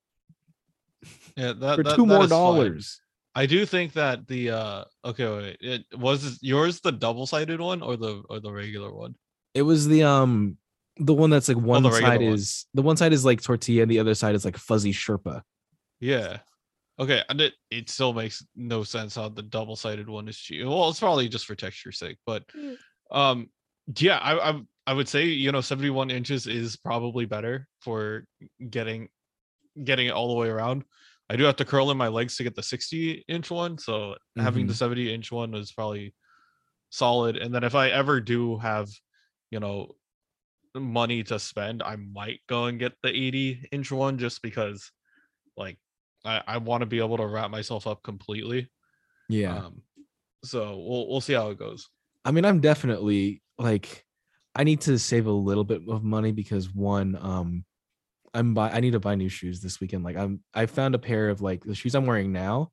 Yeah, 1.37 1.53
that, 1.53 1.77
for 1.77 1.83
that- 1.83 1.97
two 1.97 2.07
that 2.07 2.15
more 2.15 2.25
is 2.25 2.31
fine. 2.31 2.39
dollars. 2.39 3.01
I 3.35 3.45
do 3.45 3.67
think 3.67 3.93
that 3.93 4.27
the 4.27 4.51
uh 4.51 4.85
okay 5.05 5.27
wait, 5.29 5.59
it 5.61 5.85
was 5.99 6.39
yours 6.41 6.81
the 6.81 6.91
double 6.93 7.27
sided 7.27 7.61
one 7.61 7.83
or 7.83 7.97
the 7.99 8.23
or 8.31 8.41
the 8.41 8.51
regular 8.51 8.93
one. 8.95 9.15
It 9.53 9.61
was 9.63 9.87
the 9.87 10.05
um 10.05 10.57
the 10.97 11.13
one 11.13 11.29
that's 11.29 11.49
like 11.49 11.59
one 11.59 11.85
Oh, 11.85 11.91
side 11.91 12.23
one. 12.23 12.33
is 12.33 12.65
the 12.73 12.81
one 12.81 12.97
side 12.97 13.13
is 13.13 13.27
like 13.27 13.43
tortilla 13.43 13.83
and 13.83 13.91
the 13.91 13.99
other 13.99 14.15
side 14.15 14.35
is 14.35 14.45
like 14.47 14.57
fuzzy 14.57 14.93
sherpa. 14.93 15.43
Yeah. 16.01 16.39
Okay, 16.99 17.23
and 17.29 17.39
it, 17.43 17.53
it 17.71 17.91
still 17.91 18.15
makes 18.15 18.43
no 18.57 18.83
sense 18.83 19.17
how 19.17 19.29
the 19.29 19.43
double 19.43 19.77
sided 19.77 20.09
one 20.09 20.29
is 20.29 20.39
cheap. 20.39 20.65
Well, 20.65 20.89
it's 20.89 20.99
probably 21.01 21.29
just 21.29 21.45
for 21.45 21.55
texture's 21.55 21.99
sake, 21.99 22.17
but 22.25 22.43
Mm. 22.57 22.77
um 23.11 23.51
yeah, 23.99 24.17
I 24.17 24.51
I 24.53 24.61
I 24.87 24.93
would 24.93 25.09
say 25.09 25.25
you 25.25 25.53
know 25.53 25.61
71 25.61 26.11
inches 26.11 26.47
is 26.47 26.77
probably 26.77 27.25
better 27.25 27.67
for 27.81 28.25
getting 28.71 29.09
getting 29.83 30.07
it 30.07 30.13
all 30.13 30.29
the 30.29 30.41
way 30.41 30.49
around. 30.49 30.85
I 31.29 31.37
do 31.37 31.45
have 31.45 31.57
to 31.57 31.65
curl 31.65 31.91
in 31.91 31.97
my 31.97 32.09
legs 32.09 32.37
to 32.37 32.45
get 32.45 32.55
the 32.55 32.63
60 32.63 33.25
inch 33.29 33.51
one, 33.51 33.79
so 33.79 34.15
having 34.39 34.67
the 34.67 34.75
70 34.75 35.13
inch 35.13 35.33
one 35.33 35.55
is 35.55 35.73
probably 35.73 36.15
solid. 36.91 37.37
And 37.37 37.53
then 37.53 37.65
if 37.65 37.75
I 37.75 37.89
ever 37.89 38.21
do 38.21 38.59
have, 38.59 38.89
you 39.51 39.59
know, 39.59 39.97
money 40.75 41.25
to 41.25 41.39
spend, 41.39 41.83
I 41.83 41.97
might 41.97 42.41
go 42.49 42.67
and 42.67 42.79
get 42.79 42.93
the 43.03 43.09
80 43.09 43.69
inch 43.73 43.91
one 43.91 44.19
just 44.19 44.41
because 44.41 44.93
like 45.57 45.79
I, 46.25 46.43
I 46.47 46.59
want 46.59 46.83
to 46.83 46.87
be 46.87 46.99
able 46.99 47.17
to 47.17 47.27
wrap 47.27 47.51
myself 47.51 47.87
up 47.89 48.03
completely. 48.05 48.71
Yeah. 49.29 49.57
Um 49.57 49.83
so 50.45 50.77
we'll 50.79 51.09
we'll 51.09 51.21
see 51.21 51.33
how 51.33 51.51
it 51.51 51.59
goes. 51.59 51.89
I 52.25 52.31
mean, 52.31 52.45
I'm 52.45 52.61
definitely 52.61 53.43
like 53.59 54.06
I 54.57 54.65
need 54.65 54.81
to 54.83 54.99
save 54.99 55.27
a 55.27 55.31
little 55.31 55.65
bit 55.65 55.83
of 55.87 56.03
money 56.03 56.33
because 56.33 56.75
one, 56.75 57.17
um, 57.21 57.65
I'm 58.33 58.55
buy 58.55 58.71
I 58.71 58.81
need 58.81 58.93
to 58.93 59.01
buy 59.01 59.15
new 59.15 59.29
shoes 59.29 59.61
this 59.61 59.81
weekend. 59.81 60.03
Like 60.03 60.17
I'm 60.17 60.41
I 60.55 60.67
found 60.67 60.95
a 60.95 60.99
pair 60.99 61.29
of 61.29 61.43
like 61.43 61.63
the 61.63 61.75
shoes 61.75 61.95
I'm 61.95 62.07
wearing 62.07 62.33
now, 62.33 62.73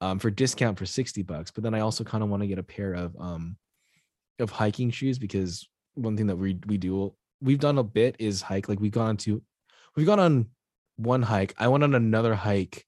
um, 0.00 0.18
for 0.18 0.30
discount 0.30 0.78
for 0.78 0.86
60 0.86 1.22
bucks. 1.22 1.50
But 1.50 1.62
then 1.62 1.74
I 1.74 1.80
also 1.80 2.04
kind 2.04 2.24
of 2.24 2.30
want 2.30 2.42
to 2.42 2.48
get 2.48 2.58
a 2.58 2.64
pair 2.64 2.94
of 2.94 3.16
um 3.18 3.56
of 4.40 4.50
hiking 4.50 4.90
shoes 4.90 5.18
because 5.18 5.68
one 5.94 6.16
thing 6.16 6.26
that 6.26 6.36
we 6.36 6.58
we 6.66 6.78
do 6.78 7.14
we've 7.40 7.60
done 7.60 7.78
a 7.78 7.84
bit 7.84 8.16
is 8.18 8.42
hike. 8.42 8.68
Like 8.68 8.80
we've 8.80 8.92
gone 8.92 9.16
to 9.18 9.42
we've 9.96 10.06
gone 10.06 10.20
on 10.20 10.46
one 10.96 11.22
hike. 11.22 11.54
I 11.58 11.68
went 11.68 11.84
on 11.84 11.94
another 11.94 12.34
hike 12.34 12.84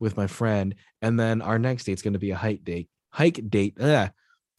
with 0.00 0.16
my 0.16 0.26
friend, 0.26 0.74
and 1.00 1.18
then 1.18 1.42
our 1.42 1.58
next 1.58 1.84
date's 1.84 2.02
going 2.02 2.14
to 2.14 2.18
be 2.18 2.30
a 2.30 2.36
hike 2.36 2.64
date. 2.64 2.88
Hike 3.10 3.50
date. 3.50 3.76
Ugh, 3.80 4.10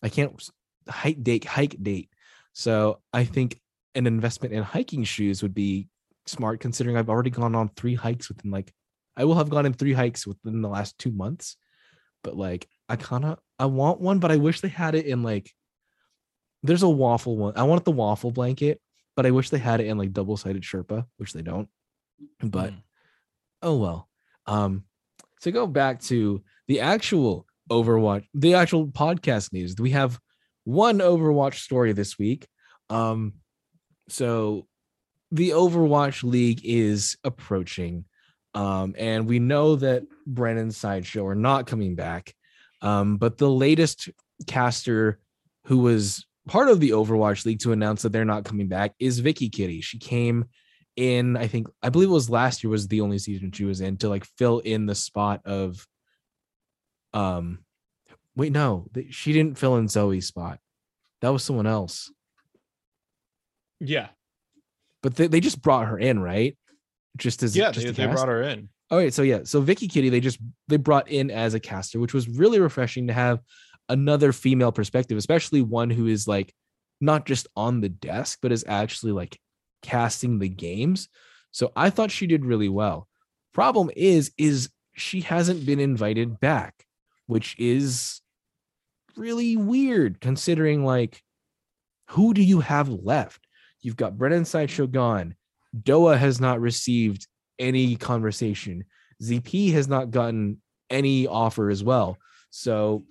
I 0.01 0.09
can't 0.09 0.49
hike 0.89 1.23
date. 1.23 1.45
Hike 1.45 1.81
date. 1.81 2.09
So 2.53 3.01
I 3.11 3.25
think 3.25 3.59
an 3.95 4.07
investment 4.07 4.53
in 4.53 4.63
hiking 4.63 5.03
shoes 5.03 5.41
would 5.41 5.53
be 5.53 5.89
smart, 6.25 6.59
considering 6.59 6.97
I've 6.97 7.09
already 7.09 7.29
gone 7.29 7.55
on 7.55 7.69
three 7.69 7.95
hikes 7.95 8.29
within 8.29 8.51
like 8.51 8.71
I 9.15 9.25
will 9.25 9.35
have 9.35 9.49
gone 9.49 9.65
in 9.65 9.73
three 9.73 9.93
hikes 9.93 10.25
within 10.25 10.61
the 10.61 10.69
last 10.69 10.97
two 10.97 11.11
months. 11.11 11.57
But 12.23 12.35
like 12.37 12.67
I 12.89 12.95
kind 12.95 13.25
of 13.25 13.39
I 13.59 13.65
want 13.65 13.99
one, 14.01 14.19
but 14.19 14.31
I 14.31 14.37
wish 14.37 14.61
they 14.61 14.69
had 14.69 14.95
it 14.95 15.05
in 15.05 15.23
like 15.23 15.51
there's 16.63 16.83
a 16.83 16.89
waffle 16.89 17.37
one. 17.37 17.53
I 17.57 17.63
want 17.63 17.83
the 17.83 17.91
waffle 17.91 18.31
blanket, 18.31 18.79
but 19.15 19.25
I 19.25 19.31
wish 19.31 19.49
they 19.49 19.59
had 19.59 19.81
it 19.81 19.87
in 19.87 19.97
like 19.97 20.13
double 20.13 20.37
sided 20.37 20.63
Sherpa, 20.63 21.05
which 21.17 21.33
they 21.33 21.41
don't. 21.41 21.67
But 22.41 22.71
Mm. 22.71 22.81
oh 23.63 23.77
well. 23.77 24.09
Um, 24.45 24.83
to 25.41 25.51
go 25.51 25.67
back 25.67 25.99
to 26.03 26.41
the 26.67 26.79
actual 26.79 27.45
Overwatch, 27.69 28.25
the 28.33 28.55
actual 28.55 28.87
podcast 28.87 29.53
news, 29.53 29.75
we 29.77 29.91
have 29.91 30.19
one 30.63 30.99
Overwatch 30.99 31.55
story 31.55 31.93
this 31.93 32.17
week. 32.17 32.47
Um, 32.89 33.33
so 34.09 34.67
the 35.31 35.49
Overwatch 35.49 36.23
League 36.23 36.61
is 36.63 37.17
approaching. 37.23 38.05
Um, 38.53 38.95
and 38.97 39.27
we 39.27 39.39
know 39.39 39.75
that 39.77 40.03
Brennan 40.27 40.71
Sideshow 40.71 41.25
are 41.25 41.35
not 41.35 41.67
coming 41.67 41.95
back. 41.95 42.33
Um, 42.81 43.17
but 43.17 43.37
the 43.37 43.49
latest 43.49 44.09
caster 44.45 45.19
who 45.65 45.79
was 45.79 46.25
part 46.47 46.69
of 46.69 46.79
the 46.79 46.91
Overwatch 46.91 47.45
League 47.45 47.59
to 47.59 47.71
announce 47.71 48.01
that 48.01 48.11
they're 48.11 48.25
not 48.25 48.43
coming 48.43 48.67
back 48.67 48.93
is 48.99 49.19
Vicky 49.19 49.49
Kitty. 49.49 49.81
She 49.81 49.97
came 49.97 50.45
in, 50.95 51.37
I 51.37 51.47
think, 51.47 51.67
I 51.81 51.89
believe 51.89 52.09
it 52.09 52.13
was 52.13 52.29
last 52.29 52.63
year 52.63 52.69
was 52.69 52.87
the 52.87 53.01
only 53.01 53.17
season 53.17 53.51
she 53.51 53.63
was 53.65 53.81
in 53.81 53.97
to 53.97 54.09
like 54.09 54.25
fill 54.37 54.59
in 54.59 54.85
the 54.85 54.95
spot 54.95 55.41
of 55.45 55.87
um 57.13 57.62
wait, 58.35 58.51
no, 58.51 58.87
she 59.09 59.33
didn't 59.33 59.57
fill 59.57 59.77
in 59.77 59.87
Zoe's 59.87 60.27
spot. 60.27 60.59
That 61.21 61.29
was 61.29 61.43
someone 61.43 61.67
else. 61.67 62.11
Yeah. 63.79 64.09
But 65.01 65.15
they, 65.15 65.27
they 65.27 65.39
just 65.39 65.61
brought 65.61 65.87
her 65.87 65.99
in, 65.99 66.19
right? 66.19 66.57
Just 67.17 67.43
as 67.43 67.55
Yeah, 67.55 67.71
just 67.71 67.85
they, 67.85 67.91
they 67.91 68.11
brought 68.11 68.27
her 68.27 68.41
in. 68.41 68.69
Oh, 68.89 68.95
All 68.95 69.01
right, 69.01 69.13
so 69.13 69.21
yeah, 69.21 69.39
so 69.43 69.61
Vicky 69.61 69.87
Kitty, 69.87 70.09
they 70.09 70.19
just 70.19 70.39
they 70.67 70.77
brought 70.77 71.09
in 71.09 71.31
as 71.31 71.53
a 71.53 71.59
caster, 71.59 71.99
which 71.99 72.13
was 72.13 72.27
really 72.27 72.59
refreshing 72.59 73.07
to 73.07 73.13
have 73.13 73.39
another 73.89 74.31
female 74.31 74.71
perspective, 74.71 75.17
especially 75.17 75.61
one 75.61 75.89
who 75.89 76.07
is 76.07 76.27
like 76.27 76.53
not 77.01 77.25
just 77.25 77.47
on 77.55 77.81
the 77.81 77.89
desk, 77.89 78.39
but 78.41 78.51
is 78.51 78.65
actually 78.67 79.11
like 79.11 79.39
casting 79.81 80.39
the 80.39 80.49
games. 80.49 81.09
So 81.51 81.71
I 81.75 81.89
thought 81.89 82.11
she 82.11 82.27
did 82.27 82.45
really 82.45 82.69
well. 82.69 83.07
Problem 83.53 83.91
is, 83.95 84.31
is 84.37 84.69
she 84.93 85.21
hasn't 85.21 85.65
been 85.65 85.79
invited 85.79 86.39
back, 86.39 86.85
which 87.27 87.55
is 87.59 88.21
really 89.17 89.55
weird 89.55 90.19
considering 90.19 90.85
like 90.85 91.21
who 92.09 92.33
do 92.33 92.43
you 92.43 92.59
have 92.59 92.89
left? 92.89 93.47
You've 93.81 93.97
got 93.97 94.17
Brennan 94.17 94.45
Sideshow 94.45 94.87
gone. 94.87 95.35
Doa 95.75 96.17
has 96.17 96.39
not 96.39 96.61
received 96.61 97.27
any 97.59 97.95
conversation. 97.95 98.85
ZP 99.21 99.73
has 99.73 99.87
not 99.87 100.11
gotten 100.11 100.61
any 100.89 101.27
offer 101.27 101.69
as 101.69 101.83
well. 101.83 102.17
So 102.49 103.05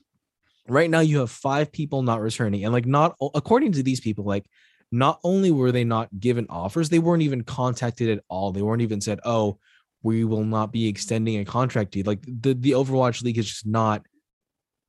right 0.68 0.88
now 0.88 1.00
you 1.00 1.18
have 1.18 1.30
five 1.30 1.72
people 1.72 2.02
not 2.02 2.20
returning 2.20 2.64
and 2.64 2.72
like 2.72 2.86
not 2.86 3.16
according 3.34 3.72
to 3.72 3.82
these 3.82 4.00
people 4.00 4.24
like 4.24 4.46
not 4.92 5.18
only 5.24 5.50
were 5.50 5.72
they 5.72 5.84
not 5.84 6.08
given 6.20 6.46
offers, 6.50 6.90
they 6.90 6.98
weren't 6.98 7.22
even 7.22 7.42
contacted 7.42 8.10
at 8.10 8.22
all. 8.28 8.52
They 8.52 8.60
weren't 8.60 8.82
even 8.82 9.00
said, 9.00 9.20
"Oh, 9.24 9.58
we 10.02 10.24
will 10.24 10.44
not 10.44 10.70
be 10.70 10.86
extending 10.86 11.40
a 11.40 11.46
contract 11.46 11.92
to 11.92 11.98
you." 11.98 12.04
Like 12.04 12.20
the 12.22 12.52
the 12.52 12.72
Overwatch 12.72 13.22
League 13.22 13.38
is 13.38 13.48
just 13.48 13.66
not 13.66 14.06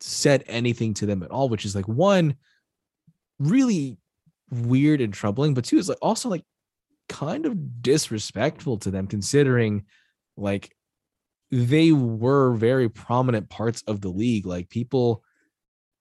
said 0.04 0.43
anything 0.47 0.93
to 0.95 1.06
them 1.06 1.24
at 1.24 1.32
all, 1.32 1.47
which 1.47 1.66
is 1.66 1.76
like 1.76 1.88
one 1.88 2.36
really 3.39 3.97
weird 4.51 5.01
and 5.01 5.14
troubling, 5.14 5.54
but 5.54 5.64
two 5.64 5.78
is 5.78 5.88
like 5.88 5.97
also 6.01 6.30
like 6.30 6.43
kind 7.08 7.45
of 7.45 7.82
disrespectful 7.82 8.78
to 8.78 8.91
them 8.91 9.08
considering 9.08 9.86
like 10.36 10.76
they 11.51 11.91
were 11.91 12.54
very 12.54 12.89
prominent 12.89 13.49
parts 13.49 13.82
of 13.88 14.01
the 14.01 14.10
league. 14.10 14.45
Like 14.45 14.70
people 14.70 15.24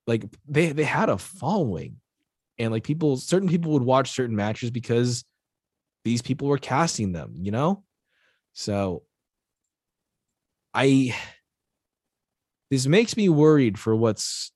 like 0.06 0.24
they 0.48 0.72
they 0.72 0.84
had 0.84 1.08
a 1.08 1.18
following 1.18 1.96
and 2.58 2.72
like 2.72 2.84
people 2.84 3.16
certain 3.16 3.48
people 3.48 3.72
would 3.72 3.82
watch 3.82 4.10
certain 4.10 4.34
matches 4.34 4.70
because 4.70 5.24
these 6.04 6.22
people 6.22 6.48
were 6.48 6.58
casting 6.58 7.12
them 7.12 7.34
you 7.36 7.52
know? 7.52 7.84
So 8.52 9.04
i 10.74 11.14
this 12.72 12.86
makes 12.86 13.18
me 13.18 13.28
worried 13.28 13.78
for 13.78 13.94
what's 13.94 14.50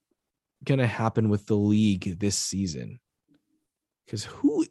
going 0.63 0.79
to 0.79 0.87
happen 0.87 1.29
with 1.29 1.45
the 1.45 1.55
league 1.55 2.19
this 2.19 2.35
season 2.35 2.99
because 4.03 4.23
who 4.23 4.65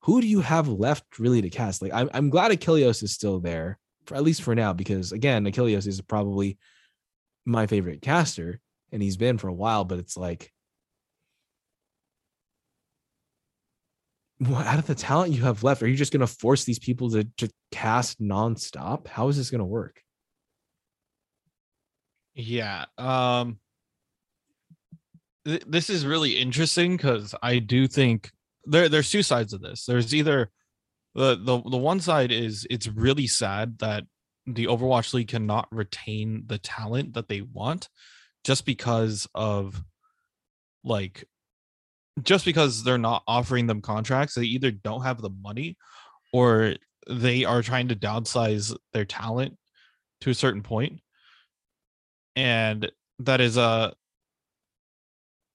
who 0.00 0.20
do 0.20 0.26
you 0.26 0.42
have 0.42 0.68
left 0.68 1.18
really 1.18 1.40
to 1.40 1.48
cast? 1.48 1.80
Like 1.80 1.94
I'm 1.94 2.10
I'm 2.12 2.28
glad 2.28 2.50
Achilles 2.50 3.02
is 3.02 3.14
still 3.14 3.40
there 3.40 3.78
for 4.04 4.16
at 4.16 4.22
least 4.22 4.42
for 4.42 4.54
now 4.54 4.74
because 4.74 5.12
again 5.12 5.46
Achilles 5.46 5.86
is 5.86 5.98
probably 6.02 6.58
my 7.46 7.66
favorite 7.66 8.02
caster 8.02 8.60
and 8.92 9.00
he's 9.00 9.16
been 9.16 9.38
for 9.38 9.48
a 9.48 9.54
while, 9.54 9.86
but 9.86 9.98
it's 9.98 10.18
like 10.18 10.52
what 14.40 14.66
out 14.66 14.78
of 14.78 14.86
the 14.86 14.94
talent 14.94 15.32
you 15.32 15.44
have 15.44 15.62
left, 15.62 15.82
are 15.82 15.88
you 15.88 15.96
just 15.96 16.12
gonna 16.12 16.26
force 16.26 16.64
these 16.64 16.78
people 16.78 17.08
to 17.12 17.24
to 17.38 17.48
cast 17.72 18.20
nonstop? 18.20 19.06
How 19.06 19.28
is 19.28 19.38
this 19.38 19.50
gonna 19.50 19.64
work? 19.64 20.02
Yeah. 22.34 22.86
Um 22.98 23.58
th- 25.44 25.64
this 25.66 25.90
is 25.90 26.06
really 26.06 26.32
interesting 26.32 26.96
because 26.96 27.34
I 27.42 27.58
do 27.58 27.86
think 27.86 28.30
there 28.64 28.88
there's 28.88 29.10
two 29.10 29.22
sides 29.22 29.52
of 29.52 29.60
this. 29.60 29.84
There's 29.84 30.14
either 30.14 30.50
the 31.14 31.36
the 31.36 31.62
the 31.62 31.76
one 31.76 32.00
side 32.00 32.32
is 32.32 32.66
it's 32.70 32.88
really 32.88 33.26
sad 33.26 33.78
that 33.78 34.04
the 34.46 34.66
Overwatch 34.66 35.14
League 35.14 35.28
cannot 35.28 35.68
retain 35.70 36.44
the 36.46 36.58
talent 36.58 37.14
that 37.14 37.28
they 37.28 37.40
want 37.40 37.88
just 38.44 38.66
because 38.66 39.26
of 39.34 39.82
like 40.82 41.24
just 42.22 42.44
because 42.44 42.84
they're 42.84 42.98
not 42.98 43.22
offering 43.26 43.66
them 43.66 43.80
contracts 43.80 44.34
they 44.34 44.42
either 44.42 44.70
don't 44.70 45.02
have 45.02 45.20
the 45.20 45.30
money 45.30 45.76
or 46.32 46.74
they 47.08 47.44
are 47.44 47.62
trying 47.62 47.88
to 47.88 47.96
downsize 47.96 48.76
their 48.92 49.04
talent 49.04 49.56
to 50.20 50.30
a 50.30 50.34
certain 50.34 50.62
point 50.62 51.00
and 52.36 52.90
that 53.20 53.40
is 53.40 53.56
a 53.56 53.92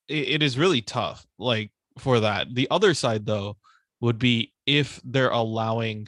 it, 0.08 0.30
it 0.30 0.44
is 0.44 0.58
really 0.58 0.82
tough 0.82 1.26
like 1.38 1.72
for 1.98 2.22
that. 2.22 2.54
The 2.54 2.68
other 2.72 2.94
side 2.94 3.26
though 3.26 3.58
would 4.02 4.20
be 4.20 4.54
if 4.66 5.02
they're 5.04 5.30
allowing 5.30 6.08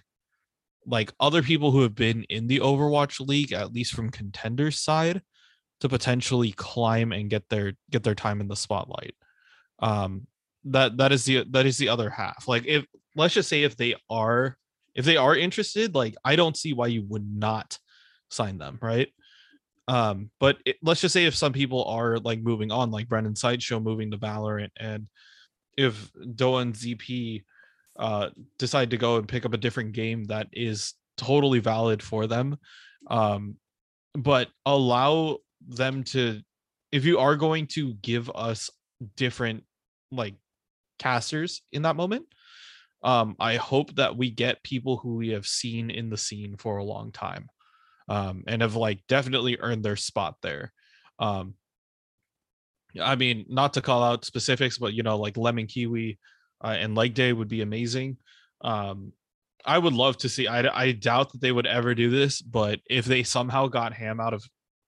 like 0.86 1.14
other 1.20 1.44
people 1.44 1.72
who 1.72 1.82
have 1.82 1.96
been 1.96 2.24
in 2.24 2.48
the 2.48 2.60
overwatch 2.60 3.26
league 3.26 3.54
at 3.54 3.74
least 3.74 3.94
from 3.94 4.10
contenders 4.10 4.80
side 4.80 5.22
to 5.82 5.90
potentially 5.90 6.52
climb 6.54 7.12
and 7.12 7.30
get 7.30 7.48
their 7.50 7.74
get 7.90 8.04
their 8.04 8.16
time 8.16 8.42
in 8.42 8.48
the 8.48 8.56
spotlight. 8.56 9.16
Um 9.80 10.28
that 10.66 10.98
that 10.98 11.12
is 11.12 11.26
the 11.26 11.46
that 11.52 11.66
is 11.66 11.78
the 11.78 11.90
other 11.90 12.10
half. 12.10 12.48
Like 12.48 12.66
if 12.66 12.86
let's 13.16 13.34
just 13.34 13.50
say 13.50 13.64
if 13.64 13.76
they 13.76 13.96
are 14.10 14.58
if 14.96 15.06
they 15.06 15.18
are 15.18 15.36
interested 15.36 15.96
like 15.96 16.16
i 16.24 16.36
don't 16.36 16.58
see 16.58 16.74
why 16.74 16.88
you 16.88 17.04
would 17.04 17.26
not 17.26 17.78
sign 18.30 18.58
them 18.58 18.78
right 18.82 19.10
um 19.88 20.30
but 20.40 20.58
it, 20.66 20.78
let's 20.82 21.02
just 21.02 21.14
say 21.14 21.26
if 21.26 21.36
some 21.36 21.54
people 21.54 21.84
are 21.86 22.20
like 22.20 22.40
moving 22.42 22.72
on 22.72 22.92
like 22.92 23.08
brendan 23.08 23.36
sideshow 23.36 23.80
moving 23.80 24.12
to 24.12 24.18
valorant 24.18 24.70
and 24.80 25.08
if 25.78 26.12
doa 26.36 26.62
and 26.62 26.76
zp 26.76 27.44
uh 27.98 28.30
decide 28.58 28.90
to 28.90 28.98
go 28.98 29.18
and 29.18 29.28
pick 29.28 29.46
up 29.46 29.54
a 29.54 29.58
different 29.58 29.94
game 29.94 30.24
that 30.26 30.48
is 30.54 30.94
totally 31.18 31.60
valid 31.60 32.02
for 32.02 32.28
them 32.28 32.58
um 33.10 33.56
but 34.14 34.50
allow 34.66 35.38
them 35.68 36.04
to 36.04 36.42
if 36.92 37.06
you 37.06 37.20
are 37.20 37.36
going 37.36 37.68
to 37.68 37.94
give 37.96 38.30
us 38.36 38.70
different 39.16 39.64
like 40.12 40.36
casters 41.00 41.62
in 41.72 41.82
that 41.82 41.96
moment 41.96 42.26
um 43.04 43.36
i 43.40 43.56
hope 43.56 43.94
that 43.96 44.16
we 44.16 44.30
get 44.30 44.64
people 44.64 44.98
who 44.98 45.16
we 45.16 45.30
have 45.30 45.46
seen 45.46 45.90
in 45.90 46.10
the 46.10 46.18
scene 46.18 46.56
for 46.58 46.78
a 46.78 46.84
long 46.84 47.12
time 47.12 47.48
um 48.12 48.44
and 48.48 48.62
have 48.62 48.76
like 48.76 49.00
definitely 49.08 49.58
earned 49.60 49.84
their 49.84 49.96
spot 49.96 50.36
there 50.42 50.74
um 51.20 51.56
I 53.00 53.16
mean, 53.16 53.46
not 53.48 53.74
to 53.74 53.82
call 53.82 54.04
out 54.04 54.26
specifics, 54.26 54.78
but 54.78 54.94
you 54.94 55.04
know, 55.04 55.18
like 55.18 55.38
lemon 55.38 55.68
kiwi 55.68 56.20
uh, 56.64 56.76
and 56.78 56.96
leg 56.96 57.14
day 57.14 57.32
would 57.32 57.48
be 57.48 57.62
amazing. 57.62 58.18
Um, 58.62 59.14
I 59.66 59.78
would 59.78 59.94
love 59.94 60.18
to 60.18 60.30
see. 60.30 60.48
I, 60.48 60.68
I 60.76 60.92
doubt 60.92 61.32
that 61.32 61.42
they 61.42 61.52
would 61.52 61.68
ever 61.68 61.94
do 61.94 62.10
this, 62.10 62.42
but 62.42 62.80
if 62.90 63.06
they 63.06 63.24
somehow 63.24 63.68
got 63.68 63.94
Ham 63.94 64.20
out 64.20 64.34
of 64.34 64.44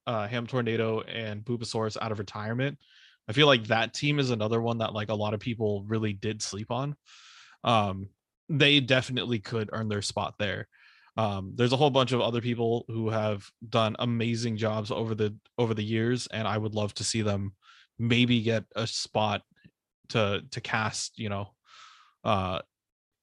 uh, 0.07 0.27
Ham 0.27 0.47
Tornado 0.47 1.01
and 1.01 1.45
Bulbasaurus 1.45 1.97
out 2.01 2.11
of 2.11 2.19
retirement, 2.19 2.77
I 3.27 3.33
feel 3.33 3.47
like 3.47 3.65
that 3.65 3.93
team 3.93 4.19
is 4.19 4.31
another 4.31 4.61
one 4.61 4.79
that 4.79 4.93
like 4.93 5.09
a 5.09 5.15
lot 5.15 5.33
of 5.33 5.39
people 5.39 5.85
really 5.87 6.13
did 6.13 6.41
sleep 6.41 6.71
on. 6.71 6.95
Um, 7.63 8.09
they 8.49 8.79
definitely 8.79 9.39
could 9.39 9.69
earn 9.71 9.87
their 9.87 10.01
spot 10.01 10.35
there. 10.39 10.67
Um, 11.15 11.53
there's 11.55 11.73
a 11.73 11.77
whole 11.77 11.91
bunch 11.91 12.11
of 12.11 12.21
other 12.21 12.41
people 12.41 12.85
who 12.87 13.09
have 13.09 13.49
done 13.67 13.95
amazing 13.99 14.57
jobs 14.57 14.89
over 14.89 15.13
the 15.13 15.35
over 15.57 15.73
the 15.73 15.83
years, 15.83 16.27
and 16.27 16.47
I 16.47 16.57
would 16.57 16.73
love 16.73 16.93
to 16.95 17.03
see 17.03 17.21
them 17.21 17.53
maybe 17.99 18.41
get 18.41 18.65
a 18.75 18.87
spot 18.87 19.43
to 20.09 20.43
to 20.51 20.61
cast. 20.61 21.19
You 21.19 21.29
know, 21.29 21.53
uh, 22.23 22.59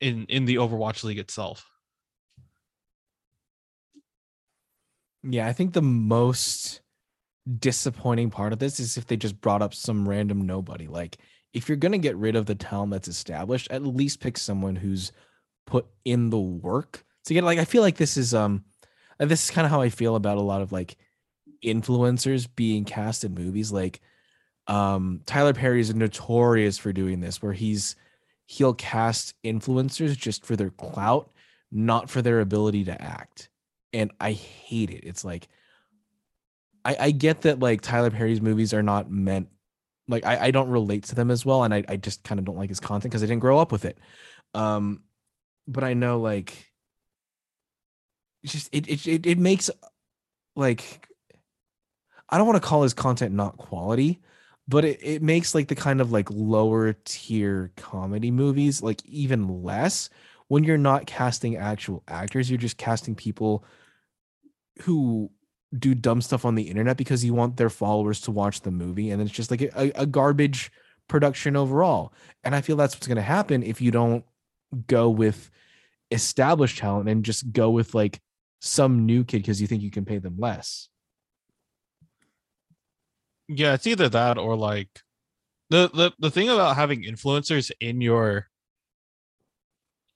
in 0.01 0.27
in 0.27 0.45
the 0.45 0.57
Overwatch 0.57 1.03
League 1.03 1.19
itself. 1.19 1.69
Yeah, 5.23 5.47
I 5.47 5.53
think 5.53 5.73
the 5.73 5.83
most 5.83 6.81
disappointing 7.59 8.31
part 8.31 8.53
of 8.53 8.59
this 8.59 8.79
is 8.79 8.97
if 8.97 9.07
they 9.07 9.17
just 9.17 9.41
brought 9.41 9.63
up 9.63 9.75
some 9.75 10.09
random 10.09 10.47
nobody. 10.47 10.87
Like, 10.87 11.19
if 11.53 11.69
you're 11.69 11.77
gonna 11.77 11.99
get 11.99 12.17
rid 12.17 12.37
of 12.37 12.47
the 12.47 12.55
talent 12.55 12.93
that's 12.93 13.09
established, 13.09 13.69
at 13.73 13.85
least 13.85 14.21
pick 14.21 14.39
someone 14.39 14.77
who's 14.77 15.11
put 15.67 15.87
in 16.05 16.31
the 16.31 16.39
work 16.39 17.05
to 17.25 17.35
get. 17.35 17.45
Like, 17.45 17.59
I 17.59 17.65
feel 17.65 17.83
like 17.83 17.97
this 17.97 18.17
is 18.17 18.35
um, 18.35 18.65
this 19.19 19.45
is 19.45 19.51
kind 19.51 19.65
of 19.65 19.71
how 19.71 19.81
I 19.81 19.89
feel 19.89 20.17
about 20.17 20.39
a 20.39 20.43
lot 20.43 20.63
of 20.63 20.73
like 20.73 20.97
influencers 21.65 22.49
being 22.55 22.85
cast 22.85 23.25
in 23.25 23.35
movies. 23.35 23.73
Like, 23.73 24.01
um, 24.67 25.21
Tyler 25.27 25.55
Perry 25.55 25.81
is 25.81 25.95
notorious 25.95 26.79
for 26.79 26.93
doing 26.93 27.21
this, 27.21 27.43
where 27.43 27.53
he's 27.53 27.97
he'll 28.47 28.75
cast 28.75 29.35
influencers 29.45 30.17
just 30.17 30.45
for 30.45 30.57
their 30.57 30.71
clout, 30.71 31.31
not 31.71 32.11
for 32.11 32.21
their 32.21 32.41
ability 32.41 32.85
to 32.85 33.01
act. 33.01 33.49
And 33.93 34.11
I 34.21 34.33
hate 34.33 34.91
it. 34.91 35.05
It's 35.05 35.25
like 35.25 35.49
I, 36.85 36.97
I 36.99 37.11
get 37.11 37.43
that 37.43 37.61
like 37.61 37.81
Tyler 37.81 38.11
Perry's 38.11 38.41
movies 38.41 38.73
are 38.75 38.83
not 38.83 39.11
meant 39.11 39.49
like 40.09 40.25
I, 40.25 40.47
I 40.47 40.51
don't 40.51 40.69
relate 40.69 41.05
to 41.05 41.15
them 41.15 41.31
as 41.31 41.47
well. 41.47 41.63
And 41.63 41.73
I, 41.73 41.85
I 41.89 41.97
just 41.97 42.25
kind 42.25 42.39
of 42.39 42.45
don't 42.45 42.57
like 42.57 42.69
his 42.69 42.81
content 42.81 43.13
because 43.13 43.23
I 43.23 43.27
didn't 43.27 43.41
grow 43.41 43.59
up 43.59 43.73
with 43.73 43.85
it. 43.85 43.99
Um 44.55 45.03
but 45.69 45.85
I 45.85 45.95
know 45.95 46.19
like 46.19 46.70
just 48.45 48.69
it 48.73 48.89
it 48.89 49.07
it, 49.07 49.27
it 49.27 49.39
makes 49.39 49.71
like 50.57 51.07
I 52.29 52.39
don't 52.39 52.47
want 52.47 52.63
to 52.63 52.69
call 52.69 52.83
his 52.83 52.95
content 52.95 53.35
not 53.35 53.57
quality, 53.57 54.21
but 54.69 54.85
it, 54.85 55.01
it 55.03 55.23
makes 55.23 55.55
like 55.55 55.69
the 55.69 55.75
kind 55.75 56.01
of 56.01 56.13
like 56.13 56.31
lower 56.31 56.93
tier 57.05 57.73
comedy 57.77 58.31
movies 58.31 58.83
like 58.83 59.05
even 59.05 59.63
less 59.63 60.09
when 60.49 60.65
you're 60.65 60.79
not 60.79 61.07
casting 61.07 61.57
actual 61.57 62.03
actors. 62.09 62.51
You're 62.51 62.59
just 62.59 62.79
casting 62.79 63.15
people 63.15 63.65
who 64.83 65.31
do 65.79 65.95
dumb 65.95 66.21
stuff 66.21 66.45
on 66.45 66.55
the 66.55 66.65
internet 66.65 66.97
because 66.97 67.25
you 67.25 67.35
want 67.35 67.57
their 67.57 67.71
followers 67.71 68.21
to 68.23 68.31
watch 68.31 68.61
the 68.63 68.73
movie 68.73 69.11
and 69.11 69.23
it's 69.23 69.31
just 69.31 69.51
like 69.51 69.63
a, 69.63 69.93
a 69.95 70.07
garbage 70.07 70.73
production 71.09 71.57
overall. 71.57 72.13
And 72.43 72.55
i 72.55 72.61
feel 72.61 72.77
that's 72.77 72.95
what's 72.95 73.07
going 73.07 73.17
to 73.17 73.23
happen 73.23 73.63
if 73.63 73.81
you 73.81 73.91
don't 73.91 74.25
go 74.87 75.11
with 75.11 75.51
established 76.11 76.79
talent 76.79 77.09
and 77.09 77.25
just 77.25 77.53
go 77.53 77.71
with 77.71 77.95
like 77.95 78.21
some 78.61 79.07
new 79.07 79.25
kid 79.25 79.39
because 79.39 79.61
you 79.61 79.67
think 79.67 79.83
you 79.83 79.91
can 79.91 80.05
pay 80.05 80.19
them 80.19 80.37
less. 80.39 80.89
Yeah 83.49 83.75
it's 83.75 83.87
either 83.87 84.09
that 84.11 84.39
or 84.39 84.57
like 84.57 85.01
the 85.71 85.91
the 85.93 86.13
the 86.19 86.31
thing 86.31 86.49
about 86.49 86.77
having 86.77 87.03
influencers 87.03 87.73
in 87.81 88.01
your 88.01 88.47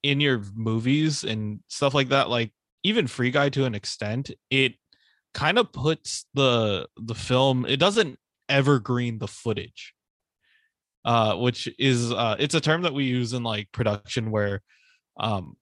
in 0.03 0.21
your 0.21 0.43
movies 0.55 1.25
and 1.25 1.61
stuff 1.69 1.95
like 1.95 2.11
that 2.11 2.29
like 2.29 2.53
even 2.83 3.07
free 3.07 3.31
guy 3.31 3.49
to 3.49 3.65
an 3.65 3.75
extent 3.75 4.31
it 4.51 4.75
kind 5.33 5.59
of 5.59 5.73
puts 5.73 6.27
the 6.35 6.87
the 6.97 7.15
film 7.15 7.65
it 7.67 7.79
doesn't 7.79 8.19
evergreen 8.49 9.19
the 9.19 9.27
footage 9.27 9.95
uh 11.05 11.35
which 11.35 11.69
is 11.79 12.13
uh 12.13 12.37
it's 12.39 12.55
a 12.55 12.61
term 12.61 12.83
that 12.83 12.93
we 12.93 13.05
use 13.05 13.33
in 13.33 13.43
like 13.43 13.73
production 13.73 14.31
where 14.31 14.61
um 15.19 15.57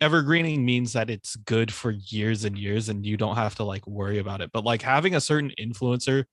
evergreening 0.00 0.64
means 0.64 0.92
that 0.92 1.10
it's 1.10 1.36
good 1.36 1.72
for 1.72 1.90
years 1.90 2.44
and 2.44 2.56
years 2.58 2.88
and 2.88 3.04
you 3.04 3.16
don't 3.16 3.36
have 3.36 3.54
to 3.56 3.64
like 3.64 3.86
worry 3.86 4.18
about 4.18 4.40
it 4.40 4.50
but 4.52 4.64
like 4.64 4.82
having 4.82 5.14
a 5.14 5.20
certain 5.20 5.50
influencer 5.60 6.24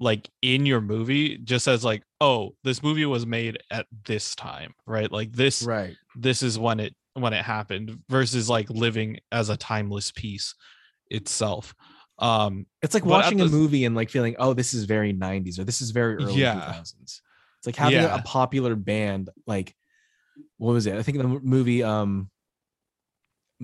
like 0.00 0.28
in 0.42 0.66
your 0.66 0.80
movie 0.80 1.38
just 1.38 1.66
as 1.68 1.84
like 1.84 2.02
oh 2.20 2.50
this 2.64 2.82
movie 2.82 3.04
was 3.06 3.26
made 3.26 3.58
at 3.70 3.86
this 4.06 4.34
time 4.34 4.72
right 4.86 5.10
like 5.12 5.32
this 5.32 5.62
right 5.62 5.96
this 6.16 6.42
is 6.42 6.58
when 6.58 6.80
it 6.80 6.94
when 7.14 7.32
it 7.32 7.44
happened 7.44 7.98
versus 8.08 8.48
like 8.50 8.68
living 8.70 9.18
as 9.30 9.48
a 9.50 9.56
timeless 9.56 10.10
piece 10.12 10.54
itself 11.10 11.74
um 12.18 12.66
it's 12.82 12.94
like 12.94 13.04
watching 13.04 13.40
a 13.40 13.44
movie 13.46 13.84
and 13.84 13.94
like 13.96 14.10
feeling 14.10 14.34
oh 14.38 14.52
this 14.52 14.74
is 14.74 14.84
very 14.84 15.12
90s 15.12 15.58
or 15.58 15.64
this 15.64 15.80
is 15.80 15.90
very 15.90 16.16
early 16.16 16.34
Yeah. 16.34 16.54
2000s 16.54 17.20
it's 17.58 17.66
like 17.66 17.76
having 17.76 17.98
a- 18.00 18.02
Yeah. 18.02 18.16
a 18.18 18.22
popular 18.22 18.74
band 18.76 19.30
like 19.46 19.74
what 20.58 20.72
was 20.72 20.86
it 20.86 20.94
i 20.96 21.02
think 21.02 21.18
the 21.18 21.24
movie 21.24 21.82
um 21.82 22.30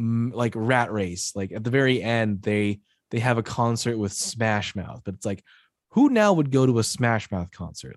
like 0.01 0.53
rat 0.57 0.91
race 0.93 1.33
like 1.35 1.53
at 1.53 1.63
the 1.63 1.71
very 1.71 2.03
end 2.03 2.43
they 2.43 2.81
they 3.11 3.19
have 3.19 3.39
a 3.39 3.43
concert 3.43 3.99
with 3.99 4.13
smash 4.13 4.75
mouth 4.75 5.03
but 5.05 5.15
it's 5.15 5.27
like 5.27 5.43
who 5.91 6.09
now 6.09 6.33
would 6.33 6.51
go 6.51 6.67
to 6.67 6.79
a 6.79 6.85
smash 6.85 7.31
mouth 7.31 7.51
concert? 7.51 7.97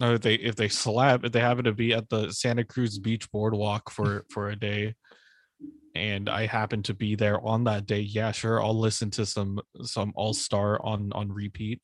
Or 0.00 0.14
if 0.14 0.20
they 0.20 0.34
if 0.34 0.56
they 0.56 0.68
slap 0.68 1.24
if 1.24 1.32
they 1.32 1.40
happen 1.40 1.64
to 1.64 1.72
be 1.72 1.94
at 1.94 2.10
the 2.10 2.30
santa 2.30 2.64
cruz 2.64 2.98
beach 2.98 3.30
boardwalk 3.32 3.90
for 3.90 4.26
for 4.30 4.50
a 4.50 4.56
day 4.56 4.94
and 5.94 6.28
i 6.28 6.44
happen 6.44 6.82
to 6.82 6.92
be 6.92 7.14
there 7.14 7.40
on 7.40 7.64
that 7.64 7.86
day 7.86 8.00
yeah 8.00 8.30
sure 8.30 8.62
i'll 8.62 8.78
listen 8.78 9.10
to 9.12 9.24
some 9.24 9.58
some 9.82 10.12
all-star 10.14 10.84
on 10.84 11.10
on 11.14 11.32
repeat. 11.32 11.80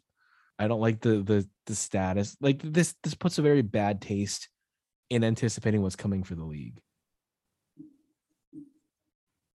I 0.59 0.69
don't 0.69 0.83
like 0.83 1.01
the 1.01 1.23
the 1.23 1.49
the 1.67 1.75
status 1.75 2.37
like 2.43 2.61
this 2.63 2.95
this 3.03 3.15
puts 3.15 3.39
a 3.39 3.43
very 3.43 3.63
bad 3.63 4.03
taste 4.03 4.51
in 5.09 5.25
anticipating 5.25 5.81
what's 5.81 5.97
coming 5.97 6.23
for 6.23 6.35
the 6.35 6.45
league 6.45 6.79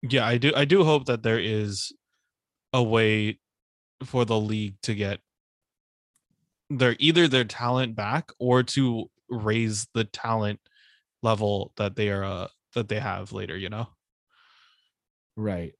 yeah 0.10 0.26
i 0.26 0.38
do 0.38 0.52
i 0.56 0.66
do 0.66 0.84
hope 0.84 1.06
that 1.06 1.24
there 1.24 1.40
is 1.40 1.92
a 2.74 2.84
way 2.84 3.40
for 4.04 4.26
the 4.26 4.40
league 4.40 4.76
to 4.84 4.94
get 4.94 5.20
their 6.70 6.96
either 7.00 7.28
their 7.28 7.46
talent 7.46 7.96
back 7.96 8.32
or 8.40 8.62
to 8.62 9.10
raise 9.30 9.88
the 9.94 10.04
talent 10.04 10.60
level 11.24 11.72
that 11.78 11.96
they 11.96 12.10
are 12.10 12.24
uh 12.24 12.48
that 12.74 12.88
they 12.88 13.00
have 13.00 13.32
later 13.32 13.58
you 13.58 13.70
know 13.70 13.88
Right. 15.38 15.74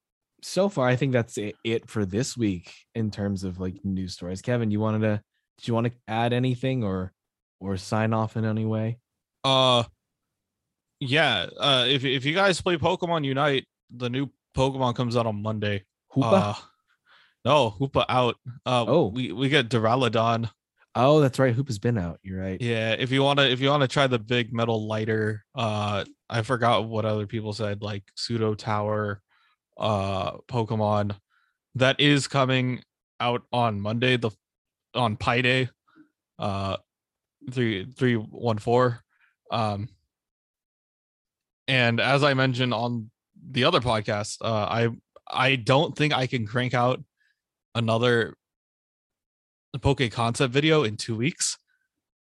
So 0.44 0.70
far, 0.70 0.88
I 0.88 0.95
think 0.95 1.12
that's 1.14 1.38
it, 1.38 1.90
for 1.90 2.06
this 2.06 2.38
week 2.38 2.72
in 2.94 3.10
terms 3.10 3.44
of 3.44 3.60
like 3.60 3.84
news 3.84 4.14
stories. 4.14 4.41
Kevin, 4.41 4.72
you 4.72 4.80
wanted 4.80 4.99
to 4.99 5.22
did 5.58 5.68
you 5.68 5.74
want 5.74 5.88
to 5.88 5.94
add 6.08 6.32
anything 6.32 6.84
or 6.84 7.12
or 7.60 7.76
sign 7.76 8.14
off 8.14 8.38
in 8.38 8.45
any 8.45 8.66
way? 8.66 8.99
Uh 9.44 9.84
yeah, 10.99 11.48
uh 11.60 11.86
if 11.88 12.06
if 12.06 12.24
you 12.24 12.36
guys 12.36 12.62
play 12.62 12.78
Pokemon 12.78 13.26
Unite, 13.26 13.66
the 13.95 14.09
new 14.09 14.30
Pokemon 14.55 14.95
comes 14.95 15.15
out 15.15 15.26
on 15.26 15.41
Monday. 15.41 15.85
Hoopa? 16.15 16.34
Uh 16.34 16.53
no, 17.45 17.72
Hoopa 17.80 18.05
out. 18.09 18.35
Uh 18.65 18.85
Oh. 18.88 19.07
we 19.07 19.31
we 19.31 19.49
get 19.49 19.69
Duraludon. 19.69 20.49
oh, 20.95 21.19
that's 21.22 21.38
right. 21.39 21.53
Hoop 21.53 21.68
has 21.68 21.80
been 21.80 21.97
out. 21.97 22.19
You're 22.23 22.39
right. 22.41 22.59
Yeah, 22.61 22.91
if 22.97 23.11
you 23.11 23.22
want 23.23 23.39
to 23.39 23.49
if 23.49 23.59
you 23.61 23.69
want 23.69 23.81
to 23.81 23.88
try 23.88 24.07
the 24.07 24.19
big 24.19 24.53
metal 24.53 24.88
lighter, 24.88 25.43
uh 25.55 26.03
I 26.30 26.41
forgot 26.41 26.85
what 26.85 27.05
other 27.05 27.27
people 27.27 27.53
said 27.53 27.81
like 27.81 28.03
Pseudo 28.15 28.55
Tower 28.55 29.22
uh 29.77 30.38
Pokemon 30.49 31.15
that 31.76 31.99
is 31.99 32.27
coming 32.27 32.81
out 33.19 33.43
on 33.53 33.80
Monday 33.80 34.18
the 34.18 34.31
on 34.95 35.15
Pi 35.18 35.41
Day 35.41 35.69
uh 36.39 36.77
3314 37.51 38.99
um 39.51 39.88
and 41.68 41.99
as 41.99 42.23
I 42.23 42.34
mentioned 42.34 42.73
on 42.73 43.09
the 43.49 43.64
other 43.64 43.80
podcast 43.80 44.38
uh 44.41 44.68
I 44.69 44.90
I 45.30 45.56
don't 45.56 45.95
think 45.95 46.14
I 46.14 46.28
can 46.28 46.45
crank 46.45 46.74
out 46.74 47.03
another 47.76 48.36
Poke 49.82 50.10
concept 50.11 50.53
video 50.53 50.84
in 50.84 50.98
2 50.98 51.15
weeks 51.15 51.57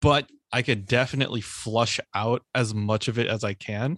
but 0.02 0.28
I 0.52 0.62
could 0.62 0.86
definitely 0.86 1.41
flush 1.41 2.00
out 2.14 2.44
as 2.54 2.74
much 2.76 3.08
of 3.08 3.18
it 3.18 3.28
as 3.28 3.44
I 3.44 3.54
can 3.54 3.98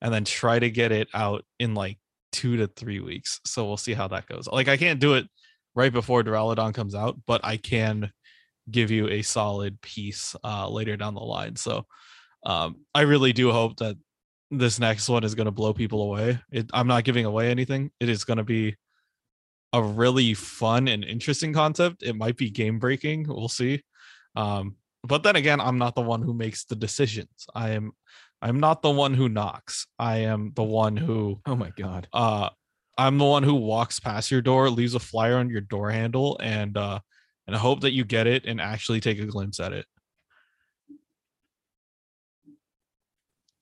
and 0.00 0.14
then 0.14 0.24
try 0.24 0.58
to 0.58 0.70
get 0.70 0.92
it 0.92 1.08
out 1.12 1.44
in 1.58 1.74
like 1.74 1.98
two 2.32 2.56
to 2.56 2.66
three 2.68 3.00
weeks. 3.00 3.40
So 3.44 3.66
we'll 3.66 3.76
see 3.76 3.92
how 3.92 4.08
that 4.08 4.26
goes. 4.26 4.46
Like 4.46 4.68
I 4.68 4.76
can't 4.76 5.00
do 5.00 5.14
it 5.14 5.26
right 5.74 5.92
before 5.92 6.22
Duraludon 6.22 6.72
comes 6.72 6.94
out, 6.94 7.18
but 7.26 7.40
I 7.44 7.56
can 7.56 8.12
give 8.70 8.90
you 8.90 9.08
a 9.08 9.22
solid 9.22 9.80
piece 9.82 10.36
uh 10.44 10.68
later 10.68 10.96
down 10.96 11.14
the 11.14 11.20
line. 11.20 11.56
So 11.56 11.84
um 12.46 12.76
I 12.94 13.02
really 13.02 13.32
do 13.32 13.50
hope 13.50 13.76
that 13.78 13.96
this 14.50 14.78
next 14.78 15.08
one 15.08 15.24
is 15.24 15.34
going 15.34 15.46
to 15.46 15.52
blow 15.52 15.72
people 15.72 16.02
away. 16.02 16.40
It, 16.50 16.70
I'm 16.72 16.86
not 16.86 17.04
giving 17.04 17.24
away 17.24 17.50
anything. 17.50 17.90
It 18.00 18.08
is 18.08 18.24
going 18.24 18.38
to 18.38 18.44
be 18.44 18.76
a 19.72 19.82
really 19.82 20.34
fun 20.34 20.88
and 20.88 21.04
interesting 21.04 21.52
concept. 21.52 22.02
It 22.02 22.16
might 22.16 22.36
be 22.36 22.50
game 22.50 22.78
breaking. 22.78 23.26
We'll 23.28 23.48
see. 23.48 23.82
Um, 24.34 24.76
but 25.04 25.22
then 25.22 25.36
again, 25.36 25.60
I'm 25.60 25.78
not 25.78 25.94
the 25.94 26.00
one 26.02 26.22
who 26.22 26.34
makes 26.34 26.64
the 26.64 26.76
decisions. 26.76 27.46
I 27.54 27.70
am 27.70 27.92
I'm 28.42 28.58
not 28.58 28.82
the 28.82 28.90
one 28.90 29.14
who 29.14 29.28
knocks. 29.28 29.86
I 29.98 30.18
am 30.18 30.52
the 30.54 30.62
one 30.64 30.96
who 30.96 31.40
Oh 31.46 31.56
my 31.56 31.70
god. 31.76 32.08
uh 32.12 32.50
I'm 32.98 33.16
the 33.16 33.24
one 33.24 33.42
who 33.42 33.54
walks 33.54 33.98
past 33.98 34.30
your 34.30 34.42
door, 34.42 34.68
leaves 34.68 34.94
a 34.94 35.00
flyer 35.00 35.36
on 35.36 35.48
your 35.48 35.62
door 35.62 35.90
handle, 35.90 36.38
and 36.42 36.76
uh 36.76 37.00
and 37.46 37.56
hope 37.56 37.80
that 37.80 37.92
you 37.92 38.04
get 38.04 38.26
it 38.26 38.44
and 38.46 38.60
actually 38.60 39.00
take 39.00 39.18
a 39.20 39.26
glimpse 39.26 39.58
at 39.60 39.72
it. 39.72 39.86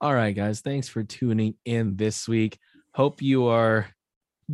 All 0.01 0.13
right, 0.13 0.33
guys. 0.33 0.61
Thanks 0.61 0.87
for 0.87 1.03
tuning 1.03 1.55
in 1.65 1.97
this 1.97 2.25
week. 2.25 2.57
Hope 2.93 3.21
you 3.21 3.47
are 3.47 3.87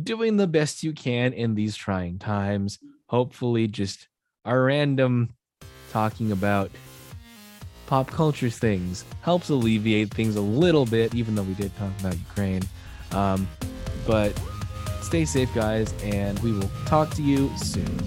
doing 0.00 0.36
the 0.36 0.48
best 0.48 0.82
you 0.82 0.92
can 0.92 1.32
in 1.32 1.54
these 1.54 1.76
trying 1.76 2.18
times. 2.18 2.80
Hopefully, 3.06 3.68
just 3.68 4.08
our 4.44 4.64
random 4.64 5.34
talking 5.92 6.32
about 6.32 6.72
pop 7.86 8.10
culture 8.10 8.50
things 8.50 9.04
helps 9.20 9.48
alleviate 9.48 10.12
things 10.12 10.34
a 10.34 10.40
little 10.40 10.84
bit, 10.84 11.14
even 11.14 11.36
though 11.36 11.44
we 11.44 11.54
did 11.54 11.74
talk 11.76 11.92
about 12.00 12.18
Ukraine. 12.18 12.62
Um, 13.12 13.48
but 14.04 14.36
stay 15.00 15.24
safe, 15.24 15.54
guys, 15.54 15.94
and 16.02 16.36
we 16.40 16.50
will 16.50 16.70
talk 16.86 17.10
to 17.10 17.22
you 17.22 17.56
soon. 17.56 18.00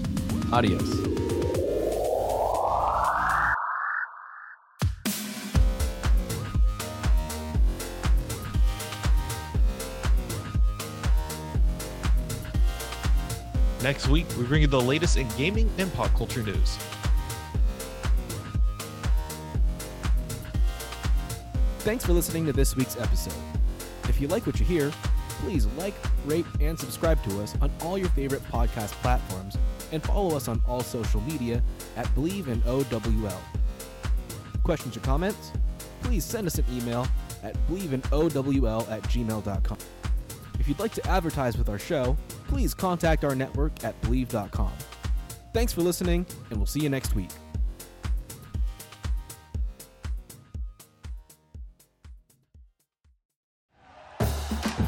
Adios. 0.51 1.48
Next 13.81 14.09
week, 14.09 14.25
we 14.37 14.43
bring 14.43 14.61
you 14.61 14.67
the 14.67 14.79
latest 14.79 15.15
in 15.17 15.27
gaming 15.37 15.69
and 15.77 15.91
pop 15.93 16.13
culture 16.13 16.43
news. 16.43 16.77
Thanks 21.79 22.05
for 22.05 22.11
listening 22.11 22.45
to 22.45 22.53
this 22.53 22.75
week's 22.75 22.97
episode. 22.97 23.33
If 24.09 24.19
you 24.19 24.27
like 24.27 24.45
what 24.45 24.59
you 24.59 24.65
hear, 24.65 24.91
please 25.39 25.65
like, 25.77 25.93
rate, 26.25 26.45
and 26.59 26.77
subscribe 26.77 27.23
to 27.23 27.41
us 27.41 27.55
on 27.61 27.71
all 27.81 27.97
your 27.97 28.09
favorite 28.09 28.43
podcast 28.43 28.91
platforms 29.01 29.57
and 29.93 30.03
follow 30.03 30.35
us 30.35 30.49
on 30.49 30.61
all 30.67 30.81
social 30.81 31.21
media 31.21 31.63
at 31.95 32.05
Bleav 32.15 32.47
in 32.47 32.61
OWL. 32.65 33.41
Questions 34.63 34.97
or 34.97 34.99
comments? 34.99 35.53
Please 36.01 36.25
send 36.25 36.47
us 36.47 36.57
an 36.57 36.65
email 36.71 37.07
at 37.43 37.55
bleavinowl 37.69 38.89
at 38.91 39.01
gmail.com. 39.03 39.77
If 40.59 40.67
you'd 40.67 40.79
like 40.79 40.93
to 40.93 41.07
advertise 41.07 41.57
with 41.57 41.69
our 41.69 41.79
show, 41.79 42.15
please 42.47 42.73
contact 42.73 43.23
our 43.23 43.35
network 43.35 43.83
at 43.83 43.99
bleav.com. 44.01 44.71
Thanks 45.53 45.73
for 45.73 45.81
listening, 45.81 46.25
and 46.49 46.59
we'll 46.59 46.67
see 46.67 46.81
you 46.81 46.89
next 46.89 47.15
week. 47.15 47.29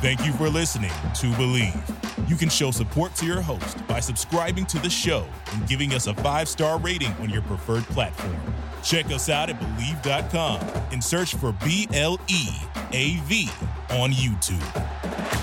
Thank 0.02 0.26
you 0.26 0.34
for 0.34 0.50
listening 0.50 0.90
to 0.90 1.28
Bleav. 1.34 2.28
You 2.28 2.36
can 2.36 2.50
show 2.50 2.72
support 2.72 3.14
to 3.16 3.26
your 3.26 3.40
host 3.40 3.86
by 3.88 4.00
subscribing 4.00 4.66
to 4.68 4.80
the 4.80 4.90
show 4.90 5.28
and 5.54 5.68
giving 5.68 5.94
us 5.94 6.08
a 6.08 6.16
five 6.16 6.50
star 6.50 6.80
rating 6.80 7.12
on 7.20 7.30
your 7.30 7.44
preferred 7.44 7.84
platform. 7.84 8.36
Check 8.84 9.06
us 9.08 9.30
out 9.30 9.52
at 9.52 9.60
Bleav.com 9.60 10.60
and 10.92 11.04
search 11.04 11.36
for 11.36 11.52
B 11.64 11.88
L 11.94 12.20
E 12.28 12.48
A 12.94 13.18
V 13.26 13.48
on 13.92 14.12
YouTube. 14.12 15.41